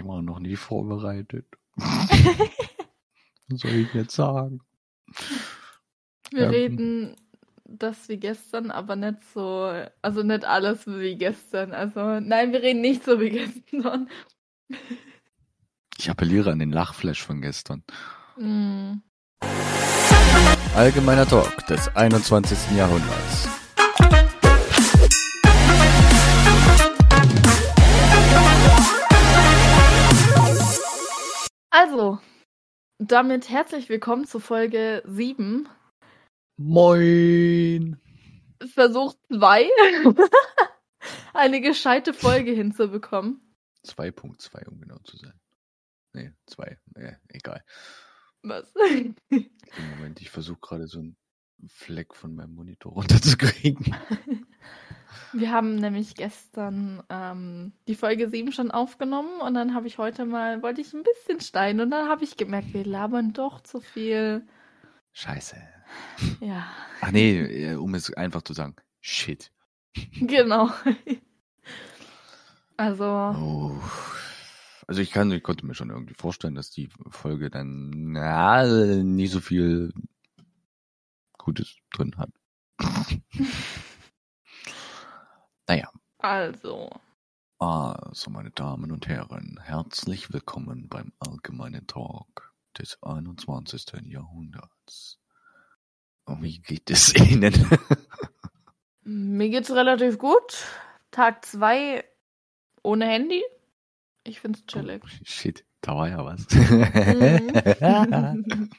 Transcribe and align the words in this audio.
Ich 0.00 0.06
war 0.06 0.22
noch 0.22 0.38
nie 0.38 0.56
vorbereitet. 0.56 1.44
Was 1.76 2.08
soll 3.50 3.72
ich 3.72 3.92
jetzt 3.92 4.14
sagen? 4.14 4.62
Wir 6.30 6.44
Ähm. 6.44 6.50
reden 6.50 7.16
das 7.66 8.08
wie 8.08 8.16
gestern, 8.16 8.70
aber 8.70 8.96
nicht 8.96 9.18
so, 9.34 9.70
also 10.00 10.22
nicht 10.22 10.46
alles 10.46 10.86
wie 10.86 11.16
gestern. 11.16 11.74
Also 11.74 12.18
nein, 12.18 12.52
wir 12.52 12.62
reden 12.62 12.80
nicht 12.80 13.04
so 13.04 13.20
wie 13.20 13.28
gestern. 13.28 14.08
Ich 15.98 16.08
appelliere 16.08 16.50
an 16.50 16.60
den 16.60 16.72
Lachflash 16.72 17.22
von 17.22 17.42
gestern. 17.42 17.84
Mm. 18.38 19.02
Allgemeiner 20.74 21.26
Talk 21.26 21.66
des 21.66 21.94
21. 21.94 22.74
Jahrhunderts. 22.74 23.49
Also, 31.90 32.20
damit 32.98 33.50
herzlich 33.50 33.88
willkommen 33.88 34.24
zu 34.24 34.38
Folge 34.38 35.02
7. 35.06 35.68
Moin! 36.56 38.00
Versuch 38.64 39.14
2, 39.32 39.68
eine 41.34 41.60
gescheite 41.60 42.14
Folge 42.14 42.52
hinzubekommen. 42.52 43.40
2.2, 43.84 44.68
um 44.68 44.80
genau 44.80 44.98
zu 44.98 45.16
sein. 45.16 45.32
Nee, 46.12 46.32
2. 46.46 46.78
Nee, 46.94 47.16
egal. 47.26 47.64
Was? 48.42 48.72
Moment, 49.98 50.20
ich 50.20 50.30
versuche 50.30 50.60
gerade 50.60 50.86
so 50.86 51.00
einen 51.00 51.16
Fleck 51.68 52.14
von 52.14 52.34
meinem 52.34 52.54
Monitor 52.54 52.92
runterzukriegen. 52.94 53.94
Wir 55.32 55.50
haben 55.52 55.76
nämlich 55.76 56.14
gestern 56.14 57.02
ähm, 57.08 57.72
die 57.88 57.94
Folge 57.94 58.28
7 58.28 58.52
schon 58.52 58.70
aufgenommen 58.70 59.40
und 59.40 59.54
dann 59.54 59.74
habe 59.74 59.86
ich 59.86 59.98
heute 59.98 60.24
mal, 60.24 60.62
wollte 60.62 60.80
ich 60.80 60.92
ein 60.92 61.02
bisschen 61.04 61.40
stein 61.40 61.80
und 61.80 61.90
dann 61.90 62.08
habe 62.08 62.24
ich 62.24 62.36
gemerkt, 62.36 62.72
wir 62.74 62.84
labern 62.84 63.32
doch 63.32 63.60
zu 63.60 63.80
viel. 63.80 64.46
Scheiße. 65.12 65.56
Ja, 66.40 66.66
Ach 67.00 67.10
nee, 67.10 67.38
äh, 67.40 67.74
um 67.74 67.94
es 67.94 68.12
einfach 68.14 68.42
zu 68.42 68.52
sagen. 68.54 68.76
Shit. 69.00 69.52
genau. 70.20 70.70
Also, 72.76 73.04
Oh. 73.04 73.80
Also 74.86 75.02
ich 75.02 75.12
kann, 75.12 75.30
ich 75.30 75.42
konnte 75.44 75.66
mir 75.66 75.74
schon 75.74 75.90
irgendwie 75.90 76.14
vorstellen, 76.14 76.56
dass 76.56 76.70
die 76.70 76.88
Folge 77.10 77.48
dann 77.50 78.12
na, 78.12 78.64
nie 79.02 79.28
so 79.28 79.40
viel 79.40 79.92
Gutes 81.50 81.74
drin 81.90 82.14
hat. 82.16 82.30
naja, 85.66 85.90
also. 86.18 86.88
also 87.58 88.30
meine 88.30 88.52
Damen 88.52 88.92
und 88.92 89.08
Herren, 89.08 89.58
herzlich 89.60 90.32
willkommen 90.32 90.88
beim 90.88 91.12
allgemeinen 91.18 91.88
Talk 91.88 92.54
des 92.78 93.02
21. 93.02 93.84
Jahrhunderts. 94.04 95.18
Und 96.24 96.40
wie 96.44 96.60
geht 96.60 96.88
es 96.88 97.12
Ihnen? 97.16 97.52
Mir 99.02 99.48
geht's 99.48 99.72
relativ 99.72 100.18
gut. 100.18 100.64
Tag 101.10 101.44
2 101.44 102.04
ohne 102.84 103.06
Handy. 103.06 103.42
Ich 104.22 104.38
find's 104.38 104.64
chillig. 104.66 105.02
Oh, 105.04 105.08
shit, 105.24 105.64
da 105.80 105.96
war 105.96 106.08
ja 106.08 106.24
was. 106.24 106.48
Mhm. 106.52 107.50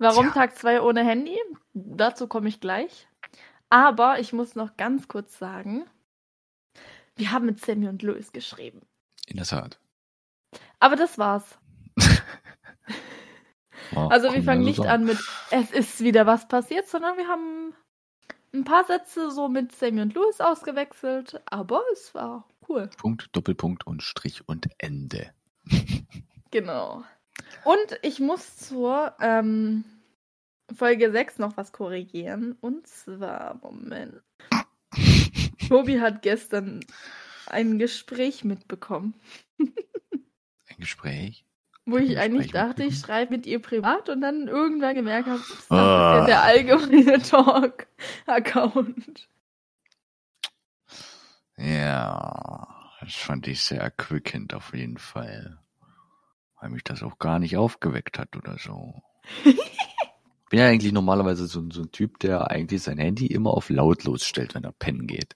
Warum 0.00 0.26
Tja. 0.26 0.34
Tag 0.34 0.58
2 0.58 0.80
ohne 0.80 1.04
Handy? 1.04 1.38
Dazu 1.74 2.28
komme 2.28 2.48
ich 2.48 2.60
gleich. 2.60 3.08
Aber 3.68 4.20
ich 4.20 4.32
muss 4.32 4.54
noch 4.54 4.76
ganz 4.76 5.08
kurz 5.08 5.38
sagen, 5.38 5.84
wir 7.16 7.32
haben 7.32 7.46
mit 7.46 7.60
Sammy 7.60 7.88
und 7.88 8.02
Louis 8.02 8.32
geschrieben. 8.32 8.82
In 9.26 9.36
der 9.36 9.46
Tat. 9.46 9.80
Aber 10.80 10.96
das 10.96 11.18
war's. 11.18 11.58
Oh, 13.94 14.08
Also 14.08 14.32
wir 14.32 14.42
fangen 14.42 14.66
also 14.66 14.82
nicht 14.82 14.90
an 14.90 15.04
mit 15.04 15.18
es 15.50 15.70
ist 15.70 16.00
wieder 16.00 16.26
was 16.26 16.48
passiert, 16.48 16.88
sondern 16.88 17.18
wir 17.18 17.28
haben 17.28 17.74
ein 18.52 18.64
paar 18.64 18.84
Sätze 18.84 19.30
so 19.30 19.48
mit 19.48 19.72
Sammy 19.72 20.00
und 20.00 20.14
Louis 20.14 20.40
ausgewechselt. 20.40 21.42
Aber 21.46 21.82
es 21.92 22.14
war 22.14 22.48
cool. 22.68 22.88
Punkt, 22.96 23.28
Doppelpunkt 23.36 23.86
und 23.86 24.02
Strich 24.02 24.48
und 24.48 24.68
Ende. 24.78 25.32
Genau. 26.50 27.02
Und 27.64 27.98
ich 28.02 28.20
muss 28.20 28.56
zur 28.56 29.12
ähm, 29.20 29.84
Folge 30.72 31.10
6 31.10 31.38
noch 31.38 31.56
was 31.56 31.72
korrigieren. 31.72 32.56
Und 32.60 32.86
zwar, 32.86 33.58
Moment. 33.62 34.22
Tobi 35.68 36.00
hat 36.00 36.22
gestern 36.22 36.80
ein 37.46 37.78
Gespräch 37.78 38.44
mitbekommen, 38.44 39.14
Ein 39.58 40.76
Gespräch. 40.78 41.44
wo 41.84 41.98
ich 41.98 42.18
eigentlich 42.18 42.52
dachte, 42.52 42.84
ich 42.84 42.98
schreibe 42.98 43.32
mit 43.36 43.46
ihr 43.46 43.60
privat 43.60 44.08
und 44.08 44.20
dann 44.22 44.48
irgendwann 44.48 44.94
gemerkt 44.94 45.28
habe, 45.28 45.40
das 45.40 45.50
ist 45.50 45.70
Ah. 45.70 46.18
ja 46.20 46.26
der 46.26 46.42
allgemeine 46.42 47.20
Talk-Account. 47.22 49.28
Ja, 51.56 52.66
das 53.00 53.14
fand 53.14 53.46
ich 53.46 53.62
sehr 53.62 53.80
erquickend 53.80 54.54
auf 54.54 54.74
jeden 54.74 54.98
Fall. 54.98 55.58
Weil 56.60 56.70
mich 56.70 56.82
das 56.84 57.02
auch 57.02 57.18
gar 57.18 57.38
nicht 57.38 57.56
aufgeweckt 57.56 58.18
hat 58.18 58.36
oder 58.36 58.58
so. 58.58 59.02
Bin 60.54 60.60
ja 60.60 60.68
eigentlich 60.68 60.92
normalerweise 60.92 61.48
so, 61.48 61.68
so 61.72 61.82
ein 61.82 61.90
Typ, 61.90 62.20
der 62.20 62.48
eigentlich 62.52 62.80
sein 62.80 62.98
Handy 62.98 63.26
immer 63.26 63.54
auf 63.54 63.70
lautlos 63.70 64.24
stellt, 64.24 64.54
wenn 64.54 64.62
er 64.62 64.70
pennen 64.70 65.08
geht. 65.08 65.34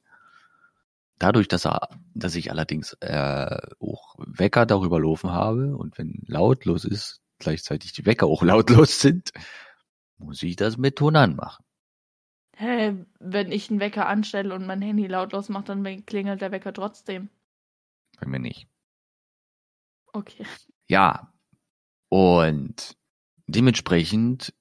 Dadurch, 1.19 1.49
dass 1.49 1.67
er, 1.67 1.89
dass 2.15 2.37
ich 2.37 2.53
allerdings 2.53 2.93
äh, 3.01 3.59
auch 3.81 4.15
Wecker 4.19 4.65
darüber 4.65 5.01
laufen 5.01 5.33
habe 5.33 5.77
und 5.77 5.99
wenn 5.99 6.23
lautlos 6.29 6.85
ist, 6.85 7.21
gleichzeitig 7.41 7.93
die 7.95 8.07
Wecker 8.07 8.29
auch 8.29 8.43
lautlos 8.45 9.01
sind, 9.01 9.33
muss 10.19 10.41
ich 10.45 10.55
das 10.55 10.77
mit 10.77 10.95
Ton 10.95 11.17
anmachen. 11.17 11.65
Hä, 12.57 13.05
wenn 13.19 13.51
ich 13.51 13.71
einen 13.71 13.81
Wecker 13.81 14.07
anstelle 14.07 14.55
und 14.55 14.69
mein 14.69 14.83
Handy 14.83 15.09
lautlos 15.09 15.49
macht, 15.49 15.69
dann 15.69 16.07
klingelt 16.07 16.43
der 16.43 16.53
Wecker 16.53 16.73
trotzdem. 16.73 17.29
Bei 18.21 18.29
mir 18.29 18.39
nicht. 18.39 18.69
Okay. 20.13 20.47
Ja. 20.87 21.33
Und 22.09 22.97
dementsprechend 23.49 24.55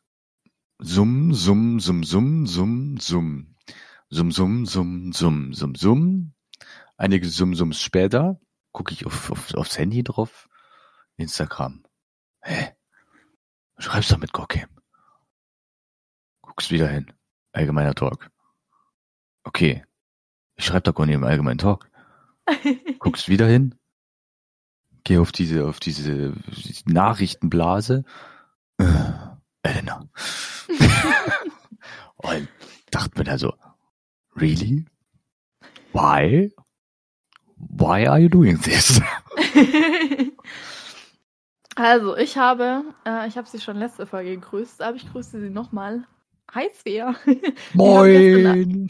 summ, 0.80 1.34
summ, 1.34 1.80
summ, 1.80 2.04
summ, 2.04 2.48
summ, 2.48 2.98
summ. 3.00 3.56
Summ, 4.10 4.32
summ, 4.32 4.66
summ, 4.66 5.12
summ, 5.12 5.54
summ, 5.54 5.76
summ. 5.76 6.34
Einige 6.96 7.28
Summ-Sums 7.28 7.82
später 7.82 8.40
gucke 8.72 8.94
ich 8.94 9.06
auf, 9.06 9.32
auf, 9.32 9.54
aufs 9.54 9.78
Handy 9.78 10.04
drauf. 10.04 10.48
Instagram. 11.18 11.84
Hä? 12.42 12.76
Schreibst 13.78 14.12
doch 14.12 14.18
mit 14.18 14.34
Gorkem. 14.34 14.70
Guckst 16.42 16.72
wieder 16.72 16.88
hin. 16.88 17.14
Allgemeiner 17.52 17.94
Talk. 17.94 18.32
Okay. 19.44 19.84
Ich 20.56 20.66
schreibe 20.66 20.84
doch 20.84 20.96
gar 20.96 21.06
nicht 21.06 21.16
im 21.16 21.24
allgemeinen 21.24 21.60
Talk. 21.60 21.90
Guckst 23.00 23.30
wieder 23.30 23.48
hin. 23.48 23.76
Geh 25.04 25.20
auf 25.20 25.32
diese, 25.32 25.68
auf 25.68 25.80
diese 25.80 26.34
Nachrichtenblase. 26.86 28.06
Äh, 28.78 29.04
Elena. 29.62 30.10
Und 32.18 32.48
dachte 32.92 33.18
mir 33.18 33.24
da 33.24 33.38
so, 33.38 33.54
really? 34.36 34.86
Why? 35.94 36.52
Why 37.56 38.08
are 38.08 38.20
you 38.20 38.30
doing 38.30 38.60
this? 38.62 39.02
also, 41.76 42.16
ich 42.18 42.38
habe, 42.38 42.84
äh, 43.06 43.28
ich 43.28 43.38
habe 43.38 43.48
sie 43.48 43.60
schon 43.60 43.78
letzte 43.78 44.06
Folge 44.06 44.32
gegrüßt, 44.32 44.82
aber 44.82 44.98
ich 44.98 45.10
grüße 45.12 45.40
sie 45.40 45.50
nochmal. 45.50 46.06
Hi, 46.54 46.70
Svea. 46.74 47.16
Moin! 47.74 48.88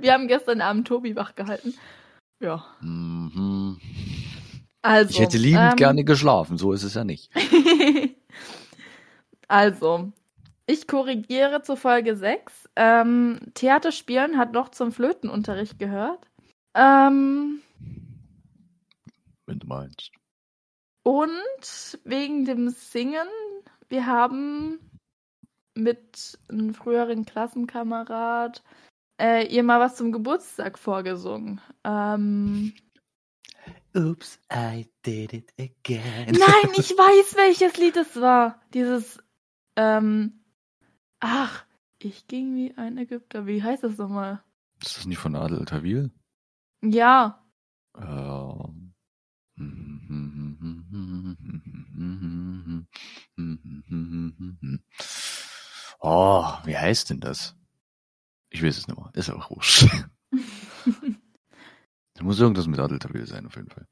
Wir 0.00 0.12
haben 0.12 0.28
gestern 0.28 0.60
Abend 0.60 0.88
Tobi 0.88 1.14
wach 1.14 1.34
gehalten. 1.34 1.74
Ja. 2.40 2.64
Mhm. 2.80 3.78
Also. 4.82 5.10
Ich 5.10 5.20
hätte 5.20 5.38
liebend 5.38 5.72
ähm, 5.72 5.76
gerne 5.76 6.04
geschlafen, 6.04 6.58
so 6.58 6.72
ist 6.72 6.82
es 6.82 6.94
ja 6.94 7.04
nicht. 7.04 7.30
also, 9.48 10.12
ich 10.66 10.86
korrigiere 10.86 11.62
zur 11.62 11.76
Folge 11.76 12.16
6. 12.16 12.68
Ähm, 12.76 13.40
Theaterspielen 13.54 14.36
hat 14.38 14.52
noch 14.52 14.70
zum 14.70 14.92
Flötenunterricht 14.92 15.78
gehört. 15.78 16.28
Ähm, 16.74 17.62
Wenn 19.46 19.58
du 19.58 19.66
meinst. 19.66 20.10
und 21.02 21.98
wegen 22.04 22.44
dem 22.44 22.68
Singen, 22.70 23.28
wir 23.88 24.06
haben 24.06 24.78
mit 25.74 26.38
einem 26.48 26.74
früheren 26.74 27.24
Klassenkamerad 27.24 28.62
äh, 29.20 29.46
ihr 29.46 29.62
mal 29.62 29.80
was 29.80 29.96
zum 29.96 30.12
Geburtstag 30.12 30.78
vorgesungen. 30.78 31.60
Ähm, 31.84 32.74
Oops, 33.94 34.38
I 34.52 34.86
did 35.04 35.32
it 35.32 35.52
again. 35.58 36.26
Nein, 36.26 36.72
ich 36.76 36.90
weiß, 36.90 37.36
welches 37.36 37.76
Lied 37.78 37.96
es 37.96 38.20
war. 38.20 38.60
Dieses, 38.74 39.18
ähm, 39.76 40.44
Ach, 41.28 41.64
ich 41.98 42.28
ging 42.28 42.54
wie 42.54 42.72
ein 42.76 42.98
Ägypter. 42.98 43.46
Wie 43.46 43.60
heißt 43.60 43.82
das 43.82 43.98
nochmal? 43.98 44.44
Ist 44.80 44.96
das 44.96 45.06
nicht 45.06 45.18
von 45.18 45.34
Adel 45.34 45.64
Tawil? 45.64 46.12
Ja. 46.82 47.44
Oh, 55.98 56.52
wie 56.64 56.78
heißt 56.78 57.10
denn 57.10 57.18
das? 57.18 57.56
Ich 58.50 58.62
weiß 58.62 58.78
es 58.78 58.86
nicht 58.86 58.96
mehr. 58.96 59.10
Ist 59.14 59.28
auch 59.30 59.50
wurscht. 59.50 59.88
da 62.14 62.22
muss 62.22 62.38
irgendwas 62.38 62.68
mit 62.68 62.78
Adel 62.78 63.00
Tawil 63.00 63.26
sein, 63.26 63.46
auf 63.46 63.56
jeden 63.56 63.70
Fall. 63.70 63.88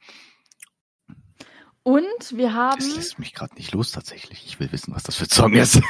Und 1.82 2.36
wir 2.36 2.54
haben. 2.54 2.78
Das 2.78 2.94
lässt 2.94 3.18
mich 3.18 3.34
gerade 3.34 3.56
nicht 3.56 3.72
los, 3.72 3.90
tatsächlich. 3.90 4.46
Ich 4.46 4.60
will 4.60 4.70
wissen, 4.70 4.94
was 4.94 5.02
das 5.02 5.16
für 5.16 5.24
ein 5.24 5.30
Song 5.30 5.52
ist. 5.54 5.82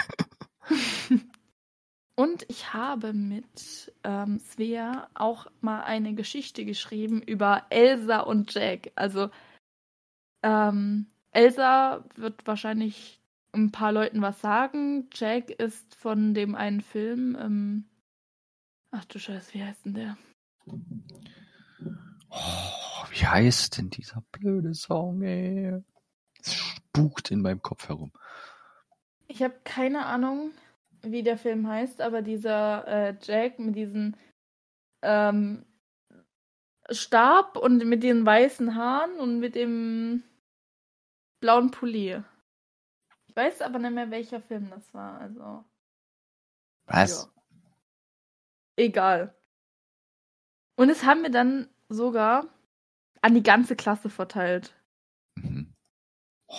Und 2.16 2.46
ich 2.48 2.72
habe 2.72 3.12
mit 3.12 3.92
ähm, 4.04 4.38
Svea 4.38 5.08
auch 5.14 5.46
mal 5.60 5.82
eine 5.82 6.14
Geschichte 6.14 6.64
geschrieben 6.64 7.20
über 7.20 7.66
Elsa 7.70 8.20
und 8.20 8.54
Jack. 8.54 8.92
Also 8.94 9.30
ähm, 10.42 11.06
Elsa 11.32 12.04
wird 12.14 12.46
wahrscheinlich 12.46 13.20
ein 13.52 13.72
paar 13.72 13.90
Leuten 13.90 14.22
was 14.22 14.40
sagen. 14.40 15.08
Jack 15.12 15.50
ist 15.50 15.96
von 15.96 16.34
dem 16.34 16.54
einen 16.54 16.82
Film. 16.82 17.36
Ähm, 17.40 17.84
ach 18.92 19.04
du 19.06 19.18
Scheiße, 19.18 19.54
wie 19.54 19.64
heißt 19.64 19.84
denn 19.84 19.94
der? 19.94 20.16
Oh, 22.30 23.06
wie 23.10 23.26
heißt 23.26 23.76
denn 23.78 23.90
dieser 23.90 24.22
blöde 24.30 24.74
Song, 24.74 25.22
ey? 25.22 25.82
Es 26.40 26.54
spukt 26.54 27.32
in 27.32 27.42
meinem 27.42 27.60
Kopf 27.62 27.88
herum. 27.88 28.12
Ich 29.26 29.42
habe 29.42 29.54
keine 29.64 30.06
Ahnung 30.06 30.52
wie 31.10 31.22
der 31.22 31.38
Film 31.38 31.68
heißt, 31.68 32.00
aber 32.00 32.22
dieser 32.22 32.86
äh, 32.86 33.16
Jack 33.22 33.58
mit 33.58 33.76
diesem 33.76 34.14
ähm, 35.02 35.64
Stab 36.90 37.56
und 37.56 37.84
mit 37.84 38.02
den 38.02 38.26
weißen 38.26 38.74
Haaren 38.74 39.18
und 39.18 39.38
mit 39.40 39.54
dem 39.54 40.22
blauen 41.40 41.70
Pulli. 41.70 42.22
Ich 43.26 43.36
weiß 43.36 43.62
aber 43.62 43.78
nicht 43.78 43.94
mehr, 43.94 44.10
welcher 44.10 44.40
Film 44.40 44.70
das 44.70 44.92
war. 44.94 45.18
Also. 45.20 45.64
Was? 46.86 47.24
Ja. 47.24 47.32
Egal. 48.76 49.34
Und 50.76 50.90
es 50.90 51.04
haben 51.04 51.22
wir 51.22 51.30
dann 51.30 51.68
sogar 51.88 52.48
an 53.22 53.34
die 53.34 53.42
ganze 53.42 53.76
Klasse 53.76 54.10
verteilt. 54.10 54.74
Mhm. 55.36 55.74
Oh, 56.48 56.54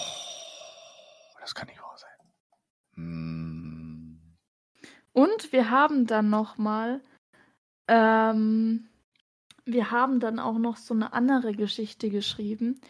das 1.39 1.53
kann 1.53 1.67
nicht 1.67 1.81
wahr 1.81 1.97
sein. 1.97 2.33
Hm. 2.95 3.44
Und 5.15 5.53
wir 5.53 5.69
haben 5.69 6.07
dann 6.07 6.29
noch 6.29 6.57
mal, 6.57 6.99
ähm, 7.87 8.89
wir 9.63 9.89
haben 9.89 10.19
dann 10.19 10.39
auch 10.39 10.57
noch 10.57 10.75
so 10.75 10.93
eine 10.93 11.13
andere 11.13 11.53
Geschichte 11.53 12.09
geschrieben. 12.09 12.81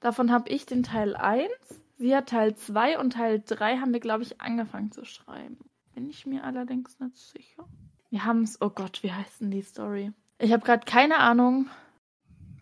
Davon 0.00 0.32
habe 0.32 0.48
ich 0.48 0.64
den 0.64 0.82
Teil 0.82 1.14
1, 1.14 1.50
sie 1.98 2.16
hat 2.16 2.30
Teil 2.30 2.56
2 2.56 2.98
und 2.98 3.12
Teil 3.12 3.42
3 3.44 3.76
haben 3.76 3.92
wir, 3.92 4.00
glaube 4.00 4.22
ich, 4.22 4.40
angefangen 4.40 4.90
zu 4.90 5.04
schreiben. 5.04 5.58
Bin 5.94 6.08
ich 6.08 6.24
mir 6.24 6.44
allerdings 6.44 6.98
nicht 6.98 7.18
sicher. 7.18 7.68
Wir 8.08 8.24
haben 8.24 8.44
es, 8.44 8.62
oh 8.62 8.70
Gott, 8.70 9.02
wie 9.02 9.12
heißt 9.12 9.42
denn 9.42 9.50
die 9.50 9.60
Story? 9.60 10.12
Ich 10.38 10.50
habe 10.50 10.64
gerade 10.64 10.86
keine 10.86 11.18
Ahnung. 11.18 11.68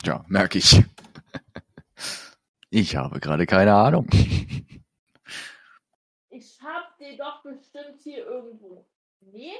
Ja, 0.05 0.25
merke 0.27 0.59
ich. 0.59 0.85
Ich 2.75 2.97
habe 2.97 3.21
gerade 3.21 3.45
keine 3.45 3.75
Ahnung. 3.75 4.09
Die 7.03 7.17
doch 7.17 7.43
bestimmt 7.43 8.01
hier 8.03 8.25
irgendwo. 8.27 8.89
Nee? 9.21 9.53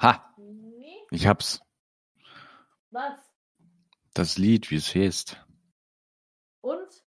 Ha! 0.00 0.34
Nee? 0.36 0.96
Ich 1.10 1.26
hab's. 1.26 1.60
Was? 2.90 3.18
Das 4.14 4.38
Lied, 4.38 4.70
wie 4.70 4.76
es 4.76 4.94
heißt. 4.94 5.44
Und? 6.60 7.04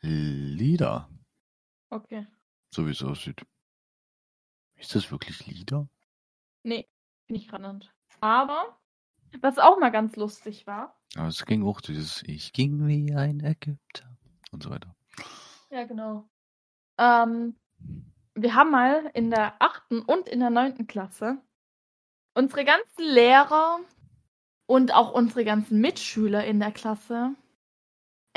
Lieder. 0.00 1.10
Okay. 1.90 2.26
So 2.70 2.86
wie 2.86 2.90
es 2.90 3.02
aussieht. 3.02 3.44
Ist 4.76 4.94
das 4.94 5.10
wirklich 5.10 5.46
Lieder? 5.46 5.88
Nee, 6.62 6.88
nicht 7.28 7.50
genannt. 7.50 7.94
Aber, 8.20 8.78
was 9.40 9.58
auch 9.58 9.78
mal 9.78 9.90
ganz 9.90 10.16
lustig 10.16 10.66
war. 10.66 10.98
Aber 11.14 11.28
es 11.28 11.44
ging 11.44 11.64
auch 11.66 11.80
dieses 11.80 12.22
Ich 12.24 12.52
ging 12.52 12.86
wie 12.86 13.14
ein 13.14 13.40
Ägypter 13.40 14.16
und 14.52 14.62
so 14.62 14.70
weiter. 14.70 14.94
Ja, 15.70 15.84
genau. 15.84 16.28
Ähm, 16.98 17.58
wir 18.36 18.54
haben 18.54 18.70
mal 18.70 19.10
in 19.14 19.30
der 19.30 19.54
achten 19.58 20.00
und 20.00 20.28
in 20.28 20.40
der 20.40 20.50
neunten 20.50 20.86
Klasse 20.86 21.38
unsere 22.34 22.64
ganzen 22.64 23.02
Lehrer 23.02 23.80
und 24.66 24.94
auch 24.94 25.12
unsere 25.12 25.44
ganzen 25.44 25.80
Mitschüler 25.80 26.44
in 26.44 26.60
der 26.60 26.70
Klasse 26.70 27.34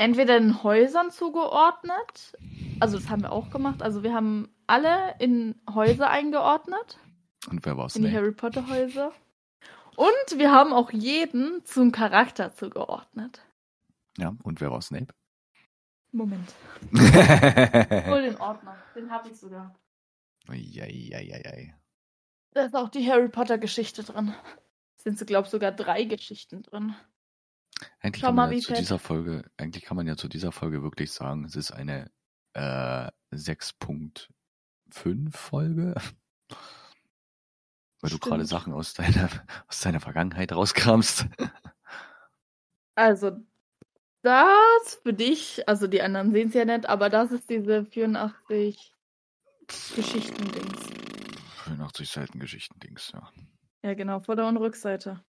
entweder 0.00 0.38
in 0.38 0.62
Häusern 0.62 1.10
zugeordnet, 1.10 2.32
also 2.80 2.98
das 2.98 3.10
haben 3.10 3.22
wir 3.22 3.32
auch 3.32 3.50
gemacht, 3.50 3.82
also 3.82 4.02
wir 4.02 4.14
haben 4.14 4.48
alle 4.66 5.14
in 5.18 5.60
Häuser 5.72 6.08
eingeordnet. 6.08 6.98
Und 7.50 7.64
wer 7.66 7.76
war's? 7.76 7.96
In 7.96 8.04
die 8.04 8.12
Harry 8.12 8.32
Potter 8.32 8.66
Häuser. 8.68 9.12
Und 9.96 10.38
wir 10.38 10.50
haben 10.50 10.72
auch 10.72 10.90
jeden 10.90 11.64
zum 11.66 11.92
Charakter 11.92 12.54
zugeordnet. 12.54 13.42
Ja, 14.16 14.34
und 14.42 14.60
wer 14.62 14.70
war 14.70 14.80
Snape? 14.80 15.12
Moment. 16.12 16.54
Hol 16.92 18.22
den 18.22 18.36
Ordner, 18.38 18.76
den 18.94 19.10
habe 19.10 19.28
ich 19.28 19.36
sogar. 19.36 19.74
Eieieiei. 20.50 21.74
Da 22.52 22.64
ist 22.64 22.74
auch 22.74 22.88
die 22.88 23.08
Harry 23.08 23.28
Potter 23.28 23.58
Geschichte 23.58 24.02
drin. 24.02 24.34
Sind 24.96 25.18
so, 25.18 25.24
glaube 25.24 25.46
ich, 25.46 25.50
sogar 25.50 25.72
drei 25.72 26.04
Geschichten 26.04 26.62
drin. 26.62 26.94
Eigentlich 28.00 28.22
kann, 28.22 28.34
man 28.34 28.52
ja 28.52 28.58
zu 28.58 28.74
dieser 28.74 28.98
Folge, 28.98 29.50
eigentlich 29.56 29.84
kann 29.84 29.96
man 29.96 30.06
ja 30.06 30.16
zu 30.16 30.28
dieser 30.28 30.52
Folge 30.52 30.82
wirklich 30.82 31.12
sagen, 31.12 31.44
es 31.44 31.56
ist 31.56 31.70
eine 31.70 32.10
äh, 32.54 33.08
6.5 33.32 35.32
Folge. 35.32 35.94
Weil 38.00 38.08
Stimmt. 38.08 38.24
du 38.24 38.28
gerade 38.28 38.46
Sachen 38.46 38.72
aus 38.72 38.94
deiner, 38.94 39.28
aus 39.68 39.80
deiner 39.80 40.00
Vergangenheit 40.00 40.52
rauskramst. 40.52 41.26
Also, 42.94 43.32
das 44.22 45.00
für 45.02 45.14
dich, 45.14 45.66
also 45.68 45.86
die 45.86 46.02
anderen 46.02 46.32
sehen 46.32 46.48
es 46.48 46.54
ja 46.54 46.64
nicht, 46.64 46.86
aber 46.86 47.08
das 47.08 47.32
ist 47.32 47.48
diese 47.48 47.86
84 47.86 48.94
Geschichtendings. 49.94 50.80
85 51.64 52.08
Seiten 52.08 52.38
Geschichtendings, 52.38 53.12
ja. 53.12 53.30
Ja, 53.82 53.94
genau, 53.94 54.20
Vorder- 54.20 54.48
und 54.48 54.56
Rückseite. 54.56 55.22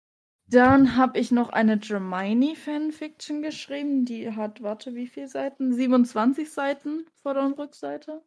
Dann 0.46 0.96
habe 0.96 1.18
ich 1.18 1.30
noch 1.30 1.50
eine 1.50 1.78
Germani-Fanfiction 1.78 3.42
geschrieben. 3.42 4.04
Die 4.06 4.34
hat, 4.34 4.62
warte, 4.62 4.94
wie 4.94 5.06
viele 5.06 5.28
Seiten? 5.28 5.74
27 5.74 6.50
Seiten, 6.50 7.04
Vorder- 7.22 7.44
und 7.44 7.58
Rückseite. 7.58 8.22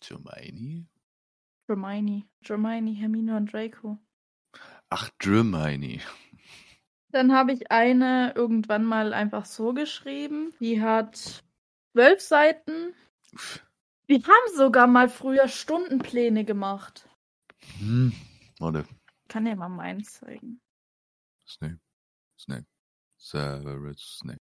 Germani? 0.00 0.86
Germani. 1.66 2.24
Germani, 2.42 2.94
Hermine 2.96 3.36
und 3.36 3.52
Draco. 3.52 3.98
Ach, 4.88 5.10
Germani. 5.18 6.00
Dann 7.10 7.32
habe 7.32 7.52
ich 7.52 7.70
eine 7.70 8.32
irgendwann 8.34 8.84
mal 8.84 9.12
einfach 9.12 9.44
so 9.44 9.74
geschrieben. 9.74 10.54
Die 10.60 10.80
hat 10.80 11.44
zwölf 11.92 12.20
Seiten. 12.20 12.94
Uff. 13.34 13.67
Wir 14.08 14.22
haben 14.22 14.56
sogar 14.56 14.86
mal 14.86 15.10
früher 15.10 15.48
Stundenpläne 15.48 16.46
gemacht. 16.46 17.06
Hm, 17.78 18.14
warte. 18.58 18.86
Kann 19.28 19.44
dir 19.44 19.54
mal 19.54 19.68
meins 19.68 20.14
zeigen. 20.14 20.62
Snape. 21.46 21.78
Snape. 22.38 22.66
Severus 23.18 24.18
Snape. 24.20 24.40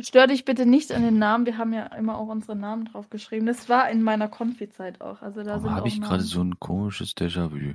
Stör 0.00 0.26
dich 0.26 0.46
bitte 0.46 0.64
nicht 0.64 0.90
an 0.90 1.02
den 1.02 1.18
Namen. 1.18 1.44
Wir 1.44 1.58
haben 1.58 1.74
ja 1.74 1.84
immer 1.88 2.16
auch 2.16 2.28
unsere 2.28 2.56
Namen 2.56 2.86
drauf 2.86 3.10
geschrieben. 3.10 3.44
Das 3.44 3.68
war 3.68 3.90
in 3.90 4.02
meiner 4.02 4.28
Konfi-Zeit 4.28 5.02
auch. 5.02 5.20
Also 5.20 5.42
da 5.42 5.56
Aber 5.56 5.72
habe 5.72 5.88
ich 5.88 6.00
gerade 6.00 6.22
so 6.22 6.42
ein 6.42 6.58
komisches 6.58 7.14
Déjà-vu. 7.14 7.74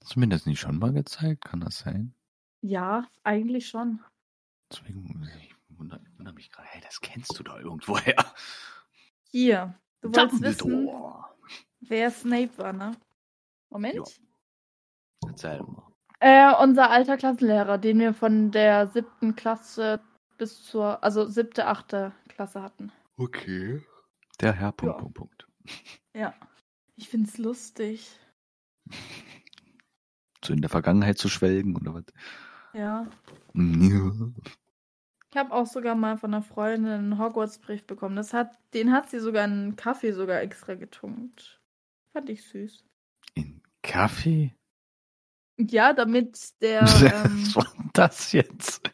Hast 0.00 0.16
du 0.16 0.20
mir 0.20 0.28
das 0.28 0.46
nicht 0.46 0.58
schon 0.58 0.78
mal 0.78 0.94
gezeigt? 0.94 1.44
Kann 1.44 1.60
das 1.60 1.80
sein? 1.80 2.14
Ja, 2.62 3.06
eigentlich 3.24 3.68
schon. 3.68 4.00
Deswegen 4.72 5.28
ich 5.38 5.54
wundere, 5.68 6.00
wundere 6.16 6.34
mich 6.34 6.50
gerade, 6.50 6.68
hey, 6.68 6.80
das 6.80 7.02
kennst 7.02 7.38
du 7.38 7.42
da 7.42 7.58
irgendwoher. 7.58 8.16
Hier, 9.30 9.78
Du 10.04 10.14
wolltest 10.14 10.42
wissen, 10.42 10.90
wer 11.80 12.10
Snape 12.10 12.58
war, 12.58 12.74
ne? 12.74 12.92
Moment. 13.70 13.94
Ja. 13.94 14.04
Erzähl 15.30 15.62
mal. 15.62 15.94
Äh, 16.20 16.54
unser 16.62 16.90
alter 16.90 17.16
Klassenlehrer, 17.16 17.78
den 17.78 17.98
wir 18.00 18.12
von 18.12 18.50
der 18.50 18.88
siebten 18.88 19.34
Klasse 19.34 20.00
bis 20.36 20.62
zur, 20.62 21.02
also 21.02 21.24
siebte, 21.24 21.66
achte 21.66 22.12
Klasse 22.28 22.60
hatten. 22.60 22.92
Okay. 23.16 23.82
Der 24.42 24.52
Herr 24.52 24.72
Punkt, 24.72 24.94
ja. 24.94 25.00
Punkt, 25.00 25.14
Punkt. 25.14 25.48
Ja. 26.14 26.34
Ich 26.96 27.08
find's 27.08 27.38
lustig. 27.38 28.20
So 30.44 30.52
in 30.52 30.60
der 30.60 30.68
Vergangenheit 30.68 31.16
zu 31.16 31.30
schwelgen 31.30 31.76
oder 31.76 31.94
was? 31.94 32.04
Ja. 32.74 33.06
ja. 33.54 34.12
Ich 35.34 35.38
habe 35.40 35.52
auch 35.52 35.66
sogar 35.66 35.96
mal 35.96 36.16
von 36.16 36.32
einer 36.32 36.44
Freundin 36.44 36.92
einen 36.92 37.18
Hogwarts-Brief 37.18 37.88
bekommen. 37.88 38.14
Das 38.14 38.32
hat, 38.32 38.56
den 38.72 38.92
hat 38.92 39.10
sie 39.10 39.18
sogar 39.18 39.44
in 39.44 39.74
Kaffee 39.74 40.12
sogar 40.12 40.40
extra 40.40 40.74
getunkt. 40.74 41.60
Fand 42.12 42.30
ich 42.30 42.44
süß. 42.44 42.84
In 43.34 43.60
Kaffee? 43.82 44.54
Ja, 45.58 45.92
damit 45.92 46.38
der. 46.62 46.82
Ähm, 47.02 47.46
Was 47.46 47.56
war 47.56 47.90
das 47.94 48.30
jetzt? 48.30 48.88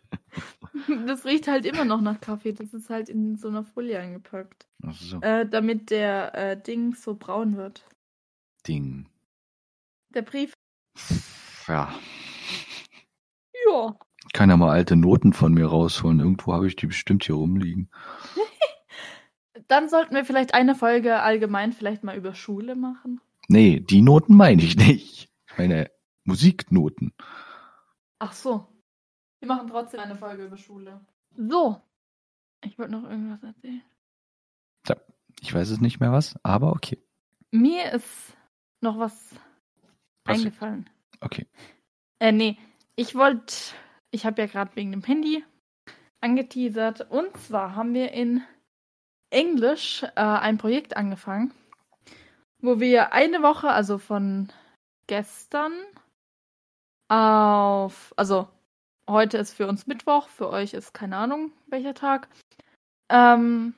das 1.07 1.27
riecht 1.27 1.47
halt 1.47 1.67
immer 1.67 1.85
noch 1.85 2.01
nach 2.01 2.19
Kaffee. 2.23 2.55
Das 2.55 2.73
ist 2.73 2.89
halt 2.89 3.11
in 3.11 3.37
so 3.37 3.49
einer 3.49 3.63
Folie 3.63 3.99
eingepackt. 3.99 4.67
Ach 4.83 4.99
so. 4.99 5.21
Äh, 5.21 5.47
damit 5.47 5.91
der 5.91 6.35
äh, 6.35 6.59
Ding 6.59 6.95
so 6.95 7.17
braun 7.17 7.59
wird. 7.59 7.87
Ding. 8.67 9.11
Der 10.15 10.23
Brief. 10.23 10.55
Ja. 11.69 11.95
Ja. 13.67 13.99
Kann 14.33 14.51
ja 14.51 14.57
mal 14.57 14.71
alte 14.71 14.97
Noten 14.97 15.33
von 15.33 15.53
mir 15.53 15.67
rausholen. 15.67 16.21
Irgendwo 16.21 16.53
habe 16.53 16.67
ich 16.67 16.77
die 16.77 16.87
bestimmt 16.87 17.25
hier 17.25 17.35
rumliegen. 17.35 17.91
Dann 19.69 19.89
sollten 19.89 20.15
wir 20.15 20.25
vielleicht 20.25 20.55
eine 20.55 20.75
Folge 20.75 21.21
allgemein 21.21 21.73
vielleicht 21.73 22.05
mal 22.05 22.17
über 22.17 22.35
Schule 22.35 22.75
machen. 22.77 23.21
Nee, 23.49 23.81
die 23.81 24.03
Noten 24.03 24.35
meine 24.37 24.63
ich 24.63 24.77
nicht. 24.77 25.29
Ich 25.47 25.59
meine 25.59 25.91
Musiknoten. 26.25 27.13
Ach 28.19 28.33
so. 28.33 28.67
Wir 29.41 29.49
machen 29.49 29.69
trotzdem 29.69 30.01
eine 30.01 30.17
Folge 30.17 30.45
über 30.45 30.57
Schule. 30.57 31.01
So. 31.37 31.81
Ich 32.65 32.79
wollte 32.79 32.93
noch 32.93 33.05
irgendwas 33.05 33.43
erzählen. 33.43 33.83
Ich 35.41 35.55
weiß 35.55 35.71
es 35.71 35.81
nicht 35.81 36.01
mehr 36.01 36.13
was, 36.13 36.39
aber 36.43 36.73
okay. 36.73 36.99
Mir 37.51 37.93
ist 37.93 38.37
noch 38.81 38.99
was, 38.99 39.35
Was? 40.25 40.39
eingefallen. 40.39 40.89
Okay. 41.21 41.47
Äh, 42.19 42.33
nee. 42.33 42.59
Ich 42.97 43.15
wollte, 43.15 43.55
ich 44.11 44.26
habe 44.26 44.43
ja 44.43 44.47
gerade 44.47 44.75
wegen 44.76 44.93
dem 44.93 45.05
Handy 45.05 45.45
angeteasert. 46.21 47.11
Und 47.11 47.37
zwar 47.38 47.75
haben 47.75 47.95
wir 47.95 48.12
in 48.12 48.43
Englisch 49.31 50.02
äh, 50.02 50.21
ein 50.21 50.59
Projekt 50.59 50.97
angefangen, 50.97 51.52
wo 52.61 52.81
wir 52.81 53.12
eine 53.12 53.43
Woche, 53.43 53.71
also 53.71 53.99
von 53.99 54.49
gestern 55.07 55.73
auf, 57.09 58.12
also 58.17 58.49
heute 59.09 59.38
ist 59.38 59.55
für 59.55 59.67
uns 59.67 59.87
Mittwoch, 59.87 60.29
für 60.29 60.50
euch 60.50 60.75
ist 60.75 60.95
keine 60.95 61.17
Ahnung 61.17 61.52
welcher 61.67 61.95
Tag. 61.95 62.29
Ähm, 63.09 63.75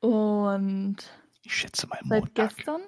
und 0.00 0.96
Ich 1.42 1.56
schätze 1.56 1.86
mal 1.86 1.98
seit 2.04 2.24
Montag. 2.24 2.56
gestern. 2.56 2.82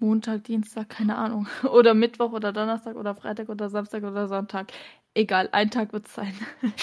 Montag, 0.00 0.44
Dienstag, 0.44 0.88
keine 0.90 1.16
Ahnung. 1.16 1.46
Oder 1.64 1.94
Mittwoch 1.94 2.32
oder 2.32 2.52
Donnerstag 2.52 2.96
oder 2.96 3.14
Freitag 3.14 3.48
oder 3.48 3.68
Samstag 3.70 4.02
oder 4.04 4.28
Sonntag. 4.28 4.72
Egal, 5.14 5.48
ein 5.52 5.70
Tag 5.70 5.92
wird 5.92 6.06
es 6.06 6.14
sein. 6.14 6.34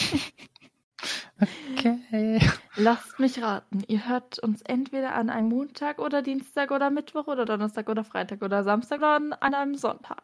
Okay. 1.74 2.40
Lasst 2.76 3.20
mich 3.20 3.42
raten. 3.42 3.84
Ihr 3.88 4.08
hört 4.08 4.40
uns 4.40 4.62
entweder 4.62 5.16
an 5.16 5.30
einem 5.30 5.50
Montag 5.50 6.00
oder 6.00 6.22
Dienstag 6.22 6.72
oder 6.72 6.90
Mittwoch 6.92 7.28
oder 7.28 7.46
Donnerstag 7.46 7.90
oder 7.90 8.04
Freitag 8.04 8.42
oder 8.44 8.64
Samstag 8.64 9.00
oder 9.00 9.16
an 9.42 9.54
einem 9.56 9.76
Sonntag. 9.76 10.22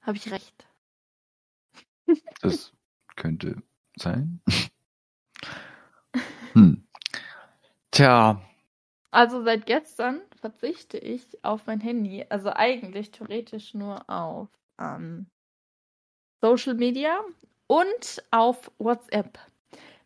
Habe 0.00 0.16
ich 0.16 0.30
recht? 0.30 0.66
Das 2.40 2.72
könnte 3.16 3.62
sein. 3.96 4.40
Hm. 6.54 6.82
Tja, 7.90 8.40
Also 9.10 9.42
seit 9.42 9.66
gestern 9.66 10.20
verzichte 10.38 10.98
ich 10.98 11.26
auf 11.44 11.66
mein 11.66 11.80
Handy. 11.80 12.24
Also 12.28 12.50
eigentlich 12.50 13.10
theoretisch 13.10 13.74
nur 13.74 14.08
auf 14.08 14.48
ähm, 14.80 15.26
Social 16.40 16.74
Media 16.74 17.20
und 17.66 18.22
auf 18.30 18.70
WhatsApp. 18.78 19.38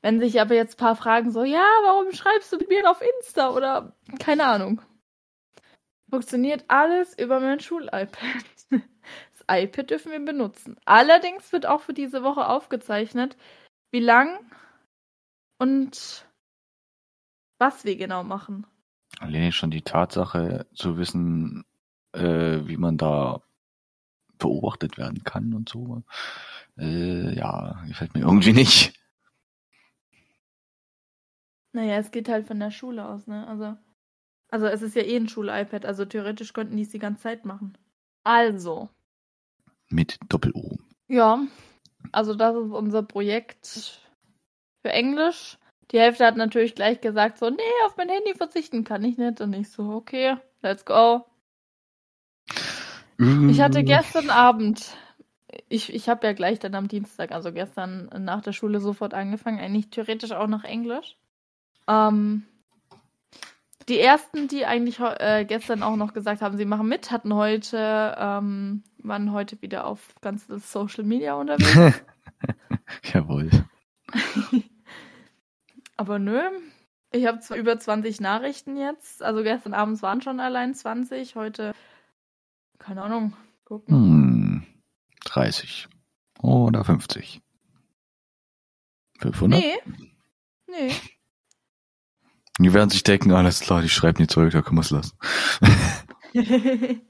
Wenn 0.02 0.18
sich 0.18 0.40
aber 0.40 0.54
jetzt 0.54 0.74
ein 0.74 0.84
paar 0.84 0.96
fragen, 0.96 1.30
so, 1.30 1.44
ja, 1.44 1.64
warum 1.84 2.12
schreibst 2.12 2.52
du 2.52 2.56
mit 2.56 2.68
mir 2.68 2.90
auf 2.90 3.00
Insta 3.00 3.50
oder 3.50 3.94
keine 4.18 4.46
Ahnung. 4.46 4.82
Funktioniert 6.10 6.64
alles 6.68 7.16
über 7.18 7.40
mein 7.40 7.60
Schul-iPad. 7.60 8.44
Das 9.32 9.62
iPad 9.62 9.90
dürfen 9.90 10.12
wir 10.12 10.24
benutzen. 10.24 10.78
Allerdings 10.84 11.52
wird 11.52 11.66
auch 11.66 11.80
für 11.80 11.94
diese 11.94 12.22
Woche 12.22 12.46
aufgezeichnet, 12.46 13.36
wie 13.90 13.98
lang 13.98 14.38
und 15.58 16.26
was 17.58 17.84
wir 17.84 17.96
genau 17.96 18.22
machen. 18.22 18.66
Allein 19.20 19.52
schon 19.52 19.70
die 19.70 19.82
Tatsache 19.82 20.66
zu 20.74 20.96
wissen, 20.96 21.64
äh, 22.12 22.60
wie 22.66 22.76
man 22.76 22.96
da 22.98 23.42
beobachtet 24.38 24.98
werden 24.98 25.22
kann 25.24 25.54
und 25.54 25.68
so, 25.68 26.02
äh, 26.78 27.34
ja, 27.36 27.82
gefällt 27.86 28.14
mir 28.14 28.22
irgendwie 28.22 28.52
nicht. 28.52 28.94
Naja, 31.72 31.96
es 31.98 32.10
geht 32.10 32.28
halt 32.28 32.46
von 32.46 32.58
der 32.60 32.70
Schule 32.70 33.06
aus, 33.08 33.26
ne? 33.26 33.46
Also, 33.46 33.76
also 34.50 34.66
es 34.66 34.82
ist 34.82 34.94
ja 34.94 35.02
eh 35.02 35.16
ein 35.16 35.28
Schul-iPad, 35.28 35.86
also 35.86 36.04
theoretisch 36.04 36.52
könnten 36.52 36.76
die 36.76 36.82
es 36.82 36.90
die 36.90 36.98
ganze 36.98 37.22
Zeit 37.22 37.44
machen. 37.44 37.78
Also, 38.24 38.90
Mit 39.88 40.18
Doppel-O. 40.28 40.76
ja, 41.08 41.40
also 42.12 42.34
das 42.34 42.54
ist 42.56 42.70
unser 42.72 43.02
Projekt 43.02 44.00
für 44.82 44.92
Englisch. 44.92 45.58
Die 45.92 45.98
Hälfte 45.98 46.24
hat 46.24 46.36
natürlich 46.36 46.74
gleich 46.74 47.00
gesagt, 47.00 47.38
so, 47.38 47.50
nee, 47.50 47.62
auf 47.84 47.96
mein 47.96 48.08
Handy 48.08 48.34
verzichten 48.34 48.82
kann 48.82 49.04
ich 49.04 49.18
nicht. 49.18 49.40
Und 49.40 49.52
ich 49.52 49.70
so, 49.70 49.90
okay, 49.90 50.36
let's 50.62 50.84
go. 50.84 51.24
Ich 53.50 53.60
hatte 53.60 53.84
gestern 53.84 54.30
Abend, 54.30 54.96
ich, 55.68 55.94
ich 55.94 56.08
habe 56.08 56.26
ja 56.26 56.32
gleich 56.32 56.58
dann 56.58 56.74
am 56.74 56.88
Dienstag, 56.88 57.30
also 57.30 57.52
gestern 57.52 58.10
nach 58.18 58.40
der 58.40 58.52
Schule 58.52 58.80
sofort 58.80 59.14
angefangen, 59.14 59.60
eigentlich 59.60 59.90
theoretisch 59.90 60.32
auch 60.32 60.48
noch 60.48 60.64
Englisch. 60.64 61.16
Ähm, 61.86 62.44
die 63.88 64.00
ersten, 64.00 64.48
die 64.48 64.64
eigentlich 64.64 64.98
äh, 64.98 65.44
gestern 65.46 65.82
auch 65.82 65.96
noch 65.96 66.14
gesagt 66.14 66.40
haben, 66.40 66.56
sie 66.56 66.64
machen 66.64 66.88
mit, 66.88 67.10
hatten 67.10 67.34
heute, 67.34 68.16
ähm, 68.18 68.82
waren 68.98 69.32
heute 69.32 69.60
wieder 69.60 69.86
auf 69.86 70.14
ganzes 70.20 70.72
Social 70.72 71.04
Media 71.04 71.34
unterwegs. 71.34 72.02
Jawohl. 73.12 73.50
Aber 76.02 76.18
nö, 76.18 76.42
ich 77.12 77.26
habe 77.26 77.38
zwar 77.38 77.56
über 77.56 77.78
20 77.78 78.20
Nachrichten 78.20 78.76
jetzt, 78.76 79.22
also 79.22 79.44
gestern 79.44 79.72
abends 79.72 80.02
waren 80.02 80.20
schon 80.20 80.40
allein 80.40 80.74
20, 80.74 81.36
heute, 81.36 81.76
keine 82.80 83.02
Ahnung, 83.02 83.36
gucken. 83.62 83.94
Hm, 83.94 84.66
30. 85.24 85.86
Oder 86.40 86.84
50. 86.84 87.40
500? 89.20 89.60
Nee, 89.60 89.74
nee. 90.66 90.92
Die 92.58 92.74
werden 92.74 92.90
sich 92.90 93.04
denken, 93.04 93.30
alles 93.30 93.60
klar, 93.60 93.80
die 93.80 93.88
schreiben 93.88 94.18
die 94.18 94.26
Zeug, 94.26 94.52
da 94.52 94.60
können 94.60 94.78
wir 94.78 94.80
es 94.80 94.90
lassen. 94.90 95.16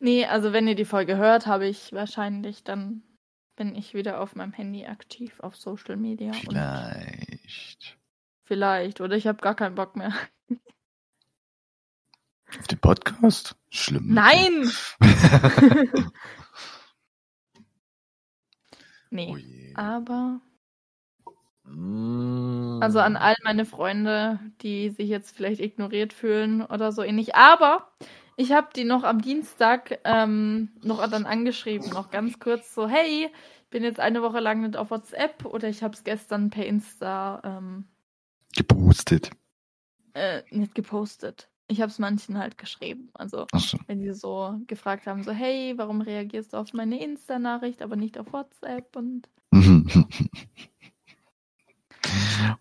nee, 0.00 0.26
also 0.26 0.52
wenn 0.52 0.66
ihr 0.66 0.74
die 0.74 0.84
Folge 0.84 1.16
hört, 1.16 1.46
habe 1.46 1.68
ich 1.68 1.92
wahrscheinlich 1.92 2.64
dann 2.64 3.04
bin 3.56 3.74
ich 3.74 3.94
wieder 3.94 4.20
auf 4.20 4.34
meinem 4.34 4.52
Handy 4.52 4.86
aktiv 4.86 5.40
auf 5.40 5.56
Social 5.56 5.96
Media. 5.96 6.32
Und 6.46 6.54
Vielleicht. 7.44 7.98
vielleicht. 8.42 9.00
Oder 9.00 9.16
ich 9.16 9.26
habe 9.26 9.40
gar 9.40 9.54
keinen 9.54 9.74
Bock 9.74 9.96
mehr. 9.96 10.12
Auf 12.58 12.66
den 12.68 12.78
Podcast? 12.78 13.56
Schlimm. 13.70 14.14
Nein! 14.14 14.70
nee. 19.10 19.34
oh. 19.76 19.78
Aber, 19.78 20.40
Mm. 21.66 22.80
also 22.82 22.98
an 22.98 23.16
all 23.16 23.34
meine 23.42 23.64
Freunde, 23.64 24.38
die 24.60 24.90
sich 24.90 25.08
jetzt 25.08 25.34
vielleicht 25.34 25.60
ignoriert 25.60 26.12
fühlen 26.12 26.62
oder 26.62 26.92
so 26.92 27.02
ähnlich. 27.02 27.34
Aber 27.34 27.90
ich 28.36 28.52
habe 28.52 28.68
die 28.76 28.84
noch 28.84 29.02
am 29.02 29.22
Dienstag 29.22 29.98
ähm, 30.04 30.70
noch 30.82 31.06
dann 31.08 31.24
angeschrieben, 31.24 31.90
noch 31.90 32.10
ganz 32.10 32.38
kurz 32.38 32.74
so, 32.74 32.86
hey, 32.88 33.30
bin 33.74 33.82
jetzt 33.82 33.98
eine 33.98 34.22
Woche 34.22 34.38
lang 34.38 34.60
nicht 34.60 34.76
auf 34.76 34.92
WhatsApp 34.92 35.44
oder 35.46 35.68
ich 35.68 35.82
habe 35.82 35.94
es 35.94 36.04
gestern 36.04 36.48
per 36.48 36.64
Insta 36.64 37.42
ähm, 37.42 37.86
Geboostet. 38.54 39.32
äh, 40.14 40.42
nicht 40.52 40.76
gepostet. 40.76 41.50
Ich 41.66 41.80
habe 41.80 41.90
es 41.90 41.98
manchen 41.98 42.38
halt 42.38 42.56
geschrieben. 42.56 43.10
Also 43.14 43.48
Achso. 43.50 43.76
wenn 43.88 43.98
die 43.98 44.12
so 44.12 44.60
gefragt 44.68 45.08
haben, 45.08 45.24
so 45.24 45.32
hey, 45.32 45.74
warum 45.76 46.02
reagierst 46.02 46.52
du 46.52 46.58
auf 46.58 46.72
meine 46.72 47.02
Insta-Nachricht, 47.02 47.82
aber 47.82 47.96
nicht 47.96 48.16
auf 48.16 48.32
WhatsApp 48.32 48.94
und 48.94 49.28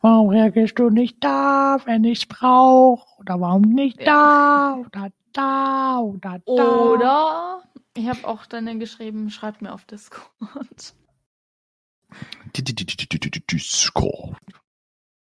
Warum 0.01 0.29
reagierst 0.29 0.79
du 0.79 0.89
nicht 0.89 1.23
da, 1.23 1.77
wenn 1.85 2.03
ich's 2.05 2.25
brauch? 2.25 3.19
Oder 3.19 3.39
warum 3.39 3.61
nicht 3.61 4.01
da? 4.01 4.77
Oder 4.79 5.11
da? 5.31 5.99
Oder 5.99 6.41
da? 6.43 6.63
oder 6.63 7.63
ich 7.95 8.07
habe 8.09 8.27
auch 8.27 8.47
dann 8.47 8.79
geschrieben, 8.79 9.29
schreib 9.29 9.61
mir 9.61 9.73
auf 9.73 9.85
Discord. 9.85 10.95
Discord. 13.51 14.37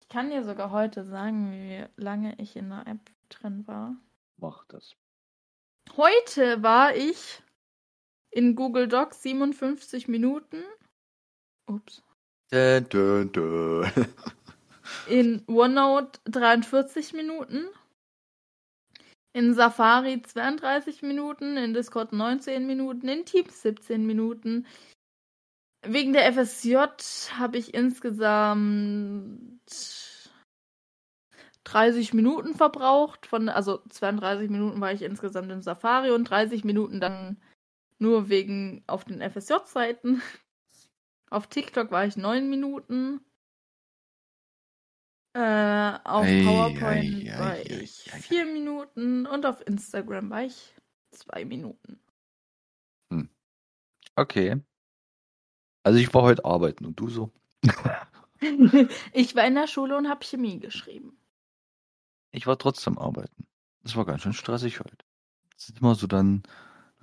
Ich 0.02 0.10
kann 0.10 0.30
dir 0.30 0.44
sogar 0.44 0.72
heute 0.72 1.04
sagen, 1.04 1.52
wie 1.52 1.86
lange 2.02 2.36
ich 2.40 2.56
in 2.56 2.70
der 2.70 2.88
App 2.88 3.12
drin 3.30 3.68
war. 3.68 3.96
Mach 4.38 4.64
das. 4.66 4.96
Heute 5.98 6.62
war 6.64 6.96
ich 6.96 7.42
in 8.32 8.56
Google 8.56 8.88
Docs 8.88 9.22
57 9.24 10.08
Minuten. 10.08 10.64
Ups. 11.68 12.04
Dun, 12.52 12.88
dun, 12.90 13.32
dun. 13.32 13.92
In 15.08 15.44
OneNote 15.48 16.20
43 16.26 17.14
Minuten. 17.14 17.68
In 19.34 19.54
Safari 19.54 20.22
32 20.22 21.02
Minuten. 21.02 21.58
In 21.58 21.74
Discord 21.74 22.14
19 22.14 22.68
Minuten. 22.68 23.08
In 23.08 23.26
Teams 23.26 23.62
17 23.62 24.06
Minuten. 24.06 24.66
Wegen 25.88 26.14
der 26.14 26.32
FSJ 26.34 26.76
habe 27.38 27.58
ich 27.58 27.74
insgesamt 27.74 29.62
30 31.64 32.14
Minuten 32.14 32.56
verbraucht. 32.56 33.26
Von, 33.26 33.50
also 33.50 33.82
32 33.90 34.50
Minuten 34.50 34.82
war 34.82 34.92
ich 34.92 35.02
insgesamt 35.02 35.52
im 35.52 35.62
Safari 35.62 36.12
und 36.12 36.30
30 36.30 36.64
Minuten 36.64 37.00
dann 37.00 37.38
nur 38.00 38.30
wegen 38.30 38.84
auf 38.88 39.06
den 39.06 39.22
FSJ-Seiten. 39.22 40.22
Auf 41.30 41.48
TikTok 41.48 41.92
war 41.92 42.06
ich 42.06 42.18
9 42.18 42.50
Minuten. 42.50 43.22
Äh, 45.34 46.00
auf 46.04 46.26
Ei, 46.26 46.44
PowerPoint 46.46 47.28
ei, 47.28 47.40
war 47.40 47.52
ei, 47.52 47.62
ich 47.82 48.14
ei, 48.14 48.18
ei. 48.18 48.22
4 48.22 48.46
Minuten 48.46 49.26
und 49.26 49.46
auf 49.46 49.66
Instagram 49.68 50.30
war 50.30 50.44
ich 50.44 50.74
2 51.12 51.46
Minuten. 51.46 52.00
Okay. 54.16 54.62
Also 55.86 56.00
ich 56.00 56.12
war 56.16 56.24
heute 56.24 56.44
arbeiten 56.44 56.84
und 56.84 57.00
du 57.00 57.10
so? 57.10 57.32
ich 59.14 59.36
war 59.36 59.46
in 59.46 59.54
der 59.54 59.68
Schule 59.68 59.96
und 59.96 60.10
habe 60.10 60.26
Chemie 60.26 60.60
geschrieben. 60.60 61.16
Ich 62.32 62.48
war 62.48 62.58
trotzdem 62.58 62.98
arbeiten. 62.98 63.46
Das 63.84 63.96
war 63.96 64.04
ganz 64.04 64.24
schön 64.24 64.34
stressig 64.34 64.80
heute. 64.80 64.98
Das 65.54 65.70
ist 65.70 65.80
immer 65.80 65.94
so 65.94 66.08
dann, 66.08 66.42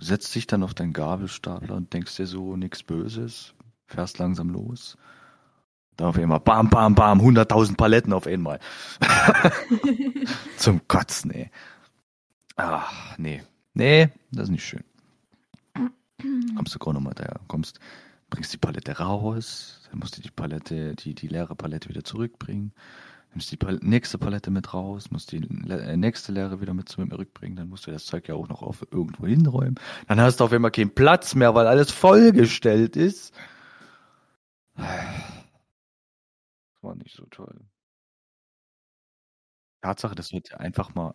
du 0.01 0.05
setzt 0.05 0.35
dich 0.35 0.49
dann 0.49 0.65
auf 0.65 0.75
deinen 0.75 0.93
Gabelstapler 0.93 1.77
und 1.77 1.93
denkst 1.93 2.17
dir 2.17 2.27
so 2.27 2.57
nichts 2.57 2.83
Böses, 2.83 3.55
fährst 3.87 4.19
langsam 4.19 4.51
los. 4.51 4.99
Dann 5.97 6.09
auf 6.09 6.19
einmal 6.19 6.41
bam, 6.41 6.69
bam, 6.69 6.97
bam, 6.97 7.21
100.000 7.21 7.77
Paletten 7.77 8.13
auf 8.13 8.27
einmal. 8.27 8.59
Zum 10.57 10.89
Kotzen, 10.89 11.31
ey. 11.31 11.53
Ach, 12.57 13.17
nee. 13.17 13.45
Nee, 13.75 14.09
das 14.33 14.47
ist 14.47 14.51
nicht 14.51 14.65
schön. 14.65 14.83
Kommst 16.57 16.75
du 16.75 16.81
gerade 16.81 16.95
nochmal 16.95 17.15
da, 17.15 17.39
kommst, 17.47 17.79
bringst 18.33 18.53
die 18.53 18.59
Palette 18.59 18.99
raus, 18.99 19.87
dann 19.91 20.01
musst 20.01 20.17
du 20.17 20.23
die 20.23 20.31
Palette, 20.31 20.97
die, 20.97 21.15
die 21.15 21.29
leere 21.29 21.55
Palette 21.55 21.91
wieder 21.91 22.03
zurückbringen, 22.03 22.73
nimmst 23.31 23.53
die 23.53 23.59
Pal 23.59 23.79
nächste 23.83 24.17
Palette 24.17 24.51
mit 24.51 24.73
raus, 24.73 25.11
musst 25.11 25.33
die 25.33 25.37
äh, 25.69 25.97
nächste 25.99 26.33
leere 26.33 26.63
wieder 26.63 26.73
mit 26.73 26.89
zurückbringen, 26.89 27.57
dann 27.57 27.69
musst 27.69 27.87
du 27.87 27.91
das 27.91 28.07
Zeug 28.07 28.27
ja 28.29 28.35
auch 28.35 28.49
noch 28.49 28.63
auf 28.63 28.87
irgendwo 28.91 29.27
hinräumen. 29.27 29.79
Dann 30.09 30.19
hast 30.19 30.41
du 30.41 30.45
auf 30.45 30.53
einmal 30.53 30.71
keinen 30.71 30.95
Platz 30.95 31.35
mehr, 31.35 31.55
weil 31.55 31.67
alles 31.67 31.91
vollgestellt 31.91 32.97
ist. 32.97 33.35
Das 34.77 34.87
war 36.81 36.95
nicht 36.97 37.15
so 37.15 37.27
toll. 37.27 37.61
Tatsache, 39.83 40.15
dass 40.15 40.33
heute 40.33 40.59
einfach 40.59 40.95
mal 40.95 41.15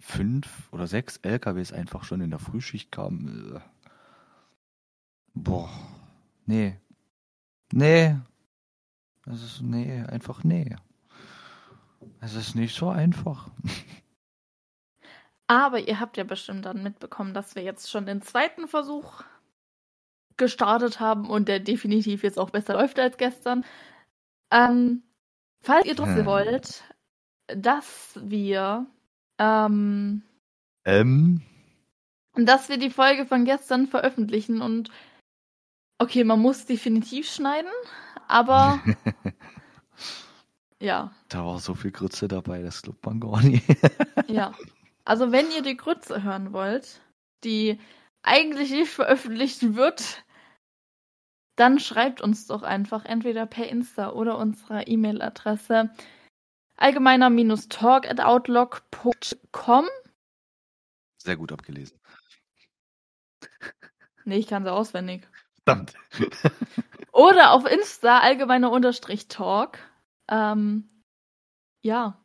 fünf 0.00 0.68
oder 0.72 0.88
sechs 0.88 1.18
LKWs 1.18 1.72
einfach 1.72 2.02
schon 2.02 2.20
in 2.20 2.30
der 2.30 2.40
Frühschicht 2.40 2.90
kamen. 2.90 3.56
äh. 3.56 3.60
Boah. 5.34 5.70
Nee. 6.46 6.78
Nee. 7.72 8.16
Das 9.24 9.42
ist, 9.42 9.62
nee, 9.62 10.02
einfach 10.04 10.44
nee. 10.44 10.76
Es 12.20 12.34
ist 12.34 12.54
nicht 12.54 12.74
so 12.74 12.88
einfach. 12.90 13.48
Aber 15.48 15.78
ihr 15.80 16.00
habt 16.00 16.16
ja 16.16 16.24
bestimmt 16.24 16.64
dann 16.66 16.82
mitbekommen, 16.82 17.34
dass 17.34 17.54
wir 17.54 17.62
jetzt 17.62 17.90
schon 17.90 18.06
den 18.06 18.22
zweiten 18.22 18.66
Versuch 18.68 19.22
gestartet 20.36 21.00
haben 21.00 21.30
und 21.30 21.48
der 21.48 21.60
definitiv 21.60 22.22
jetzt 22.22 22.38
auch 22.38 22.50
besser 22.50 22.74
läuft 22.74 22.98
als 22.98 23.16
gestern. 23.16 23.64
Ähm, 24.52 25.02
falls 25.60 25.86
ihr 25.86 25.96
trotzdem 25.96 26.20
Hm. 26.20 26.26
wollt, 26.26 26.84
dass 27.48 28.18
wir, 28.22 28.86
ähm, 29.38 30.22
Ähm, 30.86 31.42
dass 32.34 32.68
wir 32.68 32.78
die 32.78 32.90
Folge 32.90 33.26
von 33.26 33.44
gestern 33.44 33.86
veröffentlichen 33.88 34.60
und 34.60 34.90
okay, 35.98 36.24
man 36.24 36.40
muss 36.40 36.66
definitiv 36.66 37.30
schneiden, 37.30 37.70
aber 38.28 38.80
ja, 40.80 41.12
da 41.28 41.44
war 41.44 41.58
so 41.58 41.74
viel 41.74 41.92
Grütze 41.92 42.28
dabei, 42.28 42.62
das 42.62 42.82
glaubt 42.82 43.04
man 43.06 43.20
gar 43.20 43.42
nicht. 43.42 43.64
ja. 44.28 44.54
Also 45.04 45.30
wenn 45.30 45.50
ihr 45.52 45.62
die 45.62 45.76
Grütze 45.76 46.22
hören 46.22 46.52
wollt, 46.52 47.00
die 47.44 47.78
eigentlich 48.22 48.70
nicht 48.72 48.90
veröffentlicht 48.90 49.76
wird, 49.76 50.24
dann 51.56 51.78
schreibt 51.78 52.20
uns 52.20 52.46
doch 52.46 52.62
einfach 52.62 53.04
entweder 53.04 53.46
per 53.46 53.68
Insta 53.68 54.10
oder 54.10 54.36
unserer 54.36 54.88
E-Mail-Adresse 54.88 55.90
allgemeiner-talk 56.76 58.08
at 58.08 58.20
outlook.com. 58.20 59.86
Sehr 61.22 61.36
gut 61.36 61.52
abgelesen. 61.52 61.98
Nee, 64.24 64.38
ich 64.38 64.48
kann 64.48 64.64
sie 64.64 64.72
auswendig. 64.72 65.26
Verdammt. 65.66 65.94
Oder 67.12 67.52
auf 67.52 67.66
Insta 67.66 68.20
allgemeiner 68.20 68.70
Unterstrich 68.70 69.26
Talk. 69.28 69.78
Ähm, 70.28 70.88
ja. 71.82 72.20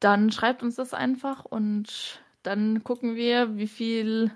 Dann 0.00 0.30
schreibt 0.30 0.62
uns 0.62 0.76
das 0.76 0.94
einfach 0.94 1.44
und 1.44 2.22
dann 2.42 2.84
gucken 2.84 3.16
wir, 3.16 3.56
wie 3.56 3.66
viel 3.66 4.30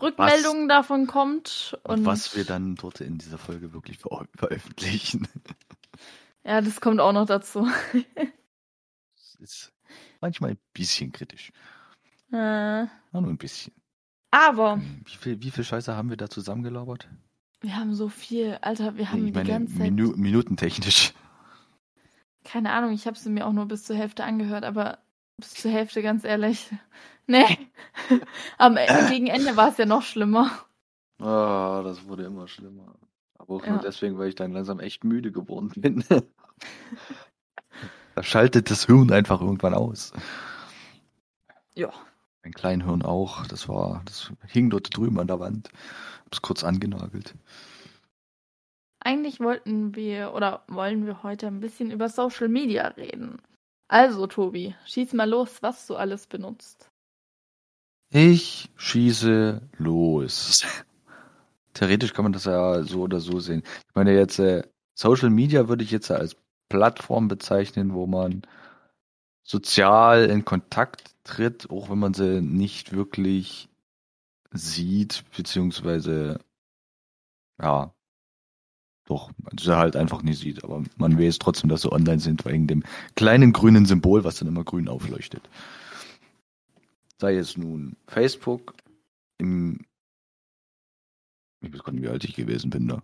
Rückmeldungen 0.00 0.68
davon 0.68 1.06
kommt. 1.06 1.78
Und, 1.82 2.00
Und 2.00 2.06
was 2.06 2.36
wir 2.36 2.44
dann 2.44 2.76
dort 2.76 3.00
in 3.00 3.18
dieser 3.18 3.38
Folge 3.38 3.72
wirklich 3.72 3.98
ver 3.98 4.26
veröffentlichen. 4.34 5.28
Ja, 6.44 6.60
das 6.60 6.80
kommt 6.80 7.00
auch 7.00 7.12
noch 7.12 7.26
dazu. 7.26 7.68
Das 9.16 9.34
ist 9.40 9.72
manchmal 10.20 10.50
ein 10.52 10.58
bisschen 10.72 11.10
kritisch. 11.10 11.50
Äh, 12.32 12.36
Ja, 12.36 12.90
nur 13.12 13.26
ein 13.26 13.36
bisschen. 13.36 13.74
Aber 14.36 14.80
Wie 15.04 15.16
viel, 15.16 15.42
wie 15.42 15.50
viel 15.50 15.64
Scheiße 15.64 15.96
haben 15.96 16.10
wir 16.10 16.16
da 16.16 16.28
zusammengelabert? 16.28 17.08
wir 17.62 17.76
haben 17.76 17.94
so 17.94 18.08
viel, 18.08 18.58
Alter, 18.60 18.96
wir 18.96 19.10
haben 19.10 19.20
Nee, 19.20 19.26
die 19.30 19.32
meine, 19.32 19.48
ganze 19.48 19.74
Zeit. 19.78 19.90
Minu 19.90 20.12
minutentechnisch. 20.16 21.14
Keine 22.44 22.70
Ahnung, 22.72 22.92
ich 22.92 23.06
habe 23.06 23.18
sie 23.18 23.30
mir 23.30 23.46
auch 23.46 23.52
nur 23.52 23.66
bis 23.66 23.84
zur 23.84 23.96
Hälfte 23.96 24.24
angehört, 24.24 24.64
aber 24.64 24.98
bis 25.38 25.54
zur 25.54 25.70
Hälfte, 25.70 26.02
ganz 26.02 26.24
ehrlich. 26.24 26.70
Nee. 27.28 27.58
Am 28.56 28.76
Ende, 28.76 29.06
gegen 29.10 29.26
Ende 29.26 29.56
war 29.56 29.70
es 29.70 29.78
ja 29.78 29.84
noch 29.84 30.02
schlimmer. 30.02 30.48
Ah, 31.18 31.82
das 31.82 32.06
wurde 32.06 32.22
immer 32.22 32.46
schlimmer. 32.46 32.94
Aber 33.36 33.56
auch 33.56 33.64
Ja. 33.66 33.72
nur 33.72 33.80
deswegen, 33.80 34.16
weil 34.16 34.28
ich 34.28 34.36
dann 34.36 34.52
langsam 34.52 34.78
echt 34.78 35.02
müde 35.02 35.32
geworden 35.32 35.72
bin. 35.74 36.04
da 38.14 38.22
schaltet 38.22 38.70
das 38.70 38.86
Hirn 38.86 39.10
einfach 39.10 39.40
irgendwann 39.40 39.74
aus. 39.74 40.12
Ja. 41.74 41.90
Mein 42.46 42.54
Kleinhirn 42.54 43.02
auch. 43.02 43.44
Das 43.48 43.68
war, 43.68 44.02
das 44.04 44.30
hing 44.46 44.70
dort 44.70 44.96
drüben 44.96 45.18
an 45.18 45.26
der 45.26 45.40
Wand. 45.40 45.68
Hab's 46.26 46.42
kurz 46.42 46.62
angenagelt. 46.62 47.34
Eigentlich 49.00 49.40
wollten 49.40 49.96
wir 49.96 50.32
oder 50.32 50.62
wollen 50.68 51.06
wir 51.06 51.24
heute 51.24 51.48
ein 51.48 51.58
bisschen 51.58 51.90
über 51.90 52.08
Social 52.08 52.46
Media 52.46 52.86
reden. 52.86 53.42
Also, 53.88 54.28
Tobi, 54.28 54.76
schieß 54.84 55.14
mal 55.14 55.28
los, 55.28 55.60
was 55.60 55.88
du 55.88 55.96
alles 55.96 56.28
benutzt. 56.28 56.88
Ich 58.10 58.70
schieße 58.76 59.60
los. 59.78 60.64
Theoretisch 61.74 62.14
kann 62.14 62.26
man 62.26 62.32
das 62.32 62.44
ja 62.44 62.84
so 62.84 63.00
oder 63.00 63.18
so 63.18 63.40
sehen. 63.40 63.64
Ich 63.88 63.94
meine 63.96 64.14
jetzt, 64.14 64.38
äh, 64.38 64.62
Social 64.94 65.30
Media 65.30 65.66
würde 65.66 65.82
ich 65.82 65.90
jetzt 65.90 66.12
als 66.12 66.36
Plattform 66.68 67.26
bezeichnen, 67.26 67.92
wo 67.92 68.06
man 68.06 68.42
sozial 69.42 70.26
in 70.26 70.44
Kontakt 70.44 71.15
tritt, 71.26 71.70
auch 71.70 71.90
wenn 71.90 71.98
man 71.98 72.14
sie 72.14 72.40
nicht 72.40 72.92
wirklich 72.92 73.68
sieht, 74.52 75.24
beziehungsweise 75.36 76.40
ja, 77.60 77.92
doch, 79.06 79.30
man 79.38 79.56
sie 79.58 79.76
halt 79.76 79.96
einfach 79.96 80.22
nicht 80.22 80.40
sieht, 80.40 80.64
aber 80.64 80.82
man 80.96 81.18
weiß 81.18 81.38
trotzdem, 81.38 81.70
dass 81.70 81.82
sie 81.82 81.92
online 81.92 82.18
sind, 82.20 82.44
wegen 82.44 82.66
dem 82.66 82.82
kleinen 83.14 83.52
grünen 83.52 83.86
Symbol, 83.86 84.24
was 84.24 84.38
dann 84.38 84.48
immer 84.48 84.64
grün 84.64 84.88
aufleuchtet 84.88 85.48
sei 87.18 87.36
es 87.36 87.56
nun 87.56 87.96
Facebook, 88.06 88.74
im, 89.38 89.80
ich 91.60 91.72
weiß 91.72 91.82
gar 91.82 91.92
nicht, 91.92 92.02
wie 92.02 92.08
alt 92.08 92.24
ich 92.24 92.34
gewesen 92.34 92.70
bin 92.70 92.88
da. 92.88 93.02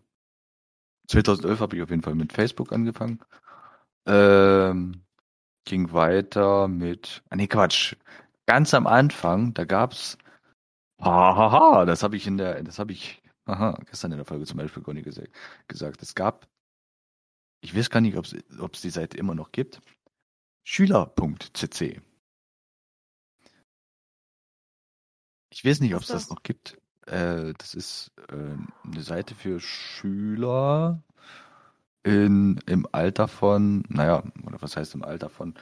2011 1.08 1.60
habe 1.60 1.76
ich 1.76 1.82
auf 1.82 1.90
jeden 1.90 2.02
Fall 2.02 2.14
mit 2.14 2.32
Facebook 2.32 2.72
angefangen. 2.72 3.20
Ähm, 4.06 5.02
ging 5.64 5.92
weiter 5.92 6.68
mit, 6.68 7.22
ah 7.30 7.36
nee, 7.36 7.46
Quatsch. 7.46 7.96
Ganz 8.46 8.74
am 8.74 8.86
Anfang, 8.86 9.54
da 9.54 9.64
gab's, 9.64 10.18
hahaha, 11.00 11.84
das 11.84 12.02
habe 12.02 12.16
ich 12.16 12.26
in 12.26 12.38
der, 12.38 12.62
das 12.62 12.78
habe 12.78 12.92
ich, 12.92 13.22
aha, 13.44 13.78
gestern 13.86 14.12
in 14.12 14.18
der 14.18 14.26
Folge 14.26 14.46
zum 14.46 14.58
Beispiel 14.58 14.82
nicht 14.94 15.04
gesagt, 15.04 15.32
gesagt. 15.68 16.02
Es 16.02 16.14
gab, 16.14 16.48
ich 17.60 17.76
weiß 17.76 17.90
gar 17.90 18.00
nicht, 18.00 18.16
ob 18.16 18.26
es 18.74 18.80
die 18.80 18.90
Seite 18.90 19.16
immer 19.16 19.34
noch 19.34 19.52
gibt, 19.52 19.80
schüler.cc. 20.64 22.00
Ich 25.50 25.64
weiß 25.64 25.80
nicht, 25.80 25.94
ob 25.94 26.02
es 26.02 26.08
das 26.08 26.22
das? 26.22 26.30
noch 26.30 26.42
gibt. 26.42 26.78
Äh, 27.06 27.52
das 27.58 27.74
ist 27.74 28.12
äh, 28.28 28.56
eine 28.84 29.02
Seite 29.02 29.34
für 29.34 29.60
Schüler 29.60 31.02
in, 32.04 32.60
im 32.66 32.86
Alter 32.90 33.28
von, 33.28 33.84
naja, 33.88 34.22
oder 34.44 34.60
was 34.60 34.76
heißt 34.76 34.94
im 34.94 35.04
Alter 35.04 35.28
von, 35.28 35.54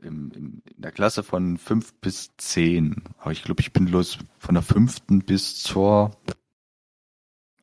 im, 0.00 0.30
im, 0.32 0.62
in 0.64 0.82
der 0.82 0.92
Klasse 0.92 1.22
von 1.22 1.58
fünf 1.58 1.92
bis 1.94 2.30
zehn. 2.36 3.02
Aber 3.18 3.32
ich 3.32 3.42
glaube, 3.42 3.60
ich 3.60 3.72
bin 3.72 3.86
bloß 3.86 4.18
von 4.38 4.54
der 4.54 4.62
fünften 4.62 5.20
bis 5.20 5.62
zur 5.62 6.12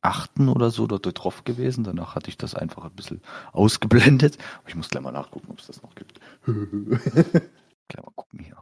achten 0.00 0.48
oder 0.48 0.70
so 0.70 0.86
dort 0.86 1.06
drauf 1.22 1.44
gewesen. 1.44 1.84
Danach 1.84 2.14
hatte 2.14 2.28
ich 2.28 2.36
das 2.36 2.54
einfach 2.54 2.84
ein 2.84 2.92
bisschen 2.92 3.20
ausgeblendet. 3.52 4.38
Aber 4.58 4.68
ich 4.68 4.74
muss 4.74 4.88
gleich 4.90 5.02
mal 5.02 5.12
nachgucken, 5.12 5.48
ob 5.50 5.58
es 5.58 5.66
das 5.66 5.82
noch 5.82 5.94
gibt. 5.94 6.20
Gleich 6.46 8.04
mal 8.04 8.12
gucken 8.14 8.40
hier. 8.40 8.56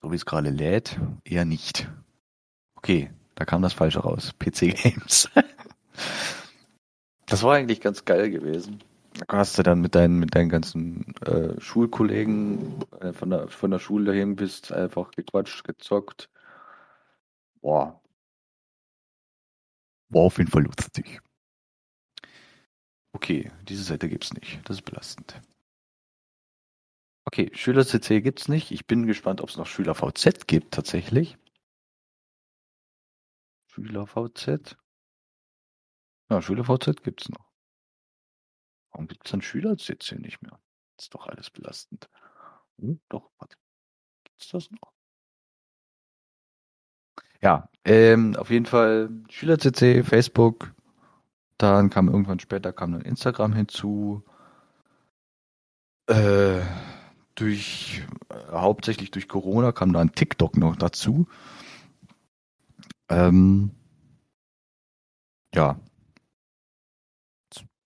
So 0.00 0.10
wie 0.10 0.16
es 0.16 0.24
gerade 0.24 0.50
lädt, 0.50 0.98
eher 1.24 1.44
nicht. 1.44 1.88
Okay, 2.74 3.10
da 3.34 3.44
kam 3.44 3.60
das 3.60 3.74
Falsche 3.74 4.00
raus. 4.00 4.32
PC 4.38 4.74
Games. 4.74 5.28
das 7.26 7.42
war 7.42 7.54
eigentlich 7.54 7.80
ganz 7.80 8.04
geil 8.04 8.30
gewesen. 8.30 8.82
Hast 9.28 9.58
du 9.58 9.62
dann 9.62 9.80
mit 9.80 9.94
deinen, 9.94 10.18
mit 10.18 10.34
deinen 10.34 10.48
ganzen 10.48 11.14
äh, 11.22 11.58
Schulkollegen 11.60 12.84
äh, 13.00 13.12
von, 13.12 13.30
der, 13.30 13.48
von 13.48 13.70
der 13.70 13.78
Schule 13.78 14.12
dahin 14.12 14.36
bist, 14.36 14.72
einfach 14.72 15.10
gequatscht, 15.10 15.64
gezockt. 15.64 16.28
Boah. 17.60 18.00
War 20.10 20.22
auf 20.22 20.38
jeden 20.38 20.50
Fall 20.50 20.62
lustig. 20.62 21.20
Okay, 23.12 23.50
diese 23.68 23.82
Seite 23.82 24.08
gibt's 24.08 24.34
nicht. 24.34 24.60
Das 24.64 24.76
ist 24.76 24.82
belastend. 24.84 25.40
Okay, 27.24 27.50
Schüler-CC 27.54 28.20
gibt's 28.20 28.48
nicht. 28.48 28.70
Ich 28.70 28.86
bin 28.86 29.06
gespannt, 29.06 29.40
ob 29.40 29.48
es 29.48 29.56
noch 29.56 29.66
Schüler-VZ 29.66 30.46
gibt, 30.46 30.74
tatsächlich. 30.74 31.36
Schüler-VZ. 33.66 34.76
Ja, 36.30 36.42
Schüler-VZ 36.42 37.02
gibt's 37.02 37.28
noch. 37.28 37.46
Warum 38.90 39.06
gibt's 39.08 39.30
dann 39.30 39.42
Schüler-CC 39.42 40.16
nicht 40.18 40.42
mehr? 40.42 40.58
ist 40.98 41.14
doch 41.14 41.26
alles 41.26 41.50
belastend. 41.50 42.08
Hm, 42.78 43.00
doch, 43.08 43.30
warte. 43.38 43.56
Gibt's 44.24 44.48
das 44.48 44.70
noch? 44.70 44.92
Ja, 47.42 47.68
ähm, 47.84 48.34
auf 48.36 48.50
jeden 48.50 48.66
Fall 48.66 49.10
Schüler-CC, 49.28 50.02
Facebook. 50.02 50.74
Dann 51.58 51.90
kam 51.90 52.08
irgendwann 52.08 52.40
später 52.40 52.72
kam 52.72 52.92
dann 52.92 53.02
Instagram 53.02 53.52
hinzu. 53.52 54.22
Äh, 56.08 56.62
durch 57.34 58.02
äh, 58.30 58.52
hauptsächlich 58.52 59.10
durch 59.10 59.28
Corona 59.28 59.72
kam 59.72 59.92
dann 59.92 60.12
TikTok 60.12 60.56
noch 60.56 60.76
dazu. 60.76 61.26
Ähm, 63.08 63.70
ja. 65.54 65.78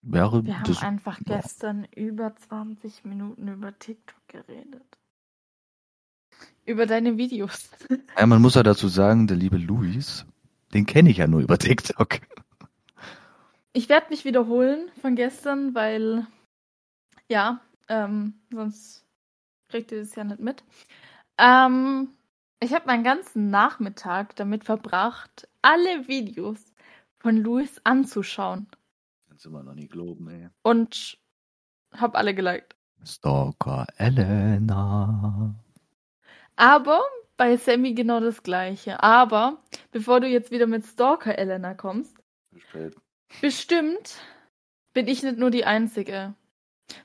Wäre 0.02 0.44
Wir 0.46 0.60
haben 0.60 0.76
einfach 0.78 1.20
ja. 1.26 1.36
gestern 1.36 1.84
über 1.94 2.34
20 2.34 3.04
Minuten 3.04 3.48
über 3.48 3.78
TikTok 3.78 4.20
geredet. 4.28 4.98
Über 6.64 6.86
deine 6.86 7.16
Videos. 7.16 7.70
Ja, 8.18 8.26
man 8.26 8.42
muss 8.42 8.54
ja 8.54 8.62
dazu 8.62 8.88
sagen, 8.88 9.26
der 9.26 9.36
liebe 9.36 9.56
Luis, 9.56 10.26
den 10.74 10.84
kenne 10.84 11.10
ich 11.10 11.18
ja 11.18 11.26
nur 11.26 11.40
über 11.40 11.58
TikTok. 11.58 12.20
Ich 13.72 13.88
werde 13.88 14.08
mich 14.10 14.24
wiederholen 14.24 14.90
von 15.00 15.14
gestern, 15.16 15.74
weil 15.74 16.26
ja, 17.28 17.60
ähm, 17.88 18.34
sonst 18.52 19.06
kriegt 19.68 19.92
ihr 19.92 20.00
das 20.00 20.14
ja 20.16 20.24
nicht 20.24 20.40
mit. 20.40 20.64
Ähm, 21.38 22.10
ich 22.58 22.74
habe 22.74 22.86
meinen 22.86 23.04
ganzen 23.04 23.48
Nachmittag 23.48 24.36
damit 24.36 24.64
verbracht, 24.64 25.48
alle 25.62 26.08
Videos 26.08 26.74
von 27.20 27.36
Luis 27.36 27.80
anzuschauen 27.84 28.66
Kannst 29.40 29.46
du 29.46 29.56
immer 29.56 29.62
noch 29.62 29.74
nie 29.74 29.88
glauben, 29.88 30.28
ey. 30.28 30.50
und 30.60 31.16
habe 31.94 32.18
alle 32.18 32.34
geliked. 32.34 32.76
Stalker 33.02 33.86
Elena. 33.96 35.54
Aber 36.56 37.00
bei 37.38 37.56
Sammy 37.56 37.94
genau 37.94 38.20
das 38.20 38.42
gleiche. 38.42 39.02
Aber 39.02 39.62
bevor 39.92 40.20
du 40.20 40.26
jetzt 40.28 40.50
wieder 40.50 40.66
mit 40.66 40.84
Stalker 40.84 41.38
Elena 41.38 41.72
kommst, 41.72 42.14
Spät. 42.54 42.94
bestimmt 43.40 44.18
bin 44.92 45.08
ich 45.08 45.22
nicht 45.22 45.38
nur 45.38 45.50
die 45.50 45.64
Einzige. 45.64 46.34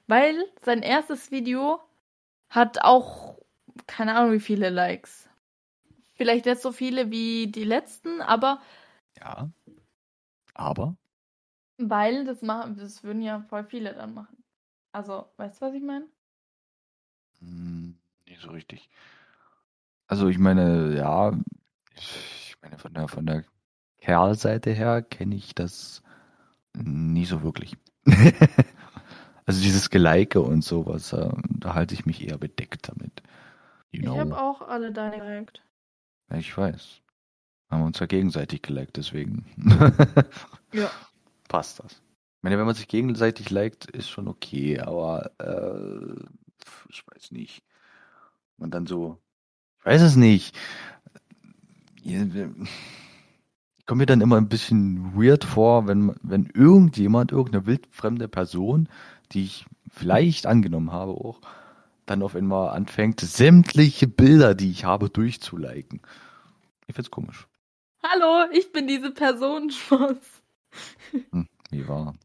Weil 0.08 0.36
sein 0.62 0.82
erstes 0.82 1.32
Video 1.32 1.80
hat 2.50 2.82
auch 2.82 3.38
keine 3.88 4.14
Ahnung 4.14 4.34
wie 4.34 4.42
viele 4.42 4.70
Likes. 4.70 5.30
Vielleicht 6.12 6.48
nicht 6.48 6.60
so 6.60 6.74
viele 6.74 7.12
wie 7.12 7.48
die 7.48 7.64
letzten, 7.64 8.20
aber 8.20 8.62
Ja. 9.22 9.50
Aber? 10.54 10.98
Weil 11.78 12.26
das 12.26 12.42
machen, 12.42 12.78
das 12.78 13.04
würden 13.04 13.22
ja 13.22 13.42
voll 13.50 13.66
viele 13.66 13.94
dann 13.94 14.14
machen. 14.14 14.44
Also, 14.92 15.26
weißt 15.38 15.62
du, 15.62 15.66
was 15.66 15.74
ich 15.74 15.84
meine? 15.84 16.08
Hm, 17.40 17.98
nicht 18.28 18.42
so 18.42 18.50
richtig. 18.50 18.90
Also 20.08 20.28
ich 20.28 20.38
meine, 20.38 20.96
ja, 20.96 21.38
ich 21.96 22.56
meine 22.62 22.78
von 22.78 22.94
der 22.94 23.08
von 23.08 23.26
der 23.26 23.44
Kerlseite 24.00 24.72
her 24.72 25.02
kenne 25.02 25.36
ich 25.36 25.56
das 25.56 26.04
nie 26.74 27.26
so 27.26 27.42
wirklich. 27.44 27.76
also 29.46 29.62
dieses 29.62 29.90
Geleike 29.90 30.42
und 30.42 30.64
sowas, 30.64 31.12
äh, 31.14 31.32
da 31.50 31.74
halte 31.74 31.96
ich 31.96 32.06
mich 32.06 32.28
eher 32.28 32.38
bedeckt 32.38 32.90
damit. 32.90 33.24
You 33.92 34.14
Ich 34.14 34.20
habe 34.20 34.40
auch 34.40 34.62
alle 34.62 34.92
deine 34.92 35.18
geliked. 35.18 35.64
Ja, 36.30 36.38
ich 36.38 36.56
weiß. 36.56 37.02
Haben 37.70 37.82
wir 37.82 37.86
uns 37.88 38.00
ja 38.00 38.06
gegenseitig 38.06 38.62
geliked, 38.62 38.98
deswegen. 38.98 39.46
Ja. 40.72 40.90
Passt 41.48 41.80
das. 41.80 41.94
Ich 41.94 42.44
meine, 42.44 42.58
wenn 42.58 42.66
man 42.66 42.76
sich 42.76 42.88
gegenseitig 42.88 43.50
liked, 43.50 43.86
ist 43.86 44.10
schon 44.10 44.28
okay, 44.28 44.80
aber 44.80 45.32
äh, 45.40 46.16
ich 46.90 47.04
weiß 47.08 47.32
nicht. 47.32 47.64
Und 48.58 48.74
dann 48.74 48.86
so, 48.86 49.18
ich 49.80 49.86
weiß 49.86 50.02
es 50.02 50.16
nicht. 50.16 50.58
Ich 52.04 52.24
komme 53.86 54.00
mir 54.00 54.06
dann 54.06 54.22
immer 54.22 54.38
ein 54.38 54.50
bisschen 54.50 55.16
weird 55.16 55.44
vor, 55.44 55.88
wenn, 55.88 56.16
wenn 56.22 56.46
irgendjemand, 56.54 57.32
irgendeine 57.32 57.66
wildfremde 57.66 58.28
Person, 58.28 58.90
die 59.32 59.44
ich 59.44 59.66
vielleicht 59.90 60.46
angenommen 60.46 60.92
habe 60.92 61.12
auch, 61.12 61.42
dann 62.06 62.22
auf 62.22 62.36
einmal 62.36 62.70
anfängt, 62.70 63.22
sämtliche 63.22 64.08
Bilder, 64.08 64.54
die 64.54 64.70
ich 64.70 64.86
habe, 64.86 65.10
durchzuliken. 65.10 66.02
Ich 66.88 66.96
find's 66.96 67.10
komisch. 67.10 67.48
Hallo, 68.04 68.48
ich 68.52 68.72
bin 68.72 68.88
diese 68.88 69.12
Person, 69.12 69.70
Spaß. 69.72 70.35
Hm, 71.32 71.48
wie 71.70 71.88
war 71.88 72.16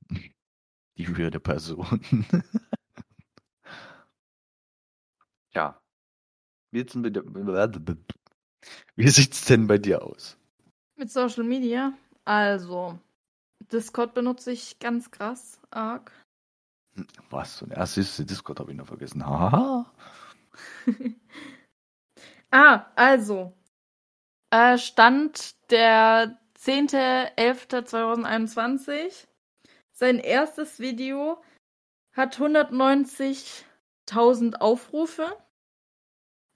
die 0.97 1.17
weirde 1.17 1.41
Person? 1.41 2.01
ja. 5.55 5.81
Wie 6.73 6.79
sieht's 6.79 6.93
denn 6.93 7.03
bei 7.03 7.11
dir, 7.11 7.73
wie 8.97 9.09
sieht's 9.09 9.45
denn 9.47 9.67
bei 9.67 9.79
dir 9.79 10.03
aus? 10.03 10.37
Mit 10.97 11.11
Social 11.11 11.45
Media? 11.45 11.93
Also, 12.25 12.99
Discord 13.73 14.15
benutze 14.15 14.53
ich 14.53 14.79
ganz 14.79 15.11
krass 15.11 15.59
arg. 15.71 16.13
Was? 17.31 17.59
So 17.59 17.67
ein 17.67 17.73
erstes 17.73 18.17
Discord 18.19 18.61
habe 18.61 18.73
ich 18.73 18.77
noch 18.77 18.87
vergessen. 18.87 19.25
Haha. 19.25 19.91
ah, 22.51 22.87
also. 22.97 23.53
Äh, 24.51 24.79
Stand 24.79 25.55
der 25.71 26.40
10.11.2021. 26.61 29.27
Sein 29.93 30.19
erstes 30.19 30.79
Video 30.79 31.43
hat 32.13 32.39
190.000 32.39 34.57
Aufrufe 34.57 35.35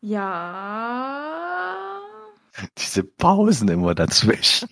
ja. 0.00 2.00
Diese 2.78 3.02
Pausen 3.02 3.68
immer 3.68 3.96
dazwischen. 3.96 4.68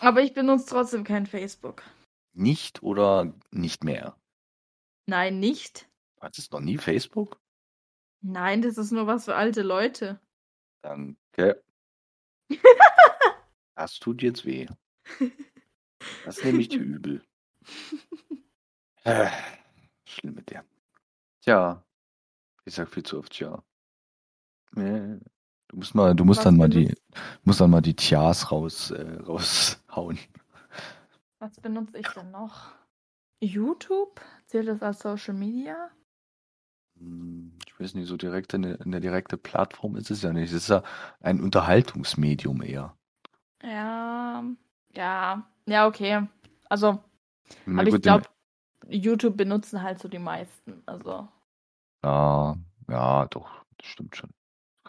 Aber 0.00 0.22
ich 0.22 0.32
benutze 0.32 0.66
trotzdem 0.66 1.04
kein 1.04 1.26
Facebook. 1.26 1.82
Nicht 2.32 2.82
oder 2.82 3.32
nicht 3.50 3.84
mehr? 3.84 4.16
Nein, 5.06 5.40
nicht. 5.40 5.88
Hattest 6.20 6.52
du 6.52 6.56
noch 6.56 6.64
nie 6.64 6.78
Facebook? 6.78 7.40
Nein, 8.22 8.62
das 8.62 8.78
ist 8.78 8.92
nur 8.92 9.06
was 9.06 9.24
für 9.24 9.34
alte 9.34 9.62
Leute. 9.62 10.20
Danke. 10.82 11.62
Das 13.76 13.98
tut 13.98 14.20
jetzt 14.20 14.44
weh. 14.44 14.66
Das 16.26 16.44
nehme 16.44 16.60
ich 16.60 16.68
dir 16.68 16.80
übel. 16.80 17.24
Äh, 19.04 19.30
schlimm 20.04 20.34
mit 20.34 20.50
dir. 20.50 20.62
Tja, 21.40 21.82
ich 22.66 22.74
sag 22.74 22.90
viel 22.90 23.02
zu 23.02 23.18
oft 23.18 23.40
ja. 23.40 23.64
Äh, 24.76 25.18
Du 25.70 25.76
musst 25.76 25.94
mal, 25.94 26.14
du 26.14 26.24
musst 26.24 26.44
Was 26.44 26.46
dann 26.46 26.56
mal 26.56 26.68
die, 26.68 26.92
musst 27.44 27.60
dann 27.60 27.70
mal 27.70 27.80
die 27.80 27.94
Tias 27.94 28.50
raus, 28.52 28.90
äh, 28.90 29.02
raushauen. 29.26 30.18
Was 31.40 31.58
benutze 31.58 31.98
ich 31.98 32.08
denn 32.12 32.30
noch? 32.30 32.72
YouTube? 33.40 34.20
Zählt 34.46 34.68
das 34.68 34.82
als 34.82 35.00
Social 35.00 35.34
Media? 35.34 35.90
Hm, 36.98 37.58
Ich 37.66 37.80
weiß 37.80 37.94
nicht, 37.94 38.06
so 38.08 38.16
direkt 38.16 38.54
eine, 38.54 38.78
eine 38.80 39.00
direkte 39.00 39.36
Plattform 39.36 39.96
ist 39.96 40.10
es 40.10 40.22
ja 40.22 40.32
nicht. 40.32 40.50
Es 40.50 40.62
ist 40.64 40.68
ja 40.68 40.82
ein 41.20 41.40
Unterhaltungsmedium 41.40 42.62
eher. 42.62 42.96
Ja, 43.62 44.44
ja, 44.94 45.44
ja, 45.66 45.86
okay. 45.86 46.26
Also, 46.68 47.02
Na 47.66 47.82
aber 47.82 47.88
ich 47.90 48.00
gut, 48.00 48.02
glaube, 48.02 48.28
YouTube 48.88 49.36
benutzen 49.36 49.82
halt 49.82 50.00
so 50.00 50.08
die 50.08 50.18
meisten. 50.20 50.82
Also, 50.86 51.28
Ja, 52.04 52.56
ja, 52.88 53.26
doch, 53.28 53.64
das 53.78 53.86
stimmt 53.88 54.14
schon. 54.16 54.30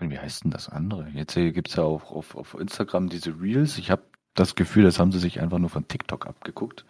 Wie 0.09 0.19
heißt 0.19 0.43
denn 0.43 0.51
das 0.51 0.69
andere? 0.69 1.07
Jetzt 1.09 1.35
gibt 1.35 1.69
es 1.69 1.75
ja 1.75 1.83
auch 1.83 2.11
auf, 2.11 2.35
auf 2.35 2.55
Instagram 2.55 3.09
diese 3.09 3.39
Reels. 3.39 3.77
Ich 3.77 3.91
habe 3.91 4.03
das 4.33 4.55
Gefühl, 4.55 4.83
das 4.83 4.99
haben 4.99 5.11
sie 5.11 5.19
sich 5.19 5.39
einfach 5.41 5.59
nur 5.59 5.69
von 5.69 5.87
TikTok 5.87 6.25
abgeguckt. 6.25 6.85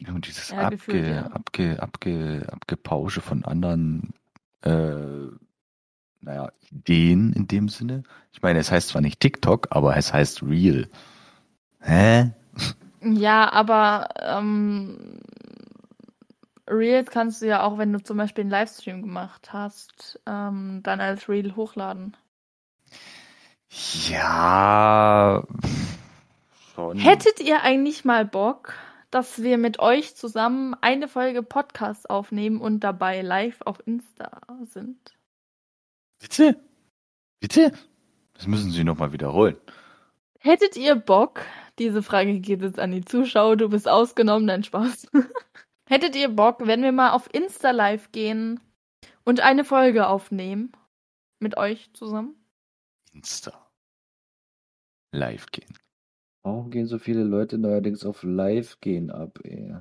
ja, 0.00 0.08
Und 0.08 0.26
dieses 0.26 0.50
Ja, 0.50 0.68
gefühlt, 0.68 1.04
abge, 1.04 1.14
ja. 1.14 1.26
abge, 1.26 1.82
abge, 1.82 2.46
abgepausche 2.52 3.20
von 3.20 3.44
anderen, 3.44 4.14
äh, 4.62 5.28
naja, 6.20 6.50
Ideen 6.70 7.32
in 7.32 7.46
dem 7.46 7.68
Sinne. 7.68 8.02
Ich 8.32 8.42
meine, 8.42 8.58
es 8.58 8.70
heißt 8.70 8.88
zwar 8.88 9.02
nicht 9.02 9.20
TikTok, 9.20 9.68
aber 9.70 9.96
es 9.96 10.12
heißt 10.12 10.42
Reel. 10.42 10.88
Hä? 11.80 12.32
ja, 13.02 13.52
aber 13.52 14.08
ähm, 14.20 15.20
Reels 16.68 17.10
kannst 17.10 17.42
du 17.42 17.46
ja 17.46 17.62
auch, 17.62 17.78
wenn 17.78 17.92
du 17.92 18.02
zum 18.02 18.16
Beispiel 18.16 18.42
einen 18.42 18.50
Livestream 18.50 19.02
gemacht 19.02 19.52
hast, 19.52 20.20
ähm, 20.26 20.80
dann 20.82 21.00
als 21.00 21.28
Reel 21.28 21.56
hochladen. 21.56 22.16
Ja, 24.08 25.44
schon. 26.74 26.98
Hättet 26.98 27.40
ihr 27.40 27.62
eigentlich 27.62 28.04
mal 28.04 28.24
Bock, 28.24 28.74
dass 29.10 29.42
wir 29.42 29.58
mit 29.58 29.78
euch 29.78 30.16
zusammen 30.16 30.74
eine 30.80 31.08
Folge 31.08 31.42
Podcast 31.42 32.08
aufnehmen 32.08 32.60
und 32.60 32.80
dabei 32.80 33.20
live 33.20 33.60
auf 33.62 33.86
Insta 33.86 34.40
sind? 34.64 35.18
Bitte? 36.18 36.56
Bitte? 37.40 37.72
Das 38.34 38.46
müssen 38.46 38.70
Sie 38.70 38.84
nochmal 38.84 39.12
wiederholen. 39.12 39.56
Hättet 40.38 40.76
ihr 40.76 40.94
Bock, 40.94 41.42
diese 41.78 42.02
Frage 42.02 42.38
geht 42.40 42.62
jetzt 42.62 42.78
an 42.78 42.92
die 42.92 43.04
Zuschauer, 43.04 43.56
du 43.56 43.68
bist 43.68 43.88
ausgenommen, 43.88 44.46
dein 44.46 44.64
Spaß. 44.64 45.08
Hättet 45.88 46.16
ihr 46.16 46.28
Bock, 46.28 46.66
wenn 46.66 46.82
wir 46.82 46.92
mal 46.92 47.12
auf 47.12 47.32
Insta 47.32 47.70
live 47.70 48.12
gehen 48.12 48.60
und 49.24 49.40
eine 49.40 49.64
Folge 49.64 50.06
aufnehmen? 50.06 50.72
Mit 51.40 51.56
euch 51.56 51.90
zusammen? 51.94 52.34
Insta. 53.14 53.70
Live 55.12 55.46
gehen. 55.46 55.72
Warum 56.42 56.70
gehen 56.70 56.86
so 56.86 56.98
viele 56.98 57.24
Leute 57.24 57.56
neuerdings 57.56 58.04
auf 58.04 58.22
Live 58.22 58.80
gehen 58.80 59.10
ab, 59.10 59.38
ey? 59.44 59.76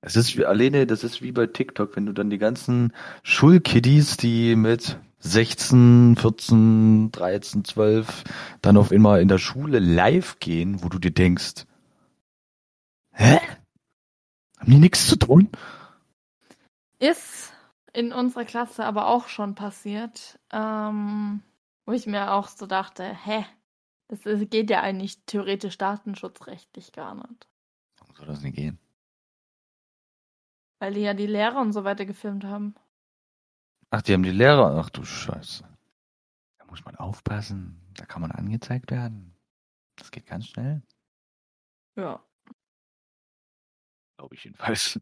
Es 0.00 0.16
ist 0.16 0.36
wie, 0.36 0.44
alleine, 0.44 0.84
das 0.84 1.04
ist 1.04 1.22
wie 1.22 1.30
bei 1.30 1.46
TikTok, 1.46 1.94
wenn 1.94 2.06
du 2.06 2.12
dann 2.12 2.30
die 2.30 2.38
ganzen 2.38 2.92
Schulkiddies, 3.22 4.16
die 4.16 4.56
mit 4.56 4.98
16, 5.20 6.16
14, 6.16 7.12
13, 7.12 7.64
12 7.64 8.24
dann 8.62 8.76
auf 8.76 8.90
einmal 8.90 9.20
in 9.20 9.28
der 9.28 9.38
Schule 9.38 9.78
live 9.78 10.40
gehen, 10.40 10.82
wo 10.82 10.88
du 10.88 10.98
dir 10.98 11.12
denkst, 11.12 11.66
hä? 13.12 13.38
Haben 14.66 14.72
die 14.72 14.80
nichts 14.80 15.06
zu 15.06 15.14
tun? 15.14 15.48
Ist 16.98 17.52
in 17.92 18.12
unserer 18.12 18.44
Klasse 18.44 18.84
aber 18.84 19.06
auch 19.06 19.28
schon 19.28 19.54
passiert, 19.54 20.40
ähm, 20.50 21.40
wo 21.84 21.92
ich 21.92 22.08
mir 22.08 22.32
auch 22.32 22.48
so 22.48 22.66
dachte, 22.66 23.04
hä? 23.04 23.46
Das 24.08 24.22
geht 24.24 24.70
ja 24.70 24.80
eigentlich 24.80 25.24
theoretisch 25.24 25.78
datenschutzrechtlich 25.78 26.90
gar 26.90 27.14
nicht. 27.14 27.46
Warum 28.00 28.16
soll 28.16 28.26
das 28.26 28.42
nicht 28.42 28.56
gehen? 28.56 28.80
Weil 30.80 30.94
die 30.94 31.02
ja 31.02 31.14
die 31.14 31.28
Lehrer 31.28 31.60
und 31.60 31.72
so 31.72 31.84
weiter 31.84 32.04
gefilmt 32.04 32.42
haben. 32.42 32.74
Ach, 33.90 34.02
die 34.02 34.14
haben 34.14 34.24
die 34.24 34.32
Lehrer. 34.32 34.82
Ach 34.84 34.90
du 34.90 35.04
Scheiße. 35.04 35.62
Da 36.58 36.66
muss 36.66 36.84
man 36.84 36.96
aufpassen. 36.96 37.80
Da 37.94 38.04
kann 38.04 38.20
man 38.20 38.32
angezeigt 38.32 38.90
werden. 38.90 39.32
Das 39.94 40.10
geht 40.10 40.26
ganz 40.26 40.48
schnell. 40.48 40.82
Ja. 41.94 42.20
Glaube 44.16 44.34
ich 44.34 44.44
jedenfalls. 44.44 45.00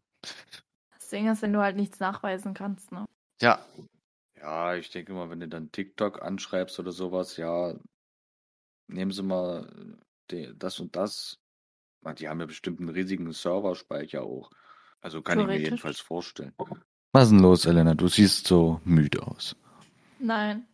Das 0.93 1.09
Ding 1.09 1.29
ist, 1.31 1.41
wenn 1.41 1.53
du 1.53 1.61
halt 1.61 1.75
nichts 1.75 1.99
nachweisen 1.99 2.53
kannst, 2.53 2.91
ne? 2.91 3.05
Ja. 3.41 3.65
Ja, 4.37 4.75
ich 4.75 4.89
denke 4.89 5.13
mal, 5.13 5.29
wenn 5.29 5.39
du 5.39 5.47
dann 5.47 5.71
TikTok 5.71 6.21
anschreibst 6.21 6.79
oder 6.79 6.91
sowas, 6.91 7.37
ja, 7.37 7.73
nehmen 8.87 9.11
Sie 9.11 9.23
mal 9.23 9.97
de- 10.31 10.53
das 10.57 10.79
und 10.79 10.95
das. 10.95 11.37
Die 12.19 12.27
haben 12.29 12.39
ja 12.39 12.45
bestimmt 12.45 12.79
einen 12.79 12.89
riesigen 12.89 13.31
Serverspeicher 13.31 14.21
auch. 14.21 14.51
Also 15.01 15.21
kann 15.23 15.39
ich 15.39 15.47
mir 15.47 15.59
jedenfalls 15.59 15.99
vorstellen. 15.99 16.53
Was 17.13 17.25
ist 17.25 17.31
denn 17.31 17.39
los, 17.39 17.65
Elena? 17.65 17.95
Du 17.95 18.07
siehst 18.07 18.45
so 18.45 18.79
müde 18.83 19.25
aus. 19.25 19.55
Nein. 20.19 20.67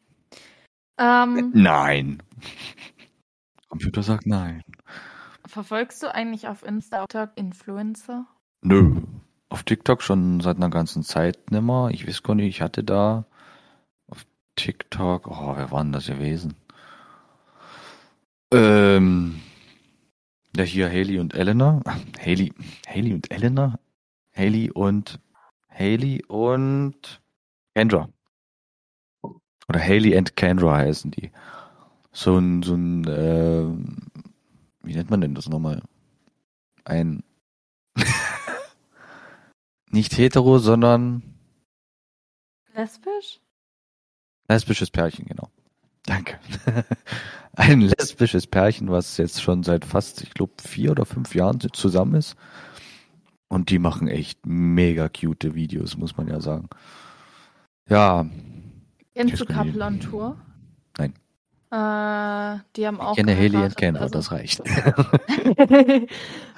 Ähm, 0.97 1.51
Nein. 1.53 2.21
Computer 3.69 4.03
sagt 4.03 4.25
nein. 4.27 4.61
Verfolgst 5.51 6.01
du 6.01 6.13
eigentlich 6.13 6.47
auf 6.47 6.63
Insta 6.63 7.05
Influencer? 7.35 8.25
Nö. 8.61 9.01
Auf 9.49 9.63
TikTok 9.63 10.01
schon 10.01 10.39
seit 10.39 10.57
einer 10.57 10.69
ganzen 10.69 11.03
Zeit 11.03 11.51
nimmer. 11.51 11.89
Ich 11.91 12.07
weiß 12.07 12.23
gar 12.23 12.35
nicht, 12.35 12.47
ich 12.47 12.61
hatte 12.61 12.83
da 12.83 13.25
auf 14.07 14.25
TikTok, 14.55 15.27
oh, 15.27 15.53
wer 15.57 15.71
waren 15.71 15.91
das 15.91 16.07
gewesen? 16.07 16.55
Ähm, 18.53 19.41
ja, 20.55 20.63
hier 20.63 20.89
Haley 20.89 21.19
und 21.19 21.33
Elena. 21.33 21.81
Haley, 22.19 22.53
Haley 22.87 23.13
und 23.13 23.31
Elena? 23.31 23.79
Haley 24.35 24.71
und, 24.71 25.19
Haley 25.69 26.23
und 26.27 27.21
Kendra. 27.75 28.09
Oder 29.21 29.79
Haley 29.79 30.17
and 30.17 30.35
Kendra 30.35 30.77
heißen 30.77 31.11
die. 31.11 31.31
So 32.13 32.37
ein, 32.37 32.63
so 32.63 32.75
ein, 32.75 33.05
ähm, 33.07 34.11
wie 34.83 34.95
nennt 34.95 35.09
man 35.09 35.21
denn 35.21 35.35
das 35.35 35.49
nochmal? 35.49 35.81
Ein, 36.85 37.23
nicht 39.91 40.17
hetero, 40.17 40.59
sondern 40.59 41.23
Lesbisch? 42.73 43.39
lesbisches 44.47 44.89
Pärchen, 44.91 45.25
genau. 45.25 45.49
Danke. 46.03 46.39
Ein 47.53 47.81
lesbisches 47.81 48.47
Pärchen, 48.47 48.89
was 48.89 49.17
jetzt 49.17 49.41
schon 49.41 49.63
seit 49.63 49.85
fast, 49.85 50.21
ich 50.23 50.33
glaube, 50.33 50.53
vier 50.61 50.91
oder 50.91 51.05
fünf 51.05 51.35
Jahren 51.35 51.59
zusammen 51.59 52.15
ist. 52.15 52.35
Und 53.49 53.69
die 53.69 53.79
machen 53.79 54.07
echt 54.07 54.45
mega 54.45 55.09
cute 55.09 55.53
Videos, 55.53 55.97
muss 55.97 56.15
man 56.17 56.27
ja 56.27 56.39
sagen. 56.39 56.69
Ja, 57.89 58.25
Kennst 59.13 59.41
du. 59.41 59.45
Couple 59.45 59.83
on 59.83 59.99
Tour? 59.99 60.37
Äh, 61.71 62.59
die 62.75 62.85
haben 62.85 62.99
auch 62.99 63.11
ich 63.11 63.17
kenne 63.17 63.33
Haley 63.35 63.63
und 63.63 63.77
Kendra, 63.77 64.03
also- 64.03 64.13
das 64.13 64.31
reicht. 64.31 64.59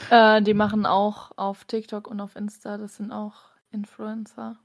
äh, 0.10 0.42
die 0.42 0.56
machen 0.56 0.88
auch 0.88 1.32
auf 1.38 1.66
TikTok 1.66 2.08
und 2.08 2.20
auf 2.20 2.36
Insta, 2.36 2.78
das 2.78 2.96
sind 2.98 3.12
auch 3.12 3.36
Influencer. 3.72 4.58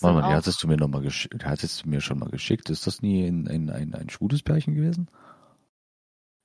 Warte 0.00 0.20
mal, 0.20 0.28
die 0.28 0.34
hattest 0.34 0.60
du 0.60 0.66
mir 0.66 0.76
noch 0.76 0.88
mal 0.88 1.02
geschickt, 1.02 1.44
hattest 1.46 1.84
du 1.84 1.88
mir 1.88 2.00
schon 2.00 2.18
mal 2.18 2.28
geschickt. 2.28 2.68
Ist 2.70 2.88
das 2.88 3.00
nie 3.02 3.24
ein, 3.24 3.46
ein, 3.46 3.70
ein, 3.70 3.94
ein 3.94 4.10
schwules 4.10 4.42
Pärchen 4.42 4.74
gewesen? 4.74 5.08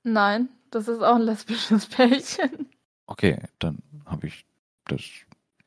Nein, 0.04 0.48
das 0.70 0.86
ist 0.86 1.02
auch 1.02 1.16
ein 1.16 1.22
lesbisches 1.22 1.86
Pärchen. 1.90 2.68
Okay, 3.06 3.42
dann 3.58 3.78
habe 4.06 4.28
ich 4.28 4.46
das 4.86 5.02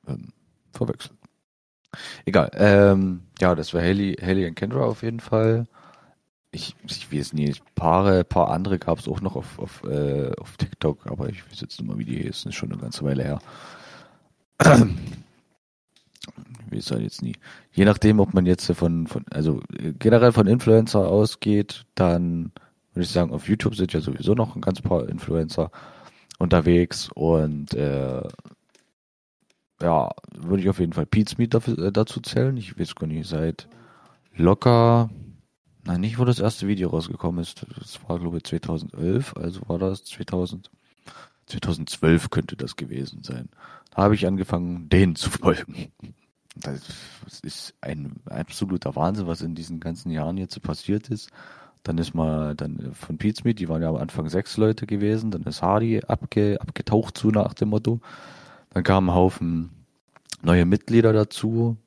ähm, 0.07 0.31
verwechselt. 0.71 1.17
Egal. 2.25 2.49
Ähm, 2.53 3.23
ja, 3.39 3.53
das 3.55 3.73
war 3.73 3.81
Haley, 3.81 4.15
Haley 4.21 4.47
und 4.47 4.55
Kendra 4.55 4.85
auf 4.85 5.03
jeden 5.03 5.19
Fall. 5.19 5.67
Ich, 6.53 6.75
ich 6.85 7.11
weiß 7.11 7.33
nicht, 7.33 7.63
Paare, 7.75 8.23
paar 8.23 8.51
andere 8.51 8.77
gab 8.77 8.99
es 8.99 9.07
auch 9.07 9.21
noch 9.21 9.35
auf, 9.35 9.59
auf, 9.59 9.83
äh, 9.83 10.31
auf 10.39 10.55
TikTok, 10.57 11.07
aber 11.07 11.29
ich 11.29 11.49
weiß 11.49 11.61
jetzt 11.61 11.79
nicht 11.79 11.89
mal, 11.89 11.97
wie 11.97 12.05
die 12.05 12.21
hießen, 12.21 12.49
ist 12.49 12.55
schon 12.55 12.71
eine 12.71 12.79
ganze 12.79 13.03
Weile 13.03 13.23
her. 13.23 13.39
Ich 14.61 14.67
weiß 16.71 16.91
halt 16.91 17.01
jetzt 17.01 17.23
nie. 17.23 17.35
Je 17.71 17.85
nachdem, 17.85 18.19
ob 18.19 18.33
man 18.33 18.45
jetzt 18.45 18.71
von, 18.71 19.07
von, 19.07 19.25
also 19.31 19.61
äh, 19.77 19.93
generell 19.93 20.31
von 20.31 20.47
Influencer 20.47 21.07
ausgeht, 21.07 21.85
dann 21.95 22.51
würde 22.93 23.05
ich 23.05 23.09
sagen, 23.09 23.33
auf 23.33 23.49
YouTube 23.49 23.75
sind 23.75 23.93
ja 23.93 24.01
sowieso 24.01 24.35
noch 24.35 24.55
ein 24.55 24.61
ganz 24.61 24.81
paar 24.81 25.09
Influencer 25.09 25.71
unterwegs 26.37 27.09
und 27.15 27.73
äh, 27.73 28.21
ja, 29.81 30.09
würde 30.35 30.61
ich 30.61 30.69
auf 30.69 30.79
jeden 30.79 30.93
Fall 30.93 31.07
Meat 31.37 31.53
dafür, 31.53 31.77
äh, 31.79 31.91
dazu 31.91 32.21
zählen. 32.21 32.55
Ich 32.57 32.79
weiß 32.79 32.95
gar 32.95 33.07
nicht, 33.07 33.27
seit 33.27 33.67
locker, 34.35 35.09
nein, 35.83 36.01
nicht 36.01 36.19
wo 36.19 36.25
das 36.25 36.39
erste 36.39 36.67
Video 36.67 36.89
rausgekommen 36.89 37.41
ist. 37.41 37.65
Das 37.77 37.99
war 38.07 38.19
glaube 38.19 38.37
ich 38.37 38.43
2011, 38.43 39.35
also 39.37 39.61
war 39.67 39.79
das 39.79 40.03
2000, 40.05 40.69
2012 41.47 42.29
könnte 42.29 42.55
das 42.55 42.75
gewesen 42.75 43.23
sein. 43.23 43.49
Da 43.91 44.03
habe 44.03 44.15
ich 44.15 44.25
angefangen, 44.25 44.89
denen 44.89 45.15
zu 45.15 45.29
folgen. 45.29 45.91
Das 46.55 46.81
ist 47.41 47.73
ein 47.81 48.13
absoluter 48.25 48.95
Wahnsinn, 48.95 49.27
was 49.27 49.41
in 49.41 49.55
diesen 49.55 49.79
ganzen 49.79 50.11
Jahren 50.11 50.37
jetzt 50.37 50.61
passiert 50.61 51.09
ist. 51.09 51.29
Dann 51.83 51.97
ist 51.97 52.13
mal 52.13 52.55
dann 52.55 52.93
von 52.93 53.17
Pizmeet, 53.17 53.59
die 53.59 53.67
waren 53.67 53.81
ja 53.81 53.89
am 53.89 53.97
Anfang 53.97 54.29
sechs 54.29 54.55
Leute 54.55 54.85
gewesen, 54.85 55.31
dann 55.31 55.43
ist 55.43 55.61
Hardy 55.61 56.01
abge, 56.07 56.61
abgetaucht 56.61 57.17
zu 57.17 57.29
nach 57.29 57.53
dem 57.53 57.69
Motto. 57.69 57.99
Dann 58.69 58.83
kamen 58.83 59.13
Haufen 59.13 59.71
neue 60.41 60.65
Mitglieder 60.65 61.11
dazu, 61.11 61.77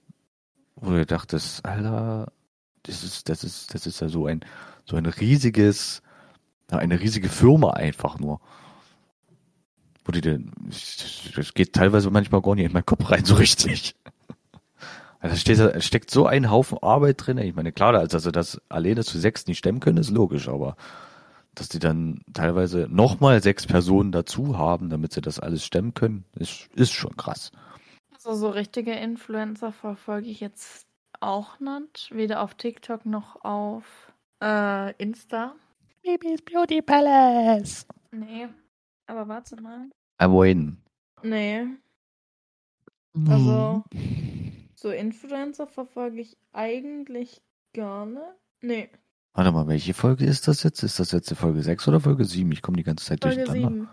wo 0.75 0.91
du 0.91 1.07
dachtest, 1.07 1.65
Alter, 1.65 2.31
das 2.87 3.05
ist, 3.05 3.29
das 3.29 3.45
ist, 3.45 3.75
das 3.75 3.87
ist 3.87 4.01
ja 4.01 4.09
so 4.09 4.27
ein, 4.27 4.41
so 4.85 4.97
ein 4.97 5.07
riesiges, 5.07 6.03
eine 6.71 7.01
riesige 7.01 7.29
Firma 7.29 7.71
einfach 7.71 8.19
nur. 8.19 8.41
Wo 10.05 10.13
die 10.13 10.21
denn, 10.21 10.53
das 11.35 11.55
geht 11.55 11.73
teilweise 11.73 12.11
manchmal 12.11 12.41
gar 12.41 12.55
nicht 12.55 12.67
in 12.67 12.73
meinen 12.73 12.87
Kopf 12.87 13.11
rein, 13.11 13.25
so 13.25 13.35
richtig. 13.35 13.95
Also 15.19 15.35
da 15.35 15.41
steht, 15.41 15.83
steckt 15.83 16.11
so 16.11 16.27
ein 16.27 16.51
Haufen 16.51 16.79
Arbeit 16.83 17.27
drin. 17.27 17.39
Ich 17.39 17.57
meine, 17.57 17.73
klar, 17.73 17.95
als 17.95 18.15
also 18.15 18.31
das 18.31 18.61
alleine 18.69 19.03
zu 19.03 19.19
sechs 19.19 19.47
nicht 19.47 19.59
stemmen 19.59 19.81
können, 19.81 19.97
ist 19.97 20.11
logisch, 20.11 20.47
aber 20.47 20.77
dass 21.55 21.69
die 21.71 21.79
dann 21.79 22.21
teilweise 22.35 22.87
nochmal 22.89 23.43
sechs 23.43 23.67
Personen 23.67 24.13
dazu 24.13 24.59
haben, 24.59 24.91
damit 24.91 25.15
sie 25.15 25.23
das 25.23 25.41
alles 25.41 25.65
stemmen 25.65 25.95
können, 25.95 26.27
ist, 26.39 26.69
ist 26.75 26.93
schon 26.93 27.17
krass. 27.17 27.51
Also 28.15 28.35
so 28.35 28.51
richtige 28.51 28.93
Influencer 28.93 29.73
verfolge 29.73 30.29
ich 30.29 30.41
jetzt 30.41 30.87
auch 31.21 31.61
nicht. 31.61 32.11
Weder 32.15 32.43
auf 32.43 32.55
TikTok 32.55 33.07
noch 33.07 33.45
auf 33.45 34.13
äh, 34.43 34.93
Insta. 35.03 35.55
Bibis 36.03 36.43
Beauty 36.43 36.83
Palace. 36.83 37.87
Nee. 38.13 38.49
Aber 39.07 39.29
warte 39.29 39.61
mal. 39.61 39.91
Avoiden. 40.19 40.83
Nee. 41.23 41.67
Also, 43.29 43.83
so 44.75 44.91
Influencer 44.91 45.67
verfolge 45.67 46.21
ich 46.21 46.37
eigentlich 46.53 47.41
gar 47.73 48.07
nicht. 48.07 48.21
Nee. 48.61 48.91
Warte 49.33 49.53
mal, 49.53 49.67
welche 49.69 49.95
Folge 49.95 50.25
ist 50.25 50.49
das 50.49 50.63
jetzt? 50.63 50.83
Ist 50.83 50.99
das 50.99 51.13
jetzt 51.13 51.31
die 51.31 51.35
Folge 51.35 51.63
6 51.63 51.89
oder 51.89 52.01
Folge 52.01 52.25
7? 52.25 52.51
Ich 52.53 52.63
komme 52.63 52.77
die 52.77 52.83
ganze 52.83 53.05
Zeit 53.05 53.23
Folge 53.23 53.45
durcheinander. 53.45 53.87
7. 53.87 53.89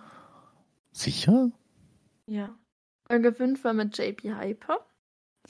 Sicher? 0.91 1.51
Ja. 2.27 2.55
Folge 3.07 3.33
5 3.33 3.63
war 3.63 3.73
mit 3.73 3.97
JP 3.97 4.35
Hyper. 4.35 4.85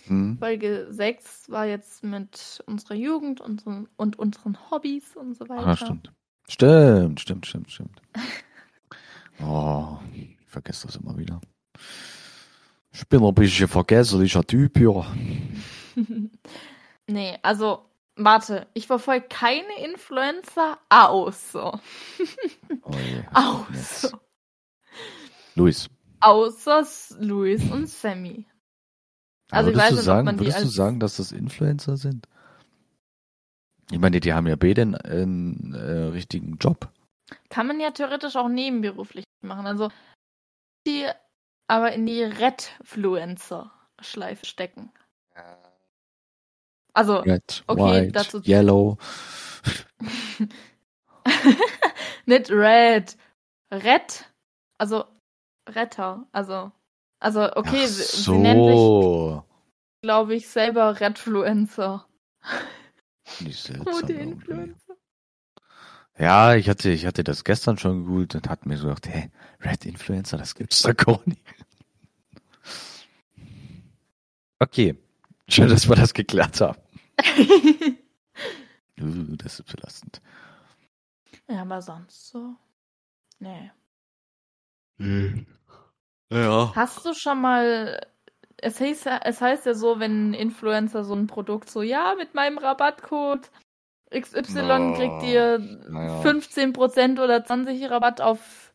Hm. 0.05 0.37
Folge 0.39 0.87
6 0.89 1.49
war 1.49 1.65
jetzt 1.65 2.03
mit 2.03 2.63
unserer 2.65 2.95
Jugend 2.95 3.41
unseren, 3.41 3.87
und 3.95 4.17
unseren 4.19 4.57
Hobbys 4.69 5.15
und 5.15 5.35
so 5.35 5.47
weiter. 5.47 5.67
Ah, 5.67 5.75
stimmt. 5.75 6.11
Stimmt, 6.47 7.19
stimmt, 7.19 7.45
stimmt, 7.45 7.71
stimmt. 7.71 8.01
Oh, 9.41 9.97
ich 10.13 10.37
vergesse 10.45 10.85
das 10.85 10.97
immer 10.97 11.17
wieder. 11.17 11.41
Ich 12.91 13.07
bin 13.09 13.23
ein 13.23 13.33
bisschen 13.33 13.67
vergesslicher 13.67 14.43
Typ, 14.43 14.79
ja. 14.79 15.05
nee, 17.07 17.37
also, 17.41 17.89
warte, 18.15 18.67
ich 18.75 18.85
verfolge 18.85 19.25
keine 19.27 19.83
Influencer 19.83 20.77
außer. 20.87 21.81
Oh 22.83 22.91
je. 22.91 23.23
Außer. 23.33 24.19
Luis, 25.55 25.89
Außer 26.19 26.85
Luis 27.19 27.69
und 27.69 27.89
Sammy. 27.89 28.45
Also 29.53 29.69
ich 29.69 29.75
würdest, 29.75 29.83
weiß 29.83 29.89
du 29.91 29.95
nicht, 29.95 30.05
sagen, 30.05 30.27
die 30.27 30.39
würdest 30.39 30.63
du 30.63 30.67
sagen, 30.67 30.99
dass 30.99 31.17
das 31.17 31.31
Influencer 31.31 31.97
sind? 31.97 32.27
Ich 33.91 33.99
meine, 33.99 34.19
die 34.19 34.33
haben 34.33 34.47
ja 34.47 34.55
beide 34.55 34.81
einen, 34.83 34.95
einen 34.95 35.73
äh, 35.73 36.09
richtigen 36.11 36.57
Job. 36.57 36.89
Kann 37.49 37.67
man 37.67 37.79
ja 37.79 37.91
theoretisch 37.91 38.35
auch 38.35 38.49
nebenberuflich 38.49 39.25
machen. 39.41 39.65
Also, 39.67 39.89
die 40.87 41.05
aber 41.67 41.91
in 41.93 42.05
die 42.05 42.23
Redfluencer-Schleife 42.23 44.45
stecken. 44.45 44.91
Also, 46.93 47.17
Red, 47.17 47.63
Okay, 47.67 47.81
White, 47.81 48.11
dazu- 48.11 48.41
Yellow. 48.45 48.97
nicht 52.25 52.49
Red. 52.51 53.17
Red. 53.71 54.25
Also, 54.77 55.05
Retter. 55.67 56.27
Also, 56.31 56.71
also 57.23 57.49
okay, 57.55 57.83
Ach 57.83 57.87
sie, 57.87 58.21
sie 58.23 58.31
nennen 58.31 58.65
sich, 58.65 58.75
so. 58.75 59.45
glaube 60.01 60.35
ich, 60.35 60.47
selber 60.49 60.99
Redfluencer. 60.99 62.05
Die 63.39 63.53
Gute. 63.85 64.13
Influencer. 64.13 64.97
Ja, 66.19 66.55
ich 66.55 66.67
hatte, 66.67 66.89
ich 66.89 67.05
hatte 67.05 67.23
das 67.23 67.45
gestern 67.45 67.77
schon 67.77 68.03
gegoogelt 68.03 68.35
und 68.35 68.49
hatte 68.49 68.67
mir 68.67 68.77
so 68.77 68.87
gedacht, 68.89 69.07
hä, 69.07 69.31
Red 69.61 69.85
Influencer, 69.85 70.37
das 70.37 70.53
gibt's 70.53 70.81
da 70.81 70.91
gar 70.91 71.21
nicht. 71.25 71.41
Okay. 74.59 74.97
Schön, 75.47 75.69
dass 75.69 75.87
wir 75.87 75.95
das 75.95 76.13
geklärt 76.13 76.59
haben. 76.61 76.79
Uh, 79.01 79.35
das 79.37 79.59
ist 79.59 79.75
belastend. 79.75 80.21
ja, 81.49 81.63
aber 81.63 81.81
sonst 81.81 82.27
so. 82.29 82.55
Nee. 83.39 83.71
Ja. 86.31 86.71
Hast 86.75 87.05
du 87.05 87.13
schon 87.13 87.41
mal. 87.41 88.05
Es 88.57 88.79
heißt, 88.79 89.05
ja, 89.05 89.19
es 89.23 89.41
heißt 89.41 89.65
ja 89.65 89.73
so, 89.73 89.99
wenn 89.99 90.29
ein 90.31 90.33
Influencer 90.33 91.03
so 91.03 91.13
ein 91.13 91.27
Produkt 91.27 91.69
so, 91.69 91.81
ja, 91.81 92.15
mit 92.17 92.33
meinem 92.33 92.57
Rabattcode 92.57 93.49
XY 94.17 94.63
Na, 94.63 94.93
kriegt 94.95 95.23
ihr 95.23 95.57
naja. 95.89 96.21
15% 96.21 97.21
oder 97.21 97.37
20% 97.45 97.89
Rabatt 97.89 98.21
auf 98.21 98.71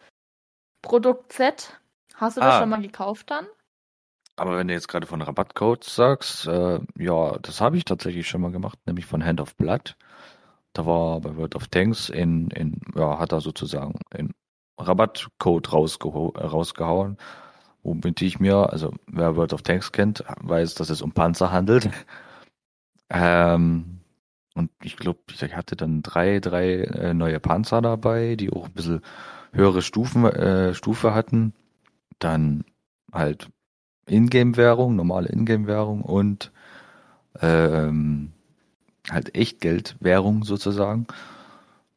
Produkt 0.83 1.33
Z. 1.33 1.79
Hast 2.17 2.37
du 2.37 2.41
das 2.41 2.55
Ah. 2.57 2.61
schon 2.61 2.69
mal 2.69 2.83
gekauft 2.83 3.31
dann? 3.31 3.47
Aber 4.37 4.57
wenn 4.57 4.69
du 4.69 4.75
jetzt 4.75 4.89
gerade 4.89 5.07
von 5.07 5.23
Rabattcodes 5.23 5.95
sagst, 5.95 6.47
äh, 6.47 6.81
ja, 6.97 7.39
das 7.39 7.61
habe 7.61 7.77
ich 7.77 7.85
tatsächlich 7.85 8.29
schon 8.29 8.41
mal 8.41 8.53
gemacht, 8.53 8.79
nämlich 8.87 9.07
von 9.07 9.25
Hand 9.25 9.41
of 9.41 9.57
Blood. 9.57 9.97
Da 10.75 10.85
war 10.87 11.21
bei 11.21 11.35
World 11.37 11.57
of 11.57 11.67
Tanks 11.69 12.09
in, 12.09 12.51
in 12.51 12.81
ja, 12.95 13.19
hat 13.19 13.33
er 13.33 13.41
sozusagen 13.41 13.99
einen 14.11 14.35
Rabattcode 14.79 15.73
rausgeho 15.73 16.33
äh, 16.37 16.45
rausgehauen, 16.45 17.19
womit 17.83 18.23
ich 18.23 18.41
mir, 18.41 18.73
also 18.73 18.93
wer 19.07 19.37
World 19.37 19.53
of 19.53 19.63
Tanks 19.63 19.93
kennt, 19.93 20.25
weiß, 20.41 20.75
dass 20.75 20.91
es 20.91 21.03
um 21.03 21.13
Panzer 21.13 21.53
handelt. 21.53 21.91
Ähm, 23.11 24.01
und 24.55 24.71
ich 24.83 24.97
glaube, 24.97 25.21
ich 25.33 25.43
hatte 25.57 25.77
dann 25.77 26.03
drei, 26.03 26.41
drei 26.41 26.83
äh, 26.83 27.15
neue 27.15 27.41
Panzer 27.41 27.81
dabei, 27.81 28.37
die 28.37 28.53
auch 28.53 28.67
ein 28.67 28.73
bisschen 28.73 29.01
höhere 29.53 29.83
Stufen, 29.83 30.25
äh, 30.25 30.75
Stufe 30.75 31.15
hatten. 31.15 31.55
Dann 32.19 32.65
halt 33.13 33.49
Ingame-Währung, 34.07 34.97
normale 34.97 35.29
Ingame-Währung 35.29 36.03
und 36.03 36.53
ähm, 37.41 38.33
halt 39.11 39.35
Echtgeld-Währung 39.35 40.43
sozusagen. 40.45 41.07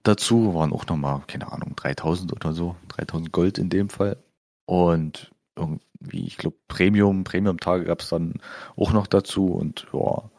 Dazu 0.04 0.56
waren 0.56 0.74
auch 0.74 0.88
nochmal, 0.88 1.22
keine 1.28 1.52
Ahnung, 1.52 1.76
3000 1.76 2.34
oder 2.34 2.54
so, 2.54 2.76
3000 2.90 3.32
Gold 3.32 3.58
in 3.58 3.70
dem 3.70 3.90
Fall. 3.90 4.18
Und 4.66 5.32
irgendwie, 5.56 6.26
ich 6.26 6.38
glaube, 6.38 6.58
Premium, 6.68 7.24
Premium-Tage 7.24 7.86
gab 7.86 8.02
es 8.02 8.10
dann 8.10 8.42
auch 8.76 8.94
noch 8.94 9.08
dazu 9.08 9.48
und 9.48 9.88
ja, 9.94 10.30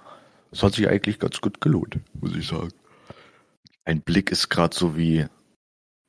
es 0.50 0.62
hat 0.62 0.74
sich 0.74 0.88
eigentlich 0.88 1.18
ganz 1.18 1.40
gut 1.40 1.60
gelohnt, 1.60 2.00
muss 2.20 2.34
ich 2.34 2.46
sagen. 2.46 2.72
Ein 3.84 4.00
Blick 4.02 4.30
ist 4.30 4.48
gerade 4.48 4.74
so 4.74 4.96
wie, 4.96 5.26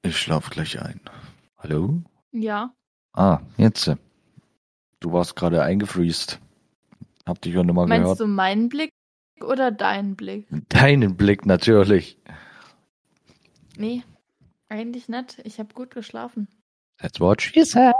ich 0.03 0.17
schlaf 0.17 0.49
gleich 0.49 0.81
ein. 0.81 0.99
Hallo? 1.57 2.01
Ja. 2.31 2.73
Ah, 3.13 3.39
jetzt. 3.57 3.91
Du 4.99 5.11
warst 5.11 5.35
gerade 5.35 5.61
eingefriest. 5.61 6.39
Hab 7.25 7.41
dich 7.41 7.53
ja 7.53 7.63
nochmal 7.63 7.87
Meinst 7.87 8.03
gehört. 8.03 8.19
du 8.19 8.27
meinen 8.27 8.69
Blick 8.69 8.89
oder 9.41 9.71
deinen 9.71 10.15
Blick? 10.15 10.47
Deinen 10.69 11.15
Blick 11.15 11.45
natürlich. 11.45 12.17
Nee, 13.77 14.03
eigentlich 14.69 15.09
nicht. 15.09 15.39
Ich 15.43 15.59
habe 15.59 15.73
gut 15.73 15.91
geschlafen. 15.91 16.47
Let's 17.01 17.19
watch. 17.19 17.51
She 17.53 17.63
said. 17.63 17.93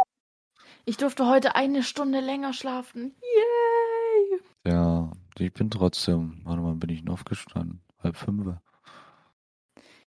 Ich 0.86 0.98
durfte 0.98 1.28
heute 1.28 1.56
eine 1.56 1.84
Stunde 1.84 2.20
länger 2.20 2.54
schlafen. 2.54 3.16
Yay! 3.22 4.40
Ja, 4.66 5.12
ich 5.40 5.54
bin 5.54 5.70
trotzdem. 5.70 6.42
Warte 6.44 6.62
mal, 6.62 6.76
bin 6.76 6.90
ich 6.90 7.00
denn 7.00 7.10
aufgestanden? 7.10 7.82
Halb 8.00 8.18
fünf. 8.18 8.58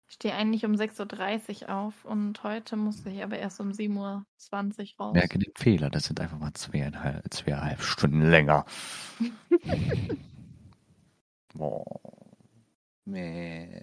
Ich 0.07 0.13
stehe 0.15 0.35
eigentlich 0.35 0.65
um 0.65 0.73
6.30 0.73 1.63
Uhr 1.63 1.75
auf 1.75 2.05
und 2.05 2.43
heute 2.43 2.75
musste 2.75 3.09
ich 3.09 3.23
aber 3.23 3.37
erst 3.37 3.59
um 3.59 3.71
7.20 3.71 3.97
Uhr 3.97 5.05
raus. 5.05 5.13
Merke 5.13 5.39
den 5.39 5.51
Fehler, 5.55 5.89
das 5.89 6.05
sind 6.05 6.19
einfach 6.19 6.37
mal 6.37 6.53
zweieinhalb, 6.53 7.33
zweieinhalb 7.33 7.81
Stunden 7.81 8.21
länger. 8.21 8.65
Boah. 11.53 11.85
Nee. 13.05 13.81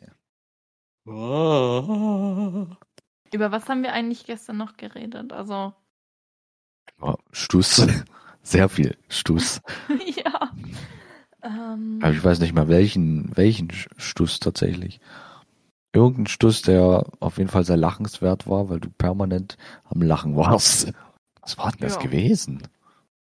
Oh. 1.04 2.66
Über 3.32 3.50
was 3.50 3.68
haben 3.68 3.82
wir 3.82 3.92
eigentlich 3.92 4.24
gestern 4.24 4.56
noch 4.56 4.76
geredet? 4.76 5.32
Also, 5.32 5.72
Oh, 7.00 7.14
Stuss. 7.32 7.86
Sehr 8.42 8.68
viel 8.68 8.96
Stuss. 9.08 9.60
ja. 10.24 10.50
Ähm, 11.42 11.98
Aber 12.02 12.12
ich 12.12 12.22
weiß 12.24 12.40
nicht 12.40 12.54
mal 12.54 12.68
welchen, 12.68 13.36
welchen 13.36 13.68
Stuss 13.96 14.40
tatsächlich. 14.40 15.00
Irgendein 15.92 16.26
Stuss, 16.26 16.62
der 16.62 17.04
auf 17.20 17.38
jeden 17.38 17.50
Fall 17.50 17.64
sehr 17.64 17.76
lachenswert 17.76 18.48
war, 18.48 18.68
weil 18.70 18.80
du 18.80 18.88
permanent 18.90 19.56
am 19.84 20.02
Lachen 20.02 20.36
warst. 20.36 20.92
Was 21.40 21.58
war 21.58 21.70
denn 21.72 21.80
das 21.82 21.94
Ja. 21.96 22.00
gewesen? 22.00 22.62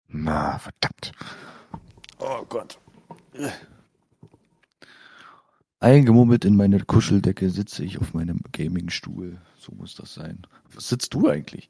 Na, 0.09 0.59
verdammt. 0.59 1.13
Oh 2.19 2.45
Gott. 2.49 2.79
Eingemummelt 5.85 6.47
in 6.47 6.57
meine 6.57 6.81
Kuscheldecke 6.81 7.51
sitze 7.51 7.85
ich 7.85 7.99
auf 8.01 8.15
meinem 8.15 8.41
Gaming-Stuhl. 8.53 9.37
So 9.59 9.73
muss 9.75 9.95
das 9.95 10.15
sein. 10.15 10.47
Was 10.73 10.89
sitzt 10.89 11.13
du 11.13 11.29
eigentlich? 11.29 11.69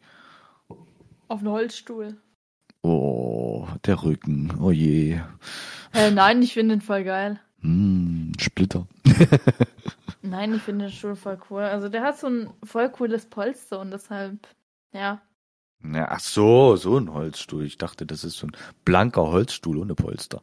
Auf 1.27 1.41
einem 1.41 1.51
Holzstuhl. 1.51 2.17
Oh, 2.83 3.67
der 3.85 4.05
Rücken. 4.05 4.57
Oh 4.61 4.71
je. 4.71 5.21
Äh, 5.93 6.13
nein, 6.13 6.43
ich 6.43 6.55
finde 6.55 6.77
den 6.77 6.81
voll 6.81 7.03
geil. 7.03 7.41
Hm, 7.63 8.31
Splitter. 8.39 8.87
Nein, 10.23 10.55
ich 10.55 10.63
finde 10.63 10.85
den 10.85 10.93
Stuhl 10.93 11.17
voll 11.17 11.39
cool. 11.51 11.63
Also 11.63 11.89
der 11.89 12.03
hat 12.03 12.17
so 12.17 12.29
ein 12.29 12.51
voll 12.63 12.91
cooles 12.91 13.27
Polster 13.27 13.81
und 13.81 13.91
deshalb, 13.91 14.47
ja. 14.93 15.23
Ja, 15.83 16.09
ach 16.09 16.21
so, 16.21 16.77
so 16.77 16.99
ein 16.99 17.13
Holzstuhl. 17.13 17.65
Ich 17.65 17.79
dachte, 17.79 18.07
das 18.07 18.23
ist 18.23 18.37
so 18.37 18.47
ein 18.47 18.57
blanker 18.85 19.23
Holzstuhl 19.23 19.79
ohne 19.79 19.97
Polster. 19.97 20.41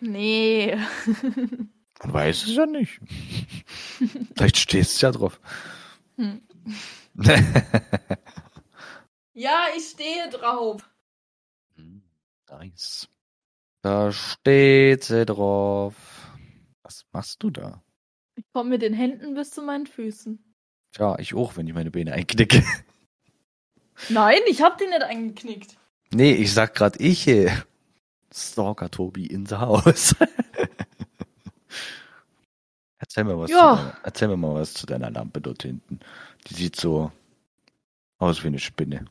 Nee. 0.00 0.78
Man 2.02 2.12
weiß 2.12 2.44
es 2.44 2.54
ja 2.54 2.66
nicht. 2.66 3.00
Vielleicht 4.36 4.56
stehst 4.56 5.02
du 5.02 5.06
ja 5.06 5.12
drauf. 5.12 5.40
Hm. 6.16 6.42
Ja, 9.38 9.66
ich 9.76 9.84
stehe 9.90 10.28
drauf. 10.30 10.82
nice. 12.50 13.08
Da 13.82 14.10
steht 14.10 15.04
sie 15.04 15.24
drauf. 15.24 15.94
Was 16.82 17.06
machst 17.12 17.40
du 17.44 17.50
da? 17.50 17.84
Ich 18.34 18.44
komme 18.52 18.70
mit 18.70 18.82
den 18.82 18.94
Händen 18.94 19.34
bis 19.34 19.52
zu 19.52 19.62
meinen 19.62 19.86
Füßen. 19.86 20.42
Tja, 20.90 21.16
ich 21.20 21.34
auch, 21.34 21.56
wenn 21.56 21.68
ich 21.68 21.74
meine 21.74 21.92
Beine 21.92 22.14
einknicke. 22.14 22.64
Nein, 24.08 24.40
ich 24.48 24.60
hab 24.60 24.76
den 24.78 24.90
nicht 24.90 25.02
eingeknickt. 25.02 25.76
Nee, 26.12 26.32
ich 26.32 26.52
sag 26.52 26.74
grad 26.74 27.00
ich. 27.00 27.30
Stalker 28.34 28.90
Tobi 28.90 29.26
in 29.26 29.46
the 29.46 29.54
house. 29.54 30.16
Erzähl 33.18 33.24
mir 33.24 33.40
was. 33.40 33.50
Ja. 33.50 33.76
Deiner, 33.76 33.96
erzähl 34.04 34.28
mir 34.28 34.36
mal 34.36 34.54
was 34.54 34.74
zu 34.74 34.86
deiner 34.86 35.10
Lampe 35.10 35.40
dort 35.40 35.62
hinten. 35.62 36.00
Die 36.46 36.54
sieht 36.54 36.76
so 36.76 37.10
aus 38.18 38.42
wie 38.42 38.48
eine 38.48 38.58
Spinne. 38.58 39.06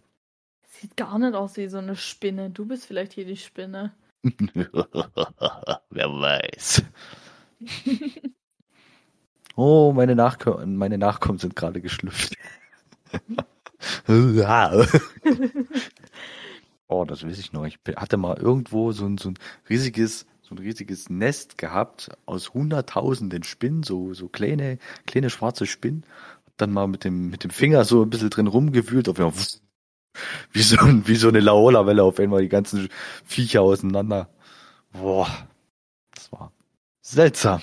Sieht 0.68 0.95
gar 0.95 1.18
nicht 1.20 1.34
aus 1.34 1.58
wie 1.58 1.68
so 1.68 1.80
eine 1.80 1.95
Spinne. 1.95 2.49
Du 2.49 2.66
bist 2.66 2.86
vielleicht 2.86 3.14
hier 3.14 3.26
die 3.26 3.38
Spinne. 3.38 3.93
Wer 4.24 6.10
weiß. 6.10 6.84
Oh, 9.60 9.91
meine, 9.91 10.14
Nachko 10.16 10.64
meine 10.68 10.99
Nachkommen 10.99 11.39
sind 11.39 11.55
gerade 11.55 11.82
geschlüpft. 11.82 12.36
oh, 16.88 17.05
das 17.05 17.26
weiß 17.26 17.39
ich 17.39 17.53
noch. 17.53 17.66
Ich 17.66 17.80
hatte 17.95 18.18
mal 18.18 18.38
irgendwo 18.38 18.91
so 18.91 19.08
ein, 19.08 19.18
so 19.18 19.30
ein 19.30 19.39
riesiges, 19.68 20.28
so 20.48 20.56
ein 20.56 20.60
riesiges 20.60 21.10
Nest 21.10 21.58
gehabt 21.58 22.10
aus 22.26 22.54
hunderttausenden 22.54 23.43
Spinnen, 23.43 23.84
so, 23.84 24.14
so 24.14 24.30
kleine, 24.30 24.78
kleine 25.06 25.30
schwarze 25.30 25.66
Spinnen. 25.66 26.06
Hab 26.45 26.58
Dann 26.58 26.72
mal 26.72 26.88
mit 26.88 27.04
dem, 27.04 27.30
mit 27.30 27.43
dem 27.43 27.52
Finger 27.52 27.84
so 27.84 28.02
ein 28.02 28.10
bisschen 28.10 28.30
drin 28.30 28.48
rumgewühlt, 28.48 29.10
auf 29.10 29.18
einmal 29.20 29.34
wie 30.54 30.62
so, 30.62 30.78
wie 30.80 31.16
so 31.16 31.28
eine 31.28 31.41
Laola-Welle 31.41 32.02
auf 32.02 32.20
einmal 32.20 32.41
die 32.41 32.50
ganzen 32.50 32.88
Viecher 33.26 33.62
auseinander. 33.62 34.30
Boah, 34.93 35.28
das 36.16 36.32
war 36.32 36.54
seltsam. 37.02 37.62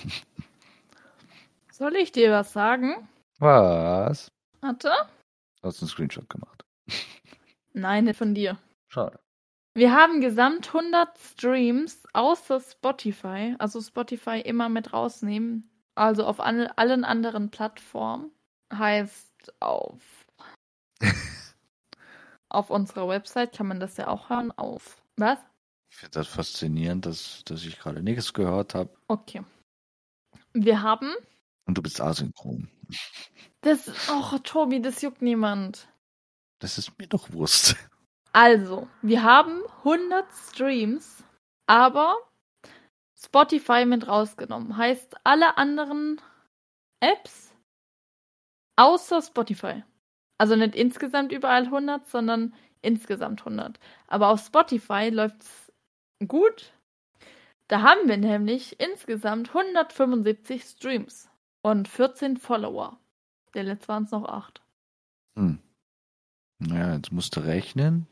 Soll 1.71 1.95
ich 1.95 2.11
dir 2.11 2.31
was 2.31 2.53
sagen? 2.53 2.95
Was? 3.39 4.31
Warte. 4.61 4.91
Du 5.61 5.67
hast 5.67 5.81
einen 5.81 5.89
Screenshot 5.89 6.29
gemacht. 6.29 6.63
Nein, 7.73 8.05
nicht 8.05 8.17
von 8.17 8.35
dir. 8.35 8.59
Schade. 8.87 9.19
Wir 9.77 9.93
haben 9.93 10.21
gesamt 10.21 10.73
100 10.73 11.17
Streams 11.19 12.03
außer 12.13 12.61
Spotify. 12.61 13.55
Also 13.59 13.81
Spotify 13.81 14.39
immer 14.39 14.69
mit 14.69 14.93
rausnehmen. 14.93 15.69
Also 15.95 16.25
auf 16.25 16.39
an, 16.39 16.67
allen 16.77 17.03
anderen 17.03 17.51
Plattformen. 17.51 18.31
Heißt 18.73 19.53
auf. 19.59 20.25
auf 22.49 22.69
unserer 22.69 23.09
Website 23.09 23.53
kann 23.53 23.67
man 23.67 23.81
das 23.81 23.97
ja 23.97 24.07
auch 24.07 24.29
hören. 24.29 24.53
Auf. 24.53 25.03
Was? 25.17 25.39
Ich 25.91 25.97
finde 25.97 26.19
das 26.19 26.29
faszinierend, 26.29 27.05
dass, 27.05 27.43
dass 27.43 27.65
ich 27.65 27.77
gerade 27.77 28.01
nichts 28.01 28.33
gehört 28.33 28.75
habe. 28.75 28.95
Okay. 29.09 29.43
Wir 30.53 30.81
haben. 30.81 31.13
Und 31.65 31.77
du 31.77 31.81
bist 31.81 31.99
asynchron. 31.99 32.69
Das. 33.59 33.89
Och, 34.09 34.39
Tobi, 34.41 34.81
das 34.81 35.01
juckt 35.01 35.21
niemand. 35.21 35.89
Das 36.59 36.77
ist 36.77 36.97
mir 36.97 37.07
doch 37.07 37.33
Wurst. 37.33 37.75
Also, 38.35 38.89
wir 39.01 39.23
haben 39.23 39.61
100 39.85 40.25
Streams, 40.33 41.23
aber 41.67 42.17
Spotify 43.17 43.85
mit 43.85 44.09
rausgenommen. 44.09 44.75
Heißt, 44.75 45.15
alle 45.23 45.57
anderen 45.57 46.19
Apps 46.99 47.53
außer 48.75 49.21
Spotify. 49.21 49.83
Also 50.37 50.57
nicht 50.57 50.75
insgesamt 50.75 51.31
überall 51.31 51.63
100, 51.63 52.09
sondern 52.09 52.53
insgesamt 52.81 53.39
100. 53.39 53.79
Aber 54.07 54.27
auf 54.27 54.41
Spotify 54.41 55.07
läuft's 55.07 55.71
gut. 56.27 56.73
Da 57.69 57.83
haben 57.83 58.09
wir 58.09 58.17
nämlich 58.17 58.81
insgesamt 58.81 59.55
175 59.55 60.61
Streams 60.61 61.29
und 61.61 61.87
14 61.87 62.35
Follower. 62.35 62.99
Der 63.53 63.63
letzte 63.63 63.87
waren 63.87 64.03
es 64.03 64.11
noch 64.11 64.25
8. 64.25 64.61
Hm. 65.37 65.59
Naja, 66.59 66.95
jetzt 66.95 67.13
musst 67.13 67.33
du 67.37 67.39
rechnen. 67.39 68.07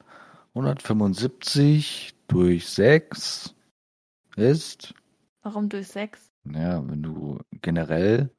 175 0.56 2.14
durch 2.28 2.68
6 2.70 3.56
ist, 4.36 4.94
Warum 5.42 5.70
durch 5.70 5.88
6? 5.90 6.32
naja, 6.44 6.82
wenn 6.88 7.02
du 7.04 7.40
generell 7.62 8.30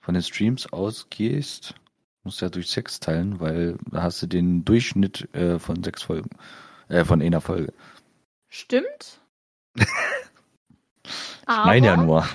von 0.00 0.14
den 0.14 0.22
Streams 0.22 0.72
ausgehst, 0.72 1.74
musst 2.24 2.40
du 2.40 2.46
ja 2.46 2.50
durch 2.50 2.68
6 2.70 3.00
teilen, 3.00 3.40
weil 3.40 3.78
da 3.90 4.02
hast 4.02 4.22
du 4.22 4.26
den 4.26 4.64
Durchschnitt 4.64 5.32
äh, 5.34 5.58
von 5.58 5.82
6 5.82 6.02
Folgen. 6.02 6.30
Äh, 6.88 7.04
von 7.04 7.20
einer 7.22 7.40
Folge. 7.40 7.72
Stimmt. 8.48 9.20
Ich 11.48 11.64
meine 11.64 11.86
ja 11.86 11.96
nur. 11.96 12.26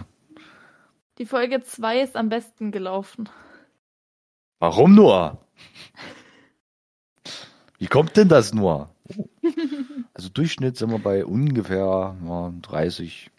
Die 1.17 1.25
Folge 1.25 1.61
2 1.61 1.99
ist 1.99 2.15
am 2.15 2.29
besten 2.29 2.71
gelaufen. 2.71 3.27
Warum 4.59 4.95
nur? 4.95 5.45
Wie 7.77 7.87
kommt 7.87 8.15
denn 8.15 8.29
das 8.29 8.53
nur? 8.53 8.89
Also 10.13 10.29
Durchschnitt 10.29 10.77
sind 10.77 10.91
wir 10.91 10.99
bei 10.99 11.25
ungefähr 11.25 12.15
ja, 12.23 12.53
30, 12.61 13.31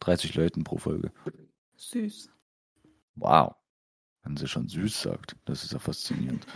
30 0.00 0.34
Leuten 0.34 0.64
pro 0.64 0.78
Folge. 0.78 1.12
Süß. 1.76 2.30
Wow. 3.16 3.54
Wenn 4.22 4.36
sie 4.36 4.48
schon 4.48 4.68
süß 4.68 5.02
sagt, 5.02 5.36
das 5.44 5.64
ist 5.64 5.72
ja 5.72 5.78
faszinierend. 5.78 6.46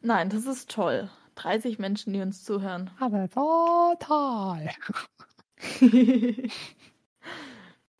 Nein, 0.00 0.30
das 0.30 0.46
ist 0.46 0.70
toll. 0.70 1.10
30 1.36 1.78
Menschen, 1.78 2.12
die 2.12 2.20
uns 2.20 2.44
zuhören. 2.44 2.90
Aber 2.98 3.28
total. 3.28 4.70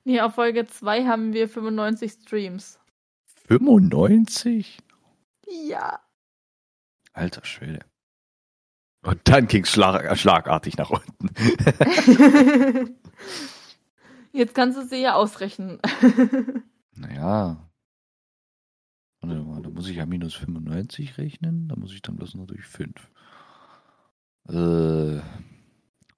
nee, 0.05 0.21
auf 0.21 0.35
Folge 0.35 0.67
2 0.67 1.07
haben 1.07 1.33
wir 1.33 1.49
95 1.49 2.13
Streams. 2.13 2.79
95? 3.47 4.79
Ja. 5.47 6.01
Alter 7.13 7.45
Schwede. 7.45 7.81
Und 9.03 9.21
dann 9.25 9.47
ging 9.47 9.65
es 9.65 9.71
schlag, 9.71 10.19
schlagartig 10.19 10.77
nach 10.77 10.91
unten. 10.91 11.31
Jetzt 14.33 14.55
kannst 14.55 14.79
du 14.79 14.87
sie 14.87 15.03
ja 15.03 15.15
ausrechnen. 15.15 15.79
Naja. 17.01 17.71
Warte 19.23 19.41
mal, 19.43 19.63
da 19.63 19.71
muss 19.71 19.89
ich 19.89 19.97
ja 19.97 20.05
minus 20.05 20.35
95 20.35 21.17
rechnen. 21.17 21.67
Da 21.69 21.77
muss 21.77 21.95
ich 21.95 22.03
dann 22.03 22.17
bloß 22.17 22.35
nur 22.35 22.47
durch 22.47 22.67
5. 22.67 22.93
Äh, 24.51 25.21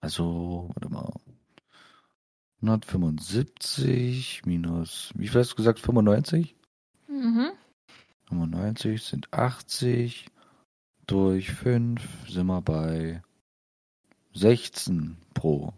also, 0.01 0.70
warte 0.74 0.89
mal. 0.89 1.12
175 2.62 4.45
minus, 4.45 5.12
wie 5.14 5.28
viel 5.28 5.41
hast 5.41 5.53
du 5.53 5.57
gesagt? 5.57 5.78
95? 5.78 6.57
mhm. 7.09 7.53
95 8.28 9.03
sind 9.03 9.33
80. 9.33 10.26
Durch 11.13 11.51
5 11.53 12.31
sind 12.31 12.47
wir 12.47 12.63
bei 12.63 13.23
16 14.33 15.19
pro 15.35 15.75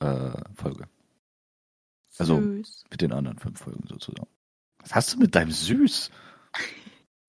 äh, 0.00 0.32
Folge. 0.54 0.86
Also- 2.18 2.42
Süß. 2.42 2.84
Mit 2.90 3.00
den 3.00 3.12
anderen 3.12 3.38
5 3.38 3.58
Folgen 3.58 3.86
sozusagen. 3.88 4.28
Was 4.80 4.94
hast 4.94 5.14
du 5.14 5.18
mit 5.18 5.34
deinem 5.34 5.50
Süß? 5.50 6.10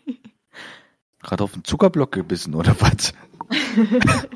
Gerade 1.19 1.43
auf 1.45 1.53
den 1.53 1.63
Zuckerblock 1.63 2.11
gebissen 2.11 2.53
oder 2.53 2.75
was? 2.81 3.13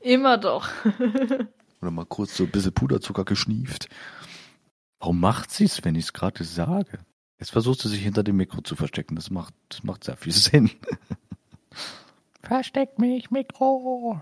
Immer 0.00 0.38
doch. 0.38 0.70
Oder 1.82 1.90
mal 1.90 2.06
kurz 2.06 2.38
so 2.38 2.44
ein 2.44 2.50
bisschen 2.50 2.72
Puderzucker 2.72 3.26
geschnieft. 3.26 3.90
Warum 4.98 5.20
macht 5.20 5.50
sie 5.50 5.64
es, 5.64 5.84
wenn 5.84 5.94
ich 5.94 6.06
es 6.06 6.12
gerade 6.14 6.42
sage? 6.42 7.00
Jetzt 7.38 7.50
versucht 7.50 7.80
sie 7.82 7.90
sich 7.90 8.00
hinter 8.02 8.22
dem 8.22 8.38
Mikro 8.38 8.62
zu 8.62 8.76
verstecken. 8.76 9.16
Das 9.16 9.28
macht, 9.28 9.52
das 9.68 9.82
macht 9.82 10.04
sehr 10.04 10.16
viel 10.16 10.32
Sinn. 10.32 10.70
Versteck 12.44 12.98
mich, 12.98 13.30
Mikro. 13.30 14.20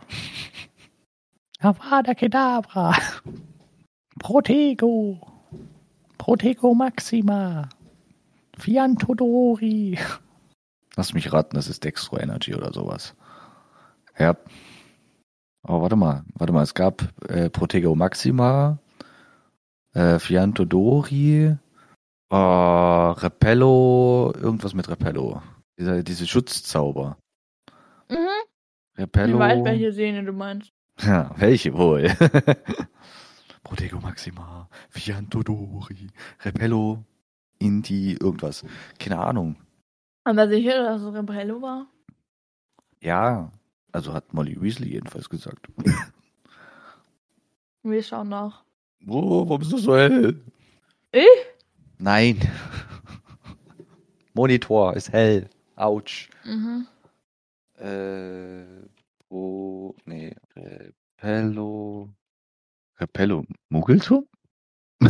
Avada 1.61 2.14
Kedavra. 2.14 2.95
Protego. 4.18 5.20
Protego 6.18 6.75
Maxima. 6.75 7.68
Fiantodori. 8.57 9.99
Lass 10.97 11.14
mich 11.14 11.33
raten, 11.33 11.57
das 11.57 11.68
ist 11.68 11.83
Dextro 11.83 12.18
Energy 12.18 12.55
oder 12.55 12.73
sowas. 12.73 13.16
Ja. 14.18 14.37
Aber 15.64 15.83
warte 15.83 15.97
mal, 15.97 16.25
warte 16.35 16.53
mal, 16.53 16.62
es 16.62 16.75
gab 16.75 17.03
äh, 17.29 17.49
Protego 17.51 17.95
Maxima, 17.95 18.79
äh, 19.95 20.18
Fiantodori, 20.18 21.57
äh, 22.31 22.37
Repello, 22.37 24.33
irgendwas 24.37 24.75
mit 24.75 24.89
Repello. 24.89 25.43
Dieser, 25.79 26.03
diese 26.03 26.27
Schutzzauber. 26.27 27.16
Repello. 28.97 29.36
Wie 29.36 29.40
weit 29.40 29.64
welche 29.64 29.93
Szene 29.93 30.24
du 30.24 30.32
meinst. 30.32 30.72
Ja, 31.01 31.30
welche 31.36 31.72
wohl? 31.74 32.12
Protego 33.64 34.01
Maxima, 34.01 34.68
Fiantodori, 34.90 36.09
Repello, 36.45 37.05
Inti, 37.59 38.12
irgendwas. 38.20 38.64
Keine 38.99 39.18
Ahnung. 39.18 39.57
Aber 40.24 40.49
sicher, 40.49 40.82
dass 40.82 41.03
es 41.03 41.14
Rebello 41.14 41.62
war? 41.62 41.86
Ja, 43.01 43.51
also 43.93 44.12
hat 44.12 44.34
Molly 44.34 44.61
Weasley 44.61 44.90
jedenfalls 44.90 45.28
gesagt. 45.28 45.68
Wir 47.82 48.03
schauen 48.03 48.28
nach. 48.28 48.62
Oh, 49.09 49.49
warum 49.49 49.62
ist 49.62 49.72
das 49.72 49.82
so 49.82 49.97
hell? 49.97 50.40
Ich? 51.11 51.26
Nein. 51.99 52.38
Monitor 54.34 54.95
ist 54.95 55.12
hell. 55.12 55.49
Autsch. 55.76 56.30
Mhm. 56.45 56.86
Äh, 57.83 58.64
oh, 59.28 59.93
nee, 60.05 60.37
Repello. 60.55 62.14
Repello 63.01 63.45
Muggeltum? 63.70 64.28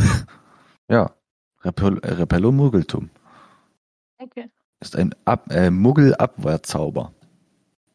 ja, 0.89 1.15
Repel, 1.63 1.99
äh, 1.99 2.13
Repello 2.13 2.51
Muggeltum. 2.51 3.11
Okay. 4.17 4.49
Ist 4.79 4.95
ein 4.95 5.13
Ab 5.25 5.51
äh, 5.51 5.69
Muggel-Abwehrzauber. 5.69 7.13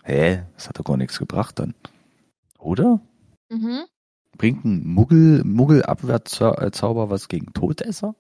Hä? 0.05 0.45
Das 0.55 0.69
hat 0.69 0.79
doch 0.79 0.85
gar 0.85 0.97
nichts 0.97 1.19
gebracht 1.19 1.59
dann. 1.59 1.75
Oder? 2.61 3.01
Mhm. 3.49 3.85
Bringt 4.37 4.65
ein 4.65 4.87
Muggel, 4.87 5.43
Muggel-Abwehrzauber 5.43 7.11
was 7.11 7.27
gegen 7.27 7.53
Todesser? 7.53 8.15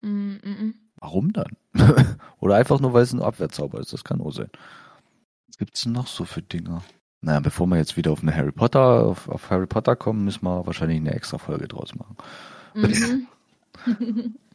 Mhm. 0.00 0.40
mhm. 0.42 0.74
Warum 0.96 1.34
dann? 1.34 1.58
Oder 2.40 2.54
einfach 2.54 2.80
nur, 2.80 2.94
weil 2.94 3.02
es 3.02 3.12
ein 3.12 3.20
Abwehrzauber 3.20 3.78
ist. 3.80 3.92
Das 3.92 4.04
kann 4.04 4.22
auch 4.22 4.30
sein. 4.30 4.48
Was 5.54 5.58
gibt's 5.58 5.82
denn 5.82 5.92
noch 5.92 6.08
so 6.08 6.24
für 6.24 6.42
Dinger? 6.42 6.82
Naja, 7.20 7.38
bevor 7.38 7.68
wir 7.68 7.76
jetzt 7.76 7.96
wieder 7.96 8.10
auf 8.10 8.22
eine 8.22 8.34
Harry 8.34 8.50
Potter, 8.50 9.06
auf, 9.06 9.28
auf 9.28 9.50
Harry 9.50 9.68
Potter 9.68 9.94
kommen, 9.94 10.24
müssen 10.24 10.42
wir 10.44 10.66
wahrscheinlich 10.66 10.96
eine 10.96 11.14
extra 11.14 11.38
Folge 11.38 11.68
draus 11.68 11.94
machen. 11.94 12.16
Mhm. 12.74 13.28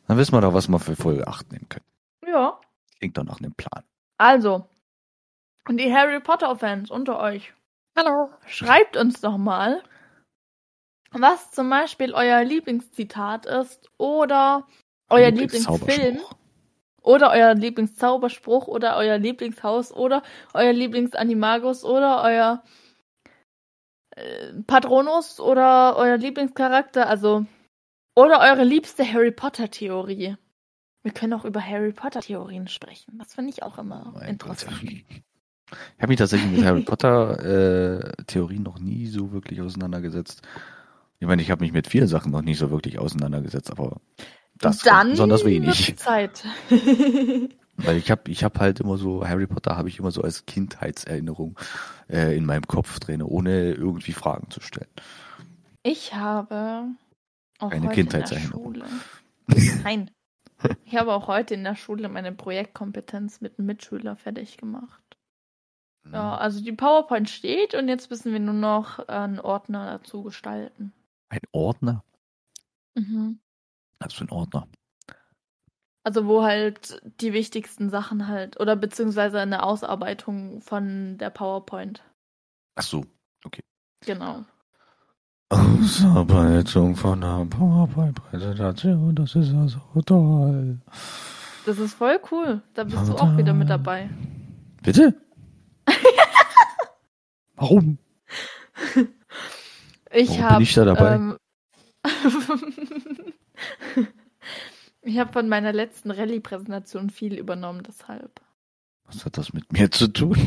Dann 0.07 0.17
wissen 0.17 0.33
wir 0.33 0.41
doch, 0.41 0.53
was 0.53 0.67
wir 0.67 0.77
für 0.77 0.97
Folge 0.97 1.25
8 1.25 1.53
nehmen 1.53 1.69
können. 1.69 1.85
ja. 2.27 2.59
Klingt 2.97 3.17
doch 3.17 3.23
nach 3.23 3.39
einem 3.39 3.53
Plan. 3.53 3.85
Also. 4.17 4.67
Und 5.69 5.77
die 5.77 5.89
Harry 5.89 6.19
Potter-Fans 6.19 6.91
unter 6.91 7.21
euch. 7.21 7.53
Hallo. 7.97 8.29
Schreibt 8.45 8.97
uns 8.97 9.21
doch 9.21 9.37
mal, 9.37 9.81
was 11.11 11.51
zum 11.51 11.69
Beispiel 11.69 12.13
euer 12.13 12.43
Lieblingszitat 12.43 13.45
ist 13.45 13.89
oder 13.97 14.67
euer 15.07 15.31
Lieblingsfilm. 15.31 16.19
Oder 17.01 17.31
euer 17.31 17.53
Lieblingszauberspruch 17.53 18.67
oder 18.67 18.97
euer 18.97 19.17
Lieblingshaus 19.17 19.91
oder 19.91 20.23
euer 20.53 20.73
Lieblingsanimagus 20.73 21.83
oder 21.83 22.23
euer 22.23 22.63
äh, 24.15 24.53
Patronus 24.67 25.39
oder 25.39 25.95
euer 25.97 26.17
Lieblingscharakter, 26.17 27.07
also 27.07 27.45
oder 28.15 28.41
eure 28.41 28.63
liebste 28.63 29.03
Harry 29.11 29.31
Potter 29.31 29.69
Theorie. 29.71 30.35
Wir 31.03 31.11
können 31.13 31.33
auch 31.33 31.45
über 31.45 31.61
Harry 31.65 31.93
Potter 31.93 32.19
Theorien 32.19 32.67
sprechen. 32.67 33.17
Das 33.17 33.33
finde 33.33 33.51
ich 33.51 33.63
auch 33.63 33.77
immer 33.77 34.11
Mein 34.13 34.37
Gott. 34.37 34.53
interessant. 34.61 34.83
Ich 35.71 36.01
habe 36.01 36.09
mich 36.09 36.17
tatsächlich 36.17 36.49
mit 36.49 36.65
Harry 36.65 36.81
Potter 36.81 37.99
äh, 38.09 38.23
Theorien 38.25 38.63
noch 38.63 38.79
nie 38.79 39.05
so 39.05 39.31
wirklich 39.31 39.61
auseinandergesetzt. 39.61 40.41
Ich 41.19 41.27
meine, 41.27 41.43
ich 41.43 41.51
habe 41.51 41.61
mich 41.61 41.71
mit 41.71 41.85
vielen 41.85 42.07
Sachen 42.07 42.31
noch 42.31 42.41
nicht 42.41 42.57
so 42.57 42.71
wirklich 42.71 42.97
auseinandergesetzt, 42.97 43.69
aber 43.69 44.01
das 44.60 44.80
Dann 44.80 45.12
besonders 45.12 45.45
wenig. 45.45 45.95
Zeit. 45.97 46.43
Weil 47.78 47.97
ich 47.97 48.12
habe 48.12 48.30
ich 48.30 48.43
hab 48.43 48.60
halt 48.60 48.80
immer 48.80 48.97
so, 48.97 49.26
Harry 49.26 49.47
Potter 49.47 49.78
habe 49.78 49.89
ich 49.89 49.99
immer 49.99 50.12
so 50.12 50.22
als 50.22 50.45
Kindheitserinnerung 50.45 51.57
äh, 52.10 52.36
in 52.36 52.45
meinem 52.45 52.68
Kopf 52.68 52.99
drin, 52.99 53.22
ohne 53.22 53.72
irgendwie 53.72 54.12
Fragen 54.12 54.49
zu 54.51 54.62
stellen. 54.62 54.89
Ich 55.84 56.14
habe 56.14 56.89
auch 57.60 57.72
Eine 57.72 57.72
heute 57.72 57.76
in 57.76 57.82
der 57.84 57.91
Kindheitserinnerung. 57.91 58.76
Schule. 58.76 58.86
Nein. 59.84 60.12
Ich 60.84 60.97
habe 60.97 61.14
auch 61.14 61.28
heute 61.28 61.53
in 61.53 61.64
der 61.64 61.78
Schule 61.78 62.10
meine 62.10 62.34
Projektkompetenz 62.34 63.39
mit 63.39 63.57
einem 63.57 63.68
Mitschüler 63.68 64.18
fertig 64.18 64.57
gemacht. 64.57 65.01
Ja, 66.12 66.36
also 66.36 66.62
die 66.62 66.74
PowerPoint 66.74 67.30
steht 67.30 67.76
und 67.76 67.88
jetzt 67.88 68.10
müssen 68.10 68.34
wir 68.34 68.39
nur 68.39 68.53
noch 68.53 68.99
einen 69.07 69.39
Ordner 69.39 69.86
dazu 69.86 70.22
gestalten. 70.24 70.91
Ein 71.30 71.39
Ordner? 71.53 72.03
Mhm. 72.95 73.39
Was 73.99 74.13
für 74.13 74.25
ein 74.25 74.31
Ordner? 74.31 74.67
Also 76.03 76.25
wo 76.25 76.43
halt 76.43 77.01
die 77.21 77.33
wichtigsten 77.33 77.89
Sachen 77.89 78.27
halt 78.27 78.59
oder 78.59 78.75
beziehungsweise 78.75 79.39
eine 79.39 79.63
Ausarbeitung 79.63 80.61
von 80.61 81.17
der 81.17 81.29
PowerPoint. 81.29 82.03
Ach 82.75 82.83
so. 82.83 83.05
Genau. 84.05 84.45
Ausarbeitung 85.49 86.95
von 86.95 87.23
einer 87.23 87.45
PowerPoint-Präsentation, 87.45 89.15
das 89.15 89.35
ist 89.35 89.51
ja 89.51 89.67
so 89.67 90.01
toll. 90.03 90.79
Das 91.65 91.79
ist 91.79 91.95
voll 91.95 92.19
cool. 92.31 92.61
Da 92.75 92.83
bist 92.83 93.07
du 93.07 93.15
auch 93.15 93.35
wieder 93.35 93.53
mit 93.53 93.69
dabei. 93.69 94.09
Bitte? 94.83 95.13
Warum? 97.55 97.97
Ich 100.11 100.41
habe. 100.41 100.55
bin 100.55 100.63
ich 100.63 100.73
da 100.73 100.85
dabei? 100.85 101.15
Ähm, 101.15 101.37
ich 105.01 105.20
habe 105.20 105.32
von 105.32 105.49
meiner 105.49 105.74
letzten 105.74 106.12
Rallye-Präsentation 106.12 107.10
viel 107.10 107.38
übernommen, 107.38 107.84
deshalb. 107.84 108.41
Was 109.05 109.26
hat 109.26 109.38
das 109.38 109.53
mit 109.53 109.74
mir 109.74 109.91
zu 109.91 110.07
tun? 110.07 110.38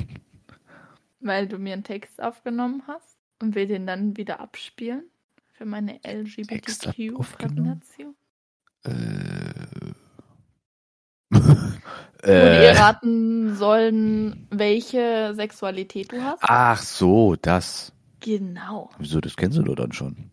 Weil 1.20 1.48
du 1.48 1.58
mir 1.58 1.74
einen 1.74 1.84
Text 1.84 2.22
aufgenommen 2.22 2.82
hast 2.86 3.18
und 3.40 3.54
wir 3.54 3.66
den 3.66 3.86
dann 3.86 4.16
wieder 4.16 4.40
abspielen 4.40 5.04
für 5.52 5.64
meine? 5.64 6.00
LGBTQ-Präsentation. 6.04 8.14
Äh. 8.84 8.92
Wo 11.30 12.28
wir 12.28 12.30
äh. 12.30 12.78
raten 12.78 13.56
sollen, 13.56 14.46
welche 14.50 15.34
Sexualität 15.34 16.12
du 16.12 16.22
hast. 16.22 16.38
Ach 16.42 16.80
so, 16.80 17.36
das. 17.36 17.92
Genau. 18.20 18.90
Wieso, 18.98 19.20
das 19.20 19.36
kennst 19.36 19.58
du 19.58 19.62
doch 19.62 19.74
dann 19.74 19.92
schon. 19.92 20.30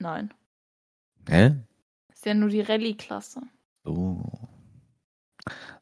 Nein. 0.00 0.34
Hä? 1.28 1.56
Ja 2.28 2.34
nur 2.34 2.50
die 2.50 2.60
Rallye-Klasse. 2.60 3.40
So. 3.84 4.22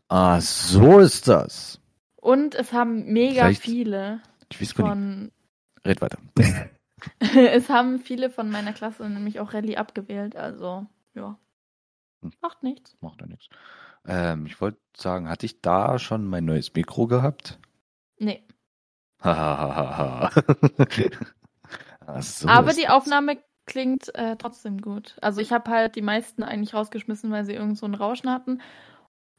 Ah, 0.09 0.41
so 0.41 1.01
ist 1.01 1.27
das. 1.27 1.81
Und 2.17 2.55
es 2.55 2.73
haben 2.73 3.13
mega 3.13 3.43
Vielleicht- 3.43 3.63
viele 3.63 4.21
Ich 4.51 4.61
weiß 4.61 4.75
gar 4.77 4.85
nicht. 4.85 4.91
von 4.93 5.33
Red 5.85 6.01
weiter. 6.01 6.19
es 7.19 7.69
haben 7.69 7.99
viele 7.99 8.31
von 8.31 8.49
meiner 8.51 8.73
Klasse 8.73 9.09
nämlich 9.09 9.41
auch 9.41 9.53
Rallye 9.53 9.77
abgewählt, 9.77 10.37
also 10.37 10.87
ja. 11.15 11.39
Hm. 12.23 12.33
Macht 12.41 12.63
nichts. 12.63 12.97
Macht 13.01 13.21
ja 13.21 13.27
nichts. 13.27 13.49
Ähm, 14.07 14.47
ich 14.47 14.61
wollte 14.61 14.79
sagen, 14.97 15.29
hatte 15.29 15.47
ich 15.47 15.61
da 15.61 15.99
schon 15.99 16.25
mein 16.27 16.45
neues 16.45 16.73
Mikro 16.75 17.07
gehabt? 17.09 17.59
Nee. 18.19 18.47
Hahaha. 19.21 20.31
So 22.21 22.47
Aber 22.47 22.73
die. 22.73 22.87
Aufnahme 22.89 23.37
klingt 23.67 24.15
äh, 24.15 24.37
trotzdem 24.37 24.81
gut. 24.81 25.17
Also 25.21 25.41
ich 25.41 25.53
habe 25.53 25.71
halt 25.71 25.97
die 25.97 26.03
meisten 26.03 26.43
eigentlich 26.43 26.75
rausgeschmissen, 26.75 27.31
weil 27.31 27.45
sie 27.45 27.55
irgend 27.55 27.77
so 27.77 27.87
ein 27.87 27.95
Rauschen 27.95 28.31
hatten. 28.31 28.61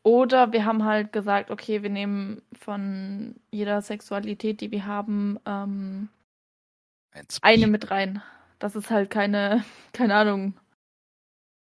Oder 0.03 0.53
wir 0.53 0.65
haben 0.65 0.85
halt 0.85 1.11
gesagt, 1.11 1.51
okay, 1.51 1.83
wir 1.83 1.89
nehmen 1.89 2.41
von 2.57 3.35
jeder 3.51 3.81
Sexualität, 3.81 4.61
die 4.61 4.71
wir 4.71 4.85
haben, 4.85 5.39
ähm, 5.45 6.09
Ein 7.11 7.25
eine 7.41 7.67
mit 7.67 7.91
rein. 7.91 8.21
Dass 8.59 8.75
es 8.75 8.89
halt 8.89 9.09
keine, 9.09 9.63
keine 9.93 10.15
Ahnung, 10.15 10.53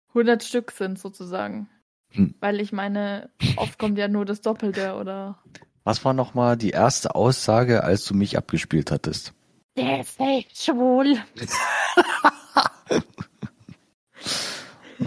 100 0.09 0.43
Stück 0.43 0.71
sind 0.71 0.99
sozusagen. 0.99 1.69
Hm. 2.11 2.35
Weil 2.39 2.59
ich 2.59 2.71
meine, 2.71 3.29
oft 3.57 3.77
kommt 3.77 3.97
ja 3.97 4.07
nur 4.07 4.25
das 4.25 4.41
Doppelte 4.41 4.95
oder 4.95 5.37
Was 5.83 6.03
war 6.03 6.13
nochmal 6.13 6.57
die 6.57 6.71
erste 6.71 7.13
Aussage, 7.13 7.83
als 7.83 8.05
du 8.05 8.15
mich 8.15 8.37
abgespielt 8.37 8.91
hattest? 8.91 9.33
Der 9.77 10.01
ist 10.01 10.19
echt 10.19 10.57
schwul. 10.61 11.17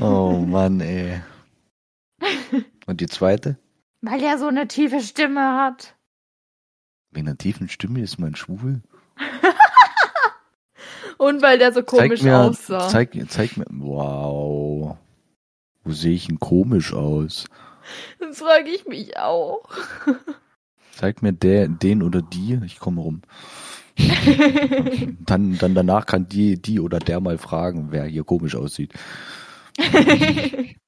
Oh 0.02 0.44
Mann, 0.44 0.80
ey. 0.80 1.20
Und 2.86 3.00
die 3.00 3.06
zweite? 3.06 3.56
Weil 4.00 4.20
er 4.20 4.36
so 4.36 4.48
eine 4.48 4.66
tiefe 4.66 5.00
Stimme 5.00 5.56
hat. 5.56 5.94
Wegen 7.12 7.28
einer 7.28 7.38
tiefen 7.38 7.68
Stimme 7.68 8.00
ist 8.00 8.18
man 8.18 8.34
schwul? 8.34 8.82
Und 11.18 11.40
weil 11.40 11.58
der 11.58 11.72
so 11.72 11.84
komisch 11.84 12.20
zeig 12.20 12.24
mir, 12.24 12.40
aussah. 12.40 12.88
Zeig, 12.88 13.16
zeig 13.28 13.56
mir. 13.56 13.66
Wow. 13.70 14.96
Wo 15.84 15.92
sehe 15.92 16.14
ich 16.14 16.26
denn 16.26 16.40
komisch 16.40 16.92
aus? 16.92 17.44
Das 18.18 18.38
frage 18.38 18.70
ich 18.70 18.86
mich 18.86 19.16
auch. 19.18 19.68
Zeig 20.96 21.22
mir 21.22 21.32
der, 21.32 21.68
den 21.68 22.02
oder 22.02 22.22
die. 22.22 22.58
Ich 22.66 22.80
komme 22.80 23.02
rum. 23.02 23.22
Dann, 25.26 25.58
dann 25.58 25.74
danach 25.74 26.06
kann 26.06 26.26
die, 26.26 26.60
die 26.60 26.80
oder 26.80 26.98
der 26.98 27.20
mal 27.20 27.36
fragen, 27.36 27.88
wer 27.90 28.04
hier 28.04 28.24
komisch 28.24 28.56
aussieht. 28.56 28.94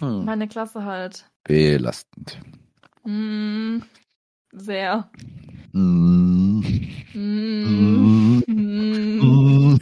Hm. 0.00 0.24
Meine 0.24 0.46
Klasse 0.48 0.84
halt. 0.84 1.26
Belastend. 1.44 2.38
Mm, 3.04 3.78
sehr. 4.52 5.10
Mm. 5.72 6.60
Mm. 7.14 8.42
Mm. 8.46 9.80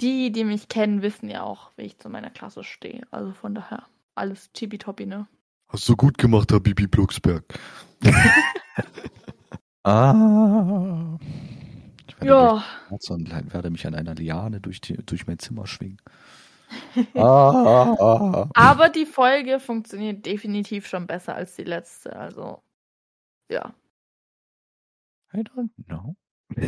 Die, 0.00 0.32
die 0.32 0.44
mich 0.44 0.68
kennen, 0.68 1.02
wissen 1.02 1.28
ja 1.28 1.42
auch, 1.42 1.72
wie 1.76 1.82
ich 1.82 1.98
zu 1.98 2.08
meiner 2.08 2.30
Klasse 2.30 2.64
stehe. 2.64 3.02
Also 3.10 3.32
von 3.32 3.54
daher 3.54 3.84
alles 4.14 4.50
tippitoppi, 4.52 5.04
ne? 5.04 5.26
Hast 5.68 5.88
du 5.88 5.96
gut 5.96 6.16
gemacht, 6.16 6.52
Habibi 6.52 6.86
Blocksberg. 6.86 7.44
ah. 9.84 11.18
Ja, 12.22 12.64
werde 12.88 13.70
mich 13.70 13.86
an 13.86 13.94
einer 13.94 14.14
Liane 14.14 14.60
durch, 14.60 14.80
die, 14.80 14.96
durch 14.96 15.26
mein 15.26 15.38
Zimmer 15.38 15.66
schwingen. 15.66 16.00
ah, 17.14 17.50
ah, 17.50 17.96
ah. 17.98 18.48
aber 18.54 18.88
die 18.88 19.06
Folge 19.06 19.58
funktioniert 19.58 20.24
definitiv 20.24 20.86
schon 20.86 21.06
besser 21.06 21.34
als 21.34 21.56
die 21.56 21.64
letzte. 21.64 22.14
Also, 22.14 22.62
ja. 23.50 23.74
I 25.32 25.38
don't 25.38 25.70
know. 25.86 26.16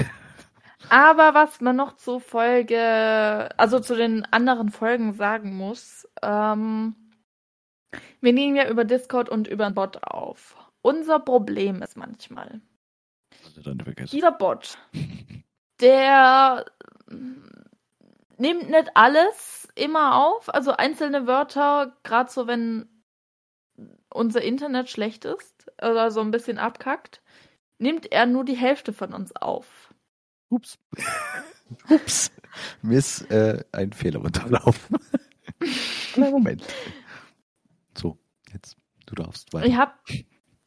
Aber 0.88 1.34
was 1.34 1.60
man 1.60 1.76
noch 1.76 1.96
zur 1.96 2.20
Folge, 2.20 3.48
also 3.56 3.80
zu 3.80 3.94
den 3.94 4.24
anderen 4.26 4.70
Folgen 4.70 5.12
sagen 5.12 5.56
muss, 5.56 6.08
ähm, 6.22 6.96
wir 8.20 8.32
nehmen 8.32 8.56
ja 8.56 8.68
über 8.68 8.84
Discord 8.84 9.28
und 9.28 9.48
über 9.48 9.70
Bot 9.70 10.02
auf. 10.02 10.56
Unser 10.82 11.20
Problem 11.20 11.82
ist 11.82 11.96
manchmal, 11.96 12.60
Also 13.56 13.70
dann 13.70 13.80
vergessen. 13.80 14.14
dieser 14.14 14.32
Bot, 14.32 14.78
der 15.80 16.64
mm, 17.08 17.42
nimmt 18.38 18.70
nicht 18.70 18.90
alles 18.94 19.68
immer 19.74 20.16
auf, 20.24 20.52
also 20.52 20.72
einzelne 20.72 21.26
Wörter, 21.26 21.96
gerade 22.02 22.30
so 22.30 22.46
wenn 22.46 22.88
unser 24.10 24.42
Internet 24.42 24.90
schlecht 24.90 25.24
ist 25.24 25.70
oder 25.78 26.10
so 26.10 26.20
ein 26.20 26.30
bisschen 26.30 26.58
abkackt, 26.58 27.22
nimmt 27.78 28.10
er 28.12 28.26
nur 28.26 28.44
die 28.44 28.56
Hälfte 28.56 28.92
von 28.92 29.12
uns 29.12 29.34
auf. 29.36 29.92
Ups. 30.48 30.78
Ups. 31.88 32.30
Mir 32.82 32.98
ist 32.98 33.30
äh, 33.30 33.64
ein 33.72 33.92
Fehler 33.92 34.20
unterlaufen. 34.20 34.98
Moment. 36.16 36.62
So, 37.94 38.18
jetzt. 38.52 38.76
Du 39.06 39.14
darfst 39.14 39.52
weiter. 39.52 39.66
Ich 39.66 39.76
habe 39.76 39.92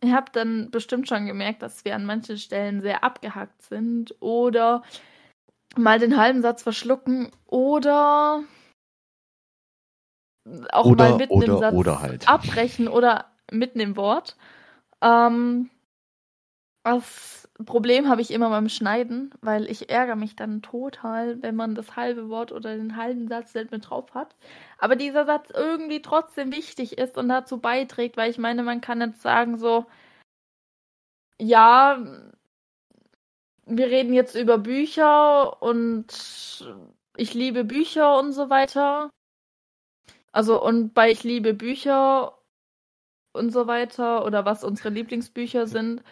ich 0.06 0.14
hab 0.14 0.32
dann 0.34 0.70
bestimmt 0.72 1.08
schon 1.08 1.26
gemerkt, 1.26 1.62
dass 1.62 1.86
wir 1.86 1.96
an 1.96 2.06
manchen 2.06 2.38
Stellen 2.38 2.82
sehr 2.82 3.04
abgehackt 3.04 3.62
sind 3.64 4.16
oder 4.22 4.84
mal 5.76 6.00
den 6.00 6.18
halben 6.18 6.42
Satz 6.42 6.64
verschlucken 6.64 7.32
oder 7.48 8.44
auch 10.72 10.86
Oder- 10.86 11.10
mal 11.10 11.18
mitten 11.18 11.34
oder- 11.34 11.48
im 11.54 11.60
Satz 11.60 11.74
oder 11.74 12.02
halt. 12.02 12.28
abbrechen 12.30 12.88
oder 12.88 13.26
mitten 13.52 13.80
im 13.80 13.96
Wort. 13.96 14.38
Ähm, 15.02 15.70
das 16.86 17.50
Problem 17.66 18.10
habe 18.10 18.22
ich 18.22 18.32
immer 18.32 18.50
beim 18.50 18.70
Schneiden, 18.70 19.34
weil 19.42 19.70
ich 19.70 19.90
ärgere 19.90 20.16
mich 20.16 20.36
dann 20.36 20.62
total, 20.62 21.42
wenn 21.42 21.56
man 21.56 21.74
das 21.76 21.96
halbe 21.96 22.30
Wort 22.30 22.52
oder 22.52 22.76
den 22.78 22.96
halben 22.96 23.28
Satz 23.28 23.54
nicht 23.56 23.72
mit 23.72 23.90
drauf 23.90 24.14
hat. 24.14 24.36
Aber 24.78 24.96
dieser 24.96 25.26
Satz 25.26 25.50
irgendwie 25.52 26.02
trotzdem 26.02 26.52
wichtig 26.52 26.98
ist 26.98 27.18
und 27.18 27.30
dazu 27.30 27.60
beiträgt, 27.60 28.18
weil 28.18 28.30
ich 28.30 28.38
meine, 28.38 28.64
man 28.64 28.82
kann 28.82 29.02
jetzt 29.02 29.22
sagen 29.22 29.58
so, 29.58 29.86
ja, 31.40 31.98
wir 33.66 33.88
reden 33.88 34.14
jetzt 34.14 34.36
über 34.36 34.58
Bücher 34.58 35.62
und 35.62 36.08
ich 37.18 37.34
liebe 37.34 37.64
Bücher 37.64 38.20
und 38.20 38.32
so 38.34 38.50
weiter. 38.50 39.10
Also 40.32 40.62
und 40.64 40.94
bei 40.94 41.12
ich 41.12 41.24
liebe 41.24 41.54
Bücher 41.54 42.38
und 43.34 43.52
so 43.52 43.68
weiter 43.68 44.26
oder 44.26 44.46
was 44.46 44.64
unsere 44.64 44.90
Lieblingsbücher 44.90 45.68
sind, 45.68 46.04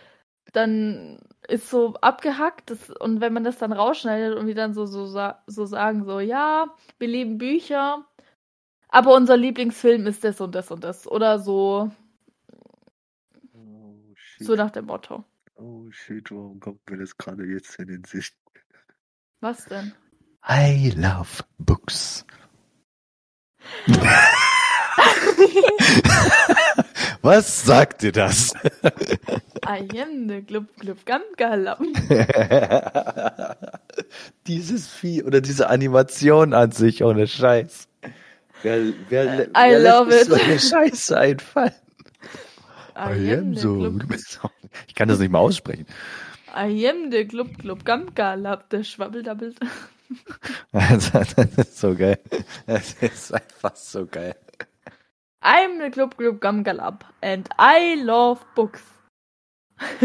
dann 0.54 1.20
ist 1.48 1.70
so 1.70 1.96
abgehackt 1.96 2.70
das, 2.70 2.90
und 2.90 3.20
wenn 3.20 3.34
man 3.34 3.44
das 3.44 3.58
dann 3.58 3.74
rausschneidet 3.74 4.38
und 4.38 4.48
wir 4.48 4.56
dann 4.56 4.74
so, 4.74 4.86
so, 4.86 5.06
so 5.48 5.66
sagen, 5.66 6.06
so, 6.06 6.20
ja, 6.20 6.68
wir 7.00 7.08
lieben 7.08 7.38
Bücher, 7.38 8.06
aber 8.88 9.14
unser 9.16 9.36
Lieblingsfilm 9.36 10.08
ist 10.08 10.24
das 10.24 10.40
und 10.40 10.56
das 10.56 10.72
und 10.72 10.84
das 10.84 11.06
oder 11.08 11.40
so, 11.40 11.92
Oh 13.54 13.96
shit. 14.16 14.48
so 14.48 14.56
nach 14.56 14.72
dem 14.72 14.86
Motto. 14.86 15.26
Oh 15.56 15.90
shit, 15.92 16.32
warum 16.32 16.60
kommt 16.60 16.90
mir 16.90 16.98
das 16.98 17.18
gerade 17.18 17.44
jetzt 17.46 17.78
in 17.80 17.88
den 17.88 18.04
Sicht? 18.06 18.36
Was 19.42 19.66
denn? 19.66 19.94
I 20.48 20.92
love 20.96 21.44
books. 21.58 22.26
Was 27.24 27.64
sagt 27.64 28.02
dir 28.02 28.12
das? 28.12 28.54
I 29.66 29.88
am 29.98 30.28
the 30.28 30.42
Glub 30.42 30.66
Glub 30.78 31.06
Gam 31.06 31.22
Galam. 31.38 31.94
Dieses 34.48 34.90
Vieh 34.90 35.24
oder 35.24 35.40
diese 35.40 35.70
Animation 35.70 36.54
an 36.54 36.74
sich, 36.74 37.02
ohne 37.02 37.26
Scheiß. 37.26 37.88
Wer, 38.62 38.94
wer, 39.08 39.48
I 39.48 39.52
wer 39.54 39.80
love 39.80 40.14
it. 40.14 40.28
so 40.28 40.34
eine 40.34 40.60
Scheiße 40.60 41.18
einfallen? 41.18 41.72
The 43.16 43.56
so. 43.56 43.90
Ich 44.88 44.94
kann 44.96 45.08
das 45.08 45.20
nicht 45.20 45.32
mal 45.32 45.40
aussprechen. 45.40 45.86
I 46.54 46.90
am 46.90 47.10
the 47.10 47.26
Glub 47.26 47.58
Glub 47.58 47.86
Gam 47.86 48.14
Galab, 48.14 48.70
der 48.70 48.84
schwabbeldabbelt. 48.84 49.58
Das 50.74 51.10
ist 51.58 51.80
so 51.80 51.96
geil. 51.96 52.20
Das 52.68 52.94
ist 53.02 53.34
einfach 53.34 53.76
so 53.76 54.06
geil. 54.06 54.36
I'm 55.44 55.80
the 55.80 55.90
Glub 55.90 56.16
Glub 56.18 56.40
Gam 56.40 56.64
Galab 56.64 57.02
and 57.22 57.50
I 57.60 57.96
love 58.02 58.40
books. 58.56 58.82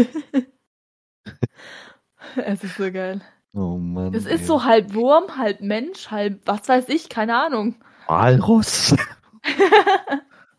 es 2.35 2.63
ist 2.63 2.75
so 2.75 2.91
geil. 2.91 3.21
Oh 3.53 3.77
Mann. 3.77 4.13
Es 4.13 4.25
ist 4.25 4.45
so 4.45 4.65
halb 4.65 4.93
Wurm, 4.93 5.37
halb 5.37 5.61
Mensch, 5.61 6.11
halb 6.11 6.41
was 6.45 6.67
weiß 6.67 6.89
ich, 6.89 7.07
keine 7.09 7.41
Ahnung. 7.41 7.75
Walross. 8.07 8.95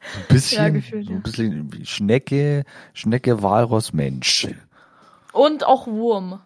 So 0.03 0.19
ein 0.19 0.27
bisschen, 0.29 0.59
Ja, 0.59 0.69
gefühlt, 0.71 1.07
so 1.07 1.13
ein 1.13 1.23
bisschen 1.23 1.85
Schnecke, 1.85 2.65
Schnecke, 2.95 3.43
Walross, 3.43 3.93
Mensch. 3.93 4.49
Und 5.33 5.65
auch 5.65 5.87
Wurm. 5.87 6.41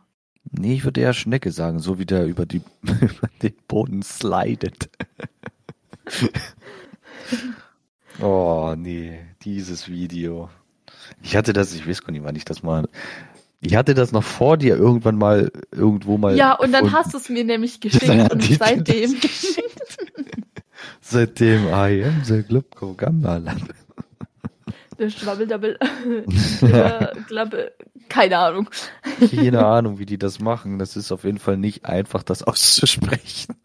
Nee, 0.50 0.74
ich 0.74 0.84
würde 0.84 1.00
eher 1.00 1.14
Schnecke 1.14 1.52
sagen, 1.52 1.78
so 1.78 1.98
wie 1.98 2.04
der 2.04 2.26
über, 2.26 2.46
die, 2.46 2.62
über 2.82 3.28
den 3.42 3.54
Boden 3.68 4.02
slidet. 4.02 4.90
Oh, 8.20 8.74
nee, 8.76 9.20
dieses 9.42 9.88
Video. 9.88 10.50
Ich 11.22 11.36
hatte 11.36 11.52
das, 11.52 11.74
ich 11.74 11.86
weiß 11.86 12.02
gar 12.02 12.12
nicht, 12.12 12.24
wann 12.24 12.36
ich 12.36 12.44
das 12.44 12.62
mal. 12.62 12.88
Ich 13.60 13.76
hatte 13.76 13.94
das 13.94 14.12
noch 14.12 14.24
vor 14.24 14.56
dir 14.56 14.76
irgendwann 14.76 15.16
mal 15.16 15.50
irgendwo 15.72 16.18
mal. 16.18 16.36
Ja, 16.36 16.52
und 16.52 16.72
dann 16.72 16.84
gefunden. 16.84 17.04
hast 17.04 17.14
du 17.14 17.18
es 17.18 17.28
mir 17.28 17.44
nämlich 17.44 17.80
geschickt 17.80 18.08
Dann 18.08 18.30
und 18.30 18.42
seitdem. 18.42 19.16
Seitdem 21.00 21.66
I 21.68 22.04
am 22.04 22.24
the 22.24 22.42
Glubko 22.42 22.94
Gambalam. 22.94 23.68
Der 24.98 25.10
Schwabbeldabbel. 25.10 25.78
Der 26.62 27.12
Klappe. 27.26 27.72
Keine 28.08 28.38
Ahnung. 28.38 28.70
Keine 29.30 29.64
Ahnung, 29.66 29.98
wie 29.98 30.06
die 30.06 30.18
das 30.18 30.40
machen. 30.40 30.78
Das 30.78 30.96
ist 30.96 31.10
auf 31.12 31.24
jeden 31.24 31.38
Fall 31.38 31.56
nicht 31.56 31.84
einfach, 31.84 32.22
das 32.22 32.42
auszusprechen. 32.42 33.56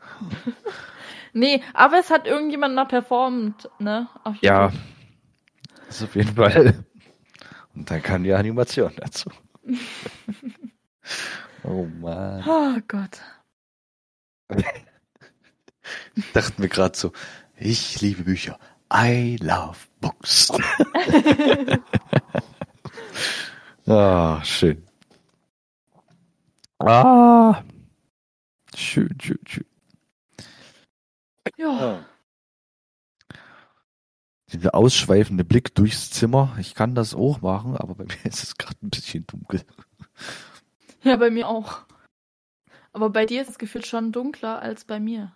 Nee, 1.40 1.64
aber 1.74 2.00
es 2.00 2.10
hat 2.10 2.28
irgendjemand 2.28 2.76
mal 2.76 2.84
performt, 2.84 3.70
ne? 3.80 4.10
Ja. 4.42 4.74
Das 5.88 5.96
ist 5.96 6.04
auf 6.04 6.16
jeden 6.18 6.36
Fall. 6.36 6.84
Und 7.74 7.90
dann 7.90 8.04
kam 8.04 8.24
die 8.24 8.34
Animation 8.34 8.92
dazu. 8.98 9.30
Oh 11.64 11.86
Mann. 12.00 12.42
Oh 12.48 12.80
Gott. 12.88 13.20
Ich 16.16 16.32
dachte 16.32 16.62
mir 16.62 16.70
gerade 16.70 16.98
so, 16.98 17.12
ich 17.58 18.00
liebe 18.00 18.24
Bücher. 18.24 18.58
I 18.94 19.36
love 19.42 19.78
books. 20.00 20.54
ah, 23.88 24.42
schön. 24.46 24.88
Ah. 26.80 27.62
Schön, 28.74 29.18
schön, 29.20 29.40
schön. 29.46 29.69
Ja. 31.58 32.06
Dieser 34.52 34.74
ausschweifende 34.74 35.44
Blick 35.44 35.76
durchs 35.76 36.10
Zimmer. 36.10 36.56
Ich 36.60 36.74
kann 36.74 36.96
das 36.96 37.14
auch 37.14 37.42
machen, 37.42 37.78
aber 37.78 37.96
bei 37.96 38.04
mir 38.06 38.26
ist 38.26 38.44
es 38.44 38.58
gerade 38.58 38.78
ein 38.82 38.90
bisschen 38.90 39.26
dunkel. 39.28 39.62
Ja, 41.04 41.16
bei 41.16 41.30
mir 41.30 41.48
auch. 41.48 41.84
Aber 42.92 43.10
bei 43.10 43.26
dir 43.26 43.42
ist 43.42 43.50
es 43.50 43.58
gefühlt 43.58 43.86
schon 43.86 44.12
dunkler 44.12 44.62
als 44.62 44.86
bei 44.86 45.00
mir. 45.00 45.36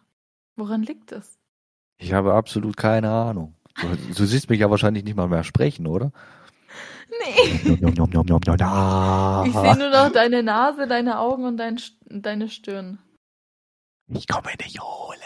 Woran 0.56 0.84
liegt 0.84 1.12
das? 1.12 1.38
Ich 1.98 2.14
habe 2.14 2.34
absolut 2.34 2.76
keine 2.76 3.12
Ahnung. 3.12 3.56
Du, 3.80 4.14
du 4.14 4.26
siehst 4.26 4.50
mich 4.50 4.60
ja 4.60 4.70
wahrscheinlich 4.70 5.04
nicht 5.04 5.16
mal 5.16 5.28
mehr 5.28 5.44
sprechen, 5.44 5.88
oder? 5.88 6.12
Nee. 7.10 7.42
Ich 7.46 7.62
sehe 7.62 7.78
nur 7.78 8.08
noch 9.90 10.12
deine 10.12 10.44
Nase, 10.44 10.88
deine 10.88 11.20
Augen 11.20 11.46
und 11.46 11.58
dein, 11.58 11.80
deine 12.06 12.50
Stirn. 12.50 13.00
Ich 14.08 14.28
komme 14.28 14.56
dich 14.58 14.82
holen. 14.82 15.20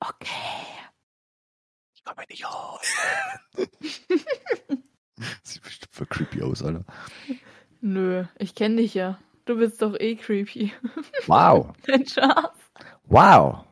Okay. 0.00 0.66
Ich 1.94 2.02
komme 2.04 2.26
dich 2.26 2.44
holen. 2.44 3.68
Sieht 5.42 5.62
bestimmt 5.62 5.92
voll 5.92 6.06
creepy 6.06 6.42
aus, 6.42 6.62
Alter. 6.62 6.84
Nö, 7.80 8.24
ich 8.38 8.54
kenne 8.54 8.76
dich 8.76 8.94
ja. 8.94 9.18
Du 9.44 9.56
bist 9.56 9.82
doch 9.82 9.98
eh 9.98 10.16
creepy. 10.16 10.72
Wow. 11.26 11.72
Dein 11.86 12.06
Schatz. 12.06 12.56
Wow. 13.04 13.64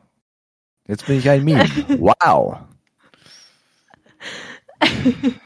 Jetzt 0.87 1.05
bin 1.05 1.17
ich 1.17 1.29
ein 1.29 1.43
Meme. 1.43 1.65
Wow. 1.99 2.59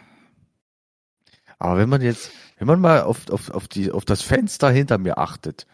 Aber 1.59 1.77
wenn 1.77 1.89
man 1.89 2.01
jetzt, 2.01 2.31
wenn 2.57 2.67
man 2.67 2.81
mal 2.81 3.03
auf, 3.03 3.29
auf, 3.29 3.49
auf, 3.49 3.67
die, 3.67 3.91
auf 3.91 4.05
das 4.05 4.21
Fenster 4.21 4.69
hinter 4.69 4.97
mir 4.97 5.17
achtet, 5.17 5.65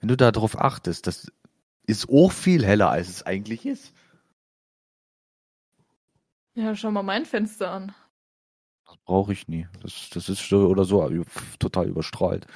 wenn 0.00 0.08
du 0.08 0.16
da 0.16 0.32
drauf 0.32 0.58
achtest, 0.58 1.06
das 1.06 1.30
ist 1.88 2.08
auch 2.08 2.30
viel 2.30 2.64
heller, 2.64 2.90
als 2.90 3.08
es 3.08 3.22
eigentlich 3.24 3.66
ist. 3.66 3.92
Ja, 6.54 6.74
schau 6.76 6.90
mal 6.90 7.02
mein 7.02 7.24
Fenster 7.24 7.70
an. 7.70 7.94
Das 8.86 8.96
brauche 9.04 9.32
ich 9.32 9.48
nie. 9.48 9.66
Das, 9.82 10.10
das 10.10 10.28
ist 10.28 10.48
so 10.48 10.66
oder 10.68 10.84
so 10.84 11.08
total 11.58 11.88
überstrahlt. 11.88 12.46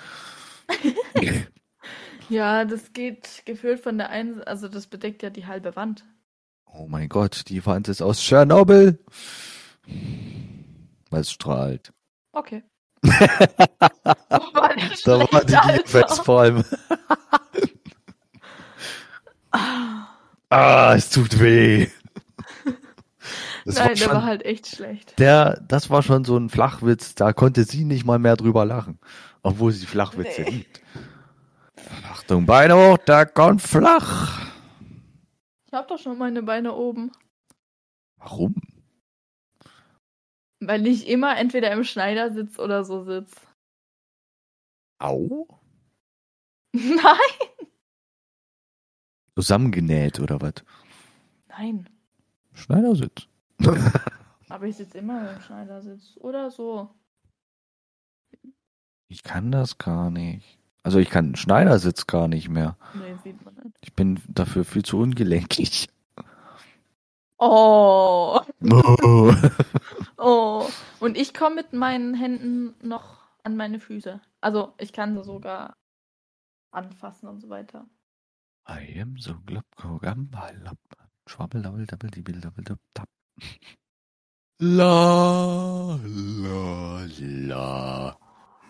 Ja, 2.29 2.65
das 2.65 2.93
geht 2.95 3.43
gefühlt 3.45 3.81
von 3.81 3.99
der 3.99 4.09
einen, 4.09 4.43
also 4.45 4.69
das 4.69 4.87
bedeckt 4.87 5.23
ja 5.23 5.29
die 5.29 5.47
halbe 5.47 5.77
Wand. 5.77 6.07
Oh 6.65 6.87
mein 6.89 7.09
Gott, 7.11 7.49
die 7.49 7.67
Wand 7.67 7.89
ist 7.89 8.01
aus 8.01 8.21
Tschernobyl. 8.21 8.99
Weil 11.11 11.21
es 11.21 11.31
strahlt. 11.31 11.93
Okay. 12.33 12.63
Oh, 14.55 14.69
der 14.77 14.91
Da 15.05 15.33
war 15.33 15.45
die 15.45 15.57
Alter. 15.57 15.87
Facepalm. 15.87 16.65
Ah, 17.09 17.41
Ah, 19.53 20.95
es 20.97 21.11
tut 21.11 21.39
weh. 21.41 21.89
Das 23.65 23.77
Nein, 23.77 23.85
war 23.85 23.95
der 23.95 23.97
schon, 23.97 24.13
war 24.13 24.25
halt 24.25 24.45
echt 24.45 24.67
schlecht. 24.67 25.19
der, 25.21 25.61
das 25.69 25.89
war 25.89 26.03
schon 26.03 26.25
so 26.25 26.37
ein 26.37 26.49
Flachwitz, 26.51 27.15
da 27.15 27.33
konnte 27.33 27.63
sie 27.65 27.85
nicht 27.85 28.05
mal 28.05 28.19
mehr 28.19 28.37
drüber 28.37 28.65
lachen. 28.65 28.99
Obwohl 29.43 29.71
sie 29.73 29.87
Flachwitze 29.87 30.43
Nee. 30.43 30.51
liebt. 30.51 30.81
Achtung, 32.11 32.45
Beine 32.47 32.75
hoch, 32.77 32.99
der 32.99 33.27
kommt 33.27 33.63
flach. 33.63 34.41
Ich 35.67 35.73
hab 35.73 35.87
doch 35.89 35.99
schon 35.99 36.19
meine 36.19 36.43
Beine 36.43 36.75
oben. 36.75 37.13
Warum? 38.17 38.55
Weil 40.61 40.87
ich 40.87 41.09
immer 41.09 41.37
entweder 41.37 41.71
im 41.73 41.85
Schneidersitz 41.85 42.59
oder 42.59 42.85
so 42.85 43.05
sitz. 43.05 43.33
Au? 44.99 45.47
Nein. 46.73 47.52
Zusammengenäht 49.35 50.21
oder 50.21 50.41
was? 50.41 50.55
Nein. 51.49 51.89
Schneidersitz. 52.53 53.27
Aber 54.49 54.67
ich 54.67 54.77
sitze 54.77 54.99
immer 54.99 55.33
im 55.33 55.41
Schneidersitz. 55.41 56.17
Oder 56.21 56.51
so. 56.51 56.91
Ich 59.09 59.23
kann 59.23 59.51
das 59.51 59.79
gar 59.79 60.11
nicht. 60.11 60.59
Also 60.83 60.99
ich 60.99 61.11
kann 61.11 61.37
Schneidersitz 61.37 62.07
gar 62.07 62.29
nicht 62.29 62.49
mehr. 62.49 62.77
Nee, 62.95 63.15
sieht 63.23 63.45
man 63.45 63.55
nicht. 63.55 63.77
Ich 63.81 63.95
bin 63.95 64.21
dafür 64.29 64.65
viel 64.65 64.85
zu 64.85 64.99
ungelenkig. 64.99 65.89
Oh. 67.39 68.41
Oh. 68.71 69.35
Oh. 70.25 70.69
Und 71.01 71.17
ich 71.17 71.35
komme 71.35 71.57
mit 71.57 71.73
meinen 71.73 72.15
Händen 72.15 72.77
noch 72.81 73.19
an 73.43 73.57
meine 73.57 73.81
Füße. 73.81 74.21
Also 74.41 74.73
ich 74.79 74.93
kann 74.93 75.17
sie 75.17 75.25
sogar 75.25 75.75
anfassen 76.71 77.29
und 77.29 77.41
so 77.41 77.49
weiter. 77.49 77.87
I 78.69 79.01
am 79.01 79.19
so 79.19 79.35
glub, 79.47 79.65
gam, 80.01 80.29
balab, 80.31 80.79
schwabbel, 81.27 81.63
dabbel, 81.63 81.87
dabbel, 81.87 82.11
dibbel, 82.11 82.41
dabbel, 82.41 82.65
dab, 82.65 82.79
dab. 82.95 83.09
La, 84.59 85.99
la, 86.05 87.07
la, 87.19 88.17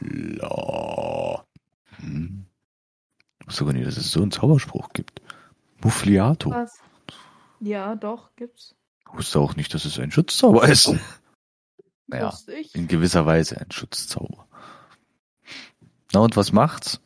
la. 0.01 1.47
Hm. 1.99 2.47
Ich 3.41 3.47
wusste 3.47 3.65
gar 3.67 3.73
nicht, 3.75 3.87
dass 3.87 3.97
es 3.99 4.11
so 4.11 4.23
einen 4.23 4.31
Zauberspruch 4.31 4.91
gibt. 4.95 5.21
Muffliato. 5.83 6.51
Was? 6.51 6.81
Ja, 7.61 7.95
doch, 7.97 8.35
gibt's. 8.37 8.75
Ich 9.07 9.13
wusste 9.19 9.41
auch 9.41 9.57
nicht, 9.57 9.75
dass 9.75 9.85
es 9.85 9.99
ein 9.99 10.11
Schutzzauber 10.11 10.67
ist. 10.69 10.95
Naja, 12.07 12.29
Wusste 12.33 12.55
ich. 12.55 12.75
in 12.75 12.89
gewisser 12.89 13.27
Weise 13.27 13.61
ein 13.61 13.71
Schutzzauber. 13.71 14.47
Na 16.13 16.21
und 16.21 16.37
was 16.37 16.53
macht's? 16.53 17.01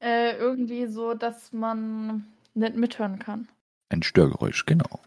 Äh, 0.00 0.36
irgendwie 0.36 0.86
so, 0.86 1.14
dass 1.14 1.52
man 1.52 2.26
nicht 2.54 2.76
mithören 2.76 3.18
kann. 3.18 3.48
Ein 3.88 4.02
Störgeräusch, 4.02 4.66
genau. 4.66 5.00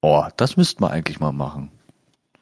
Oh, 0.00 0.26
das 0.36 0.56
müssten 0.56 0.82
wir 0.82 0.90
eigentlich 0.90 1.20
mal 1.20 1.32
machen. 1.32 1.70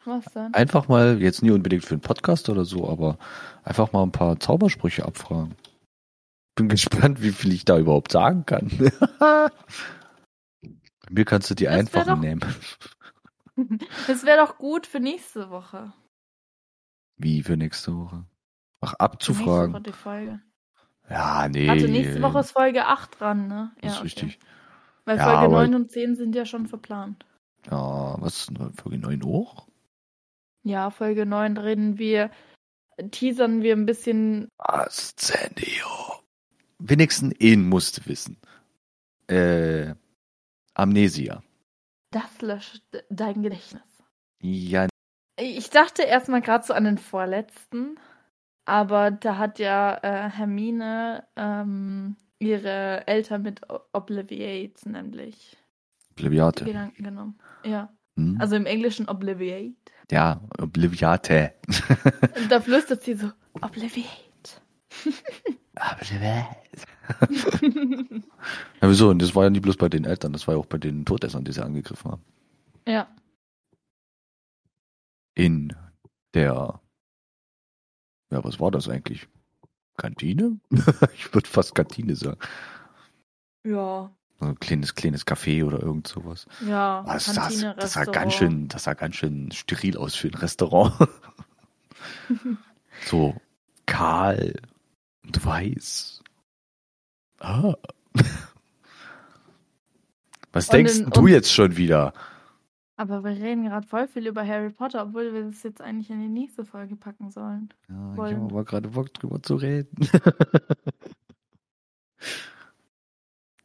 Was 0.04 0.24
denn? 0.26 0.54
Einfach 0.54 0.88
mal, 0.88 1.20
jetzt 1.20 1.42
nie 1.42 1.50
unbedingt 1.50 1.84
für 1.84 1.94
einen 1.94 2.00
Podcast 2.00 2.48
oder 2.48 2.64
so, 2.64 2.88
aber 2.88 3.18
einfach 3.64 3.92
mal 3.92 4.02
ein 4.02 4.12
paar 4.12 4.38
Zaubersprüche 4.38 5.04
abfragen. 5.04 5.54
Bin 6.54 6.68
gespannt, 6.70 7.22
wie 7.22 7.32
viel 7.32 7.52
ich 7.52 7.64
da 7.64 7.78
überhaupt 7.78 8.12
sagen 8.12 8.46
kann. 8.46 8.68
Bei 9.10 9.50
mir 11.10 11.24
kannst 11.24 11.50
du 11.50 11.54
die 11.54 11.64
Das 11.64 11.74
einfachen 11.74 12.06
doch- 12.08 12.18
nehmen. 12.20 12.40
Das 14.06 14.24
wäre 14.26 14.44
doch 14.44 14.58
gut 14.58 14.86
für 14.86 15.00
nächste 15.00 15.48
Woche. 15.48 15.90
Wie 17.16 17.42
für 17.42 17.56
nächste 17.56 17.96
Woche? 17.96 18.26
Ach, 18.82 18.90
Für 18.90 18.92
nächste 18.92 18.92
Woche 18.92 19.00
abzufragen. 19.00 19.82
die 19.82 19.92
Folge. 19.92 20.40
Ja, 21.08 21.48
nee. 21.48 21.68
Also 21.68 21.86
nächste 21.86 22.20
Woche 22.22 22.40
ist 22.40 22.50
Folge 22.52 22.86
8 22.86 23.20
dran, 23.20 23.48
ne? 23.48 23.72
Das 23.80 23.92
ist 23.92 23.96
okay. 23.98 24.04
richtig. 24.04 24.38
Weil 25.04 25.18
Ja, 25.18 25.24
Folge 25.24 25.38
aber- 25.38 25.54
9 25.66 25.74
und 25.74 25.90
10 25.90 26.16
sind 26.16 26.34
ja 26.34 26.44
schon 26.44 26.66
verplant. 26.66 27.24
Ja, 27.70 28.16
was 28.20 28.48
Folge 28.80 28.98
9 28.98 29.22
hoch? 29.24 29.66
Ja, 30.64 30.90
Folge 30.90 31.26
9 31.26 31.56
reden 31.58 31.98
wir, 31.98 32.30
teasern 33.12 33.62
wir 33.62 33.74
ein 33.76 33.86
bisschen. 33.86 34.48
Ascendio. 34.58 35.86
Wenigstens 36.78 37.34
ihn 37.38 37.68
musste 37.68 38.04
wissen. 38.06 38.36
Äh, 39.28 39.94
Amnesia. 40.74 41.42
Das 42.10 42.40
löscht 42.40 42.82
de- 42.92 43.02
dein 43.10 43.42
Gedächtnis. 43.42 43.82
Ja, 44.42 44.86
Ich 45.38 45.68
dachte 45.70 46.02
erstmal 46.02 46.40
gerade 46.40 46.64
so 46.64 46.72
an 46.74 46.84
den 46.84 46.98
vorletzten, 46.98 47.98
aber 48.66 49.10
da 49.10 49.38
hat 49.38 49.58
ja 49.58 49.96
äh, 50.02 50.28
Hermine 50.30 51.24
ähm, 51.36 52.16
ihre 52.38 53.06
Eltern 53.06 53.42
mit 53.42 53.62
Obliviate 53.92 54.88
nämlich 54.90 55.56
Obliviate. 56.12 56.64
Gedanken 56.64 57.02
genommen. 57.04 57.38
Ja, 57.64 57.90
Hm? 58.18 58.36
also 58.40 58.56
im 58.56 58.64
Englischen 58.66 59.08
Obliviate. 59.08 59.74
ja, 60.10 60.40
Obliviate. 60.58 61.52
Und 62.40 62.50
da 62.50 62.60
flüstert 62.60 63.02
sie 63.02 63.14
so, 63.14 63.30
Obliviate. 63.60 64.08
Obliviate. 65.76 66.56
Ja, 68.82 68.88
wieso? 68.90 69.10
Und 69.10 69.20
das 69.22 69.34
war 69.34 69.44
ja 69.44 69.50
nicht 69.50 69.62
bloß 69.62 69.76
bei 69.76 69.88
den 69.88 70.04
Eltern, 70.04 70.32
das 70.32 70.46
war 70.48 70.54
ja 70.54 70.60
auch 70.60 70.66
bei 70.66 70.78
den 70.78 71.04
Todessern, 71.04 71.44
die 71.44 71.52
sie 71.52 71.64
angegriffen 71.64 72.10
haben. 72.12 72.22
ja, 72.86 73.06
In 75.34 75.72
der, 76.34 76.80
ja, 78.30 78.42
was 78.44 78.58
war 78.60 78.70
das 78.70 78.88
eigentlich? 78.88 79.28
Kantine? 79.96 80.58
ich 81.14 81.32
würde 81.34 81.48
fast 81.48 81.74
Kantine 81.74 82.14
sagen. 82.16 82.38
ja, 83.64 84.10
So 84.40 84.46
ein 84.46 84.58
kleines, 84.60 84.94
kleines 84.94 85.26
Café 85.26 85.64
oder 85.64 85.80
irgend 85.82 86.06
sowas. 86.08 86.46
ja. 86.66 87.02
Was 87.06 87.28
ist 87.28 87.36
das? 87.36 87.44
Kantine, 87.48 87.74
Das 87.78 87.92
sah 87.94 88.04
ganz 88.04 88.34
schön, 88.34 88.68
das 88.68 88.84
sah 88.84 88.94
ganz 88.94 89.16
schön 89.16 89.50
steril 89.52 89.96
aus 89.96 90.14
für 90.14 90.28
ein 90.28 90.34
Restaurant. 90.34 90.94
so 93.06 93.34
kahl 93.86 94.54
und 95.24 95.44
weiß. 95.46 96.22
Ah. 97.38 97.74
Was 100.52 100.68
Und 100.68 100.72
denkst 100.74 100.98
in- 100.98 101.10
du 101.10 101.26
jetzt 101.26 101.52
schon 101.52 101.76
wieder? 101.76 102.12
Aber 102.98 103.22
wir 103.24 103.32
reden 103.32 103.64
gerade 103.64 103.86
voll 103.86 104.08
viel 104.08 104.26
über 104.26 104.46
Harry 104.46 104.70
Potter, 104.70 105.02
obwohl 105.02 105.32
wir 105.34 105.44
das 105.44 105.62
jetzt 105.62 105.82
eigentlich 105.82 106.08
in 106.10 106.20
die 106.20 106.28
nächste 106.28 106.64
Folge 106.64 106.96
packen 106.96 107.30
sollen. 107.30 107.68
Ja, 107.88 108.12
ich 108.12 108.16
wollen. 108.16 108.36
habe 108.36 108.46
aber 108.54 108.64
gerade 108.64 108.88
Bock 108.88 109.12
drüber 109.12 109.42
zu 109.42 109.56
reden. 109.56 109.90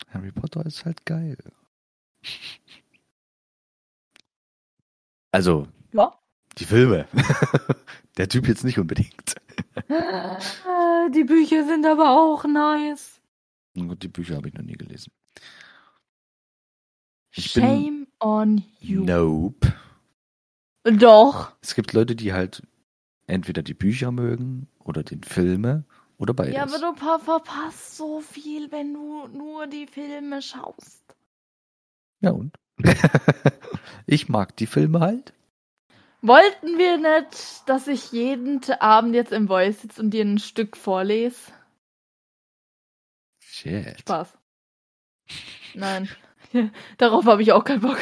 Harry 0.09 0.31
Potter 0.33 0.65
ist 0.65 0.83
halt 0.85 1.05
geil. 1.05 1.37
Also, 5.31 5.67
Ja. 5.93 6.13
die 6.57 6.65
Filme. 6.65 7.07
Der 8.17 8.27
Typ 8.27 8.47
jetzt 8.49 8.65
nicht 8.65 8.77
unbedingt. 8.77 9.35
Die 11.15 11.23
Bücher 11.23 11.65
sind 11.65 11.85
aber 11.85 12.09
auch 12.11 12.43
nice. 12.43 13.21
Gut, 13.73 14.03
die 14.03 14.09
Bücher 14.09 14.35
habe 14.35 14.49
ich 14.49 14.53
noch 14.53 14.63
nie 14.63 14.73
gelesen. 14.75 15.13
Ich 17.33 17.53
bin- 17.53 17.63
Shame 17.63 18.00
on 18.21 18.63
you. 18.79 19.03
Nope. 19.03 19.73
Doch. 20.83 21.51
Es 21.61 21.75
gibt 21.75 21.93
Leute, 21.93 22.15
die 22.15 22.33
halt 22.33 22.63
entweder 23.27 23.61
die 23.61 23.73
Bücher 23.73 24.11
mögen 24.11 24.67
oder 24.79 25.03
den 25.03 25.23
Filme 25.23 25.83
oder 26.17 26.33
beides. 26.33 26.55
Ja, 26.55 26.63
aber 26.63 26.79
du 26.79 26.93
pa- 26.93 27.19
verpasst 27.19 27.97
so 27.97 28.21
viel, 28.21 28.71
wenn 28.71 28.93
du 28.93 29.27
nur 29.27 29.67
die 29.67 29.87
Filme 29.87 30.41
schaust. 30.41 31.03
Ja, 32.19 32.31
und? 32.31 32.55
ich 34.05 34.29
mag 34.29 34.55
die 34.57 34.67
Filme 34.67 34.99
halt. 34.99 35.33
Wollten 36.23 36.77
wir 36.77 36.97
nicht, 36.97 37.63
dass 37.67 37.87
ich 37.87 38.11
jeden 38.11 38.61
Abend 38.79 39.15
jetzt 39.15 39.31
im 39.31 39.47
Voice 39.47 39.81
sitze 39.81 40.01
und 40.01 40.11
dir 40.11 40.23
ein 40.23 40.37
Stück 40.37 40.77
vorlese? 40.77 41.51
Shit. 43.39 43.99
Spaß. 44.01 44.37
Nein. 45.73 46.09
Darauf 46.97 47.25
habe 47.25 47.41
ich 47.41 47.51
auch 47.51 47.63
keinen 47.63 47.81
Bock. 47.81 47.99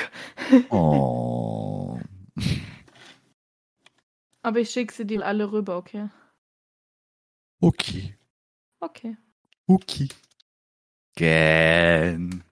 Oh. 0.69 1.99
Aber 4.41 4.59
ich 4.59 4.69
schicke 4.69 4.93
sie 4.93 5.05
dir 5.05 5.25
alle 5.25 5.51
rüber, 5.51 5.77
okay? 5.77 6.09
Okay. 7.59 8.17
Okay. 8.79 9.17
Okay. 9.67 10.07
Gern. 11.15 12.43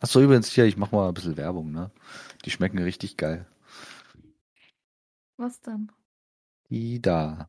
Achso, 0.00 0.20
übrigens 0.20 0.50
hier, 0.50 0.64
ich 0.64 0.76
mach 0.76 0.92
mal 0.92 1.08
ein 1.08 1.14
bisschen 1.14 1.36
Werbung, 1.36 1.70
ne? 1.70 1.90
Die 2.44 2.50
schmecken 2.50 2.78
richtig 2.78 3.16
geil. 3.16 3.46
Was 5.36 5.60
denn? 5.60 5.90
Die 6.68 7.00
da. 7.00 7.48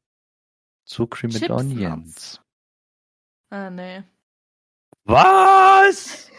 Zuccheri 0.86 1.28
mit 1.28 1.40
Chips 1.40 1.52
Onions. 1.52 2.42
Ah, 3.50 3.70
nee. 3.70 4.04
Was? 5.04 6.32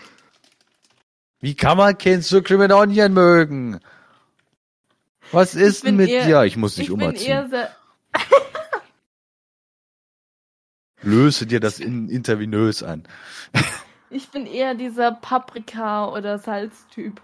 Wie 1.40 1.54
kann 1.54 1.76
man 1.76 1.96
kein 1.98 2.22
Zuccheri 2.22 2.58
mit 2.58 2.72
Onion 2.72 3.12
mögen? 3.12 3.80
Was 5.32 5.54
ist 5.54 5.84
denn 5.84 5.96
mit 5.96 6.08
eher- 6.08 6.24
dir? 6.26 6.42
Ich 6.44 6.56
muss 6.56 6.76
dich 6.76 6.84
Ich 6.88 6.94
bin 6.94 7.02
umerziehen. 7.02 7.50
Löse 11.02 11.46
dir 11.46 11.60
das 11.60 11.78
in, 11.78 12.08
intravenös 12.08 12.82
an. 12.82 13.06
Ich 14.08 14.30
bin 14.30 14.46
eher 14.46 14.76
dieser 14.76 15.10
Paprika- 15.10 16.12
oder 16.12 16.38
Salztyp. 16.38 17.20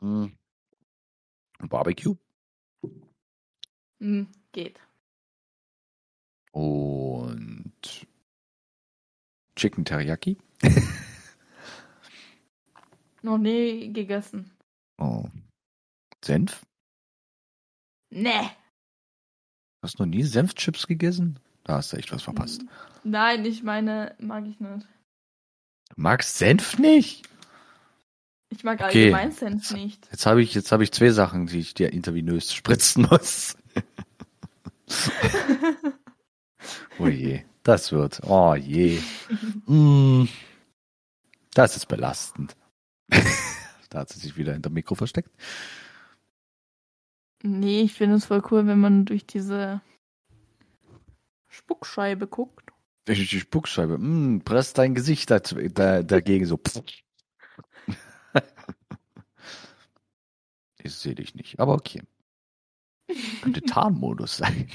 Hm. 0.00 0.34
Barbecue. 1.58 2.16
Hm, 4.00 4.26
geht. 4.52 4.80
Und 6.50 8.06
Chicken 9.54 9.84
Teriyaki. 9.84 10.38
Noch 13.26 13.38
nie 13.38 13.92
gegessen. 13.92 14.52
Oh. 14.98 15.24
Senf? 16.24 16.64
Nee. 18.08 18.50
Hast 19.82 19.98
du 19.98 20.04
noch 20.04 20.10
nie 20.10 20.22
Senfchips 20.22 20.86
gegessen? 20.86 21.40
Da 21.64 21.78
hast 21.78 21.92
du 21.92 21.96
echt 21.96 22.12
was 22.12 22.22
verpasst. 22.22 22.62
Nein, 23.02 23.44
ich 23.44 23.64
meine, 23.64 24.14
mag 24.20 24.46
ich 24.46 24.60
nicht. 24.60 24.86
Du 25.88 25.94
magst 25.96 26.38
Senf 26.38 26.78
nicht? 26.78 27.28
Ich 28.50 28.62
mag 28.62 28.80
Okay. 28.80 29.12
allgemein 29.12 29.32
Senf 29.32 29.72
nicht. 29.72 30.06
Jetzt 30.12 30.24
habe 30.24 30.40
ich, 30.40 30.54
jetzt 30.54 30.70
habe 30.70 30.84
ich 30.84 30.92
zwei 30.92 31.10
Sachen, 31.10 31.48
die 31.48 31.58
ich 31.58 31.74
dir 31.74 31.92
intravenös 31.92 32.54
spritzen 32.54 33.08
muss. 33.10 33.56
oh 37.00 37.08
je, 37.08 37.42
das 37.64 37.90
wird. 37.90 38.20
Oh 38.22 38.54
je. 38.54 39.00
Mm. 39.66 40.28
Das 41.54 41.76
ist 41.76 41.86
belastend. 41.86 42.54
da 43.90 44.00
hat 44.00 44.08
sie 44.10 44.20
sich 44.20 44.36
wieder 44.36 44.52
hinter 44.52 44.70
dem 44.70 44.74
Mikro 44.74 44.94
versteckt. 44.94 45.30
Nee, 47.42 47.82
ich 47.82 47.94
finde 47.94 48.16
es 48.16 48.24
voll 48.26 48.42
cool, 48.50 48.66
wenn 48.66 48.80
man 48.80 49.04
durch 49.04 49.26
diese 49.26 49.80
Spuckscheibe 51.48 52.26
guckt. 52.26 52.70
Durch 53.04 53.28
die 53.28 53.40
Spuckscheibe. 53.40 53.98
Mm, 53.98 54.40
press 54.40 54.72
dein 54.72 54.94
Gesicht 54.94 55.30
da, 55.30 55.38
da, 55.38 56.02
dagegen 56.02 56.46
so. 56.46 56.58
Ich 60.82 60.94
sehe 60.94 61.16
dich 61.16 61.34
nicht, 61.34 61.58
aber 61.58 61.74
okay. 61.74 62.00
Könnte 63.42 63.60
Tarnmodus 63.66 64.36
sein. 64.36 64.68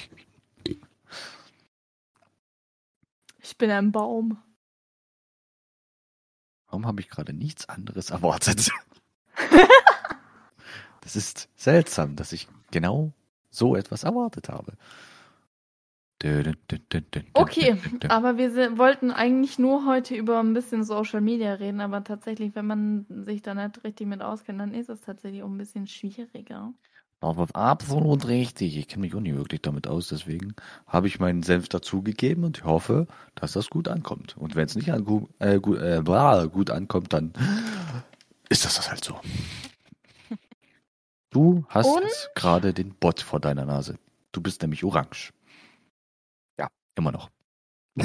Ich 3.40 3.58
bin 3.58 3.72
ein 3.72 3.94
Baum. 3.94 4.38
Warum 6.72 6.88
habe 6.88 7.02
ich 7.02 7.10
gerade 7.10 7.34
nichts 7.34 7.70
anderes 7.70 8.10
erwartet? 8.10 8.72
Das 11.04 11.16
ist 11.16 11.50
seltsam, 11.56 12.16
dass 12.16 12.32
ich 12.32 12.48
genau 12.70 13.12
so 13.50 13.76
etwas 13.76 14.04
erwartet 14.04 14.50
habe. 14.50 14.78
Okay, 17.34 17.82
aber 18.08 18.38
wir 18.38 18.78
wollten 18.78 19.10
eigentlich 19.10 19.58
nur 19.58 19.88
heute 19.88 20.14
über 20.14 20.40
ein 20.40 20.54
bisschen 20.54 20.84
Social 20.84 21.20
Media 21.20 21.54
reden, 21.54 21.82
aber 21.82 22.04
tatsächlich, 22.04 22.54
wenn 22.54 22.68
man 22.68 23.08
sich 23.10 23.42
da 23.42 23.56
nicht 23.56 23.84
richtig 23.84 24.06
mit 24.06 24.22
auskennt, 24.22 24.62
dann 24.62 24.76
ist 24.76 24.90
es 24.90 25.02
tatsächlich 25.02 25.42
auch 25.42 25.50
ein 25.50 25.58
bisschen 25.58 25.88
schwieriger. 25.88 26.72
Absolut 27.22 28.28
richtig. 28.28 28.78
Ich 28.78 28.88
kenne 28.88 29.02
mich 29.02 29.14
auch 29.14 29.20
nicht 29.20 29.36
wirklich 29.36 29.62
damit 29.62 29.88
aus, 29.88 30.08
deswegen 30.08 30.56
habe 30.88 31.08
ich 31.08 31.20
meinen 31.20 31.44
Senf 31.44 31.70
dazugegeben 31.70 32.44
und 32.44 32.58
ich 32.58 32.64
hoffe, 32.64 33.06
dass 33.36 33.54
das 33.54 33.70
gut 33.70 33.88
ankommt. 33.88 34.36
Und 34.38 34.56
wenn 34.56 34.66
es 34.66 34.76
nicht 34.76 34.92
an, 34.92 35.06
äh, 35.40 35.60
gut, 35.60 35.80
äh, 35.80 36.02
bla, 36.04 36.46
gut 36.46 36.72
ankommt, 36.72 37.14
dann 37.14 37.32
ist 38.50 38.66
das 38.66 38.76
das 38.76 38.90
halt 38.90 39.04
so. 39.04 39.20
Du 41.30 41.64
hast 41.70 41.88
Und? 41.88 42.30
gerade 42.36 42.74
den 42.74 42.96
Bot 42.96 43.22
vor 43.22 43.40
deiner 43.40 43.66
Nase. 43.66 43.98
Du 44.32 44.42
bist 44.42 44.62
nämlich 44.64 44.84
orange. 44.84 45.32
Ja, 46.60 46.68
immer 46.96 47.12
noch. 47.12 47.30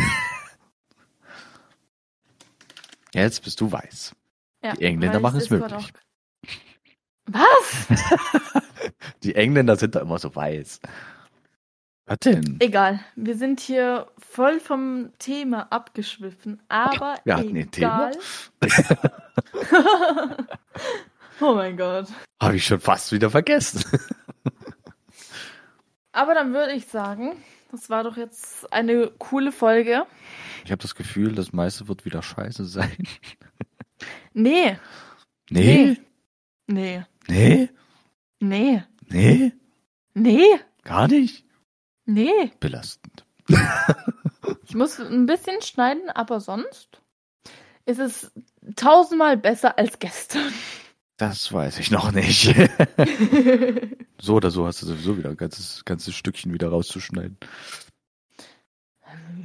Jetzt 3.15 3.43
bist 3.43 3.61
du 3.61 3.73
weiß. 3.73 4.15
Ja, 4.63 4.75
Die 4.75 4.85
Engländer 4.85 5.21
machen 5.21 5.41
es 5.41 5.49
möglich. 5.51 5.93
Was? 7.27 7.87
Die 9.23 9.35
Engländer 9.35 9.77
sind 9.77 9.95
da 9.95 10.01
immer 10.01 10.19
so 10.19 10.35
weiß. 10.35 10.81
Was 12.07 12.19
denn? 12.21 12.57
Egal, 12.61 13.01
wir 13.17 13.37
sind 13.37 13.59
hier 13.59 14.07
voll 14.19 14.61
vom 14.61 15.11
Thema 15.19 15.73
abgeschwiffen, 15.73 16.63
aber 16.69 17.17
Wir 17.25 17.37
hatten 17.37 17.57
ein 17.57 17.57
egal. 17.57 18.13
oh 21.41 21.55
mein 21.55 21.77
Gott. 21.77 22.07
Habe 22.41 22.57
ich 22.57 22.65
schon 22.65 22.81
fast 22.81 23.11
wieder 23.13 23.31
vergessen. 23.31 23.83
Aber 26.13 26.33
dann 26.35 26.55
würde 26.55 26.73
ich 26.73 26.87
sagen, 26.87 27.33
das 27.71 27.91
war 27.91 28.03
doch 28.03 28.17
jetzt 28.17 28.73
eine 28.73 29.09
coole 29.19 29.53
Folge. 29.53 30.07
Ich 30.65 30.71
habe 30.71 30.81
das 30.81 30.95
Gefühl, 30.95 31.35
das 31.35 31.53
meiste 31.53 31.89
wird 31.89 32.07
wieder 32.07 32.23
scheiße 32.23 32.65
sein. 32.65 32.97
Nee, 34.33 34.79
Nee? 35.51 35.99
nee, 36.67 36.69
Nee? 36.69 37.05
Nee, 37.29 37.69
Nee? 39.09 39.53
nee, 40.15 40.61
Gar 40.83 41.09
nicht? 41.09 41.45
nee. 42.05 42.51
Belastend. 42.61 43.25
Ich 44.65 44.75
muss 44.75 44.99
ein 45.01 45.27
bisschen 45.27 45.63
schneiden, 45.63 46.11
aber 46.11 46.41
sonst 46.41 47.01
ist 47.85 47.99
es 48.01 48.33
tausendmal 48.75 49.37
besser 49.37 49.79
als 49.79 49.99
gestern. 49.99 50.53
Das 51.19 51.53
weiß 51.53 51.79
ich 51.79 51.91
noch 51.91 52.11
nicht. 52.13 52.47
so 54.21 54.35
oder 54.35 54.51
so 54.51 54.67
hast 54.67 54.83
du 54.83 54.87
sowieso 54.87 55.17
wieder 55.17 55.31
ein 55.31 55.37
ganzes, 55.37 55.85
ganzes 55.85 56.15
Stückchen 56.15 56.53
wieder 56.53 56.69
rauszuschneiden. 56.69 57.39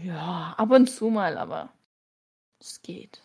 ja, 0.04 0.54
ab 0.58 0.72
und 0.72 0.88
zu 0.90 1.10
mal, 1.10 1.38
aber 1.38 1.72
es 2.60 2.82
geht. 2.82 3.22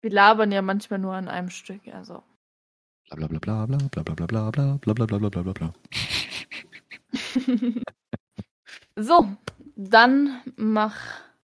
Wir 0.00 0.10
labern 0.10 0.52
ja 0.52 0.62
manchmal 0.62 0.98
nur 0.98 1.14
an 1.14 1.28
einem 1.28 1.50
Stück, 1.50 1.86
also. 1.88 2.22
Bla 3.10 3.26
bla 3.26 3.38
bla 3.38 3.66
bla 3.66 3.76
bla 3.76 4.02
bla 4.02 4.14
bla 4.14 4.50
bla 4.50 4.50
bla 4.50 4.76
bla 4.78 4.94
bla 4.94 5.06
bla 5.06 5.18
bla 5.18 5.28
bla 5.30 5.42
bla 5.42 5.52
bla. 5.52 5.74
so, 8.96 9.28
dann 9.76 10.42
mach 10.56 10.96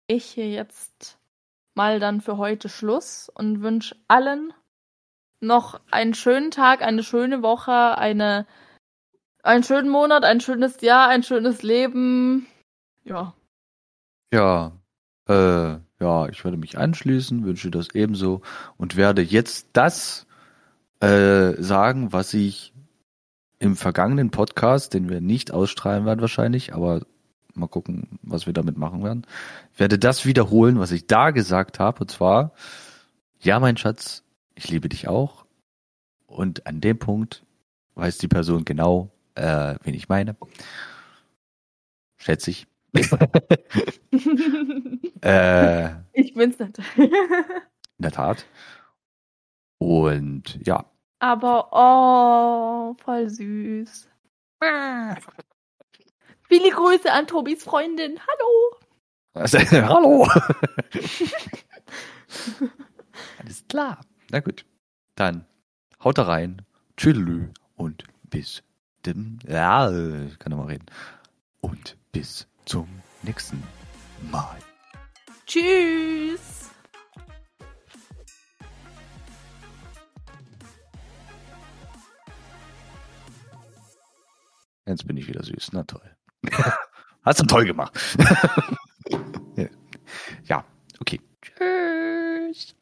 ich 0.06 0.24
hier 0.24 0.50
jetzt 0.50 1.18
mal 1.74 2.00
dann 2.00 2.20
für 2.20 2.36
heute 2.36 2.68
Schluss 2.68 3.28
und 3.28 3.62
wünsche 3.62 3.96
allen 4.08 4.52
noch 5.40 5.80
einen 5.90 6.14
schönen 6.14 6.50
Tag, 6.50 6.82
eine 6.82 7.02
schöne 7.02 7.42
Woche, 7.42 7.96
eine, 7.96 8.46
einen 9.42 9.62
schönen 9.62 9.88
Monat, 9.88 10.24
ein 10.24 10.40
schönes 10.40 10.80
Jahr, 10.80 11.08
ein 11.08 11.22
schönes 11.22 11.62
Leben. 11.62 12.46
Ja. 13.04 13.34
Ja, 14.32 14.72
äh, 15.28 15.78
ja, 16.00 16.28
ich 16.28 16.44
werde 16.44 16.56
mich 16.56 16.78
anschließen, 16.78 17.44
wünsche 17.44 17.70
das 17.70 17.88
ebenso 17.94 18.42
und 18.76 18.96
werde 18.96 19.22
jetzt 19.22 19.68
das 19.72 20.26
äh, 21.00 21.52
sagen, 21.60 22.12
was 22.12 22.34
ich 22.34 22.72
im 23.58 23.76
vergangenen 23.76 24.30
Podcast, 24.30 24.94
den 24.94 25.08
wir 25.08 25.20
nicht 25.20 25.50
ausstrahlen 25.50 26.06
werden 26.06 26.20
wahrscheinlich, 26.20 26.74
aber 26.74 27.02
mal 27.54 27.66
gucken, 27.66 28.20
was 28.22 28.46
wir 28.46 28.52
damit 28.52 28.76
machen 28.76 29.02
werden, 29.02 29.26
werde 29.76 29.98
das 29.98 30.24
wiederholen, 30.24 30.78
was 30.78 30.92
ich 30.92 31.08
da 31.08 31.30
gesagt 31.30 31.80
habe, 31.80 32.00
und 32.00 32.10
zwar, 32.10 32.52
ja, 33.40 33.58
mein 33.58 33.76
Schatz, 33.76 34.22
ich 34.54 34.68
liebe 34.68 34.88
dich 34.88 35.08
auch. 35.08 35.44
Und 36.26 36.66
an 36.66 36.80
dem 36.80 36.98
Punkt 36.98 37.44
weiß 37.94 38.18
die 38.18 38.28
Person 38.28 38.64
genau, 38.64 39.10
äh, 39.34 39.74
wen 39.82 39.94
ich 39.94 40.08
meine. 40.08 40.36
Schätze 42.16 42.50
ich. 42.50 42.66
äh, 45.22 45.90
ich 46.12 46.34
bin's 46.34 46.58
nicht. 46.58 46.78
in 46.96 47.10
der 47.98 48.12
Tat. 48.12 48.46
Und 49.78 50.58
ja, 50.66 50.84
Aber 51.20 51.68
oh, 51.72 52.94
voll 53.02 53.28
süß. 53.28 54.08
Viele 56.48 56.70
Grüße 56.70 57.12
an 57.12 57.26
Tobis 57.26 57.62
Freundin. 57.62 58.18
Hallo. 58.18 58.76
Also, 59.34 59.58
hallo. 59.58 60.26
Alles 63.38 63.64
klar. 63.68 64.00
Na 64.30 64.40
gut. 64.40 64.64
Dann 65.14 65.44
haut 66.02 66.18
da 66.18 66.22
rein. 66.22 66.62
Tschüdelü 66.96 67.50
und 67.76 68.04
bis 68.24 68.62
dem. 69.06 69.38
Ja, 69.46 69.90
ich 69.90 70.38
kann 70.38 70.50
noch 70.50 70.58
mal 70.58 70.66
reden. 70.66 70.86
Und 71.60 71.96
bis 72.12 72.48
zum 72.64 72.88
nächsten 73.22 73.62
Mal. 74.30 74.58
Tschüss. 75.48 76.70
Jetzt 84.84 85.06
bin 85.06 85.16
ich 85.16 85.26
wieder 85.26 85.42
süß. 85.42 85.72
Na 85.72 85.84
toll. 85.84 86.14
Hast 87.22 87.40
du 87.40 87.46
toll 87.46 87.64
gemacht. 87.64 87.98
ja, 90.44 90.64
okay. 91.00 91.18
Tschüss. 91.40 92.76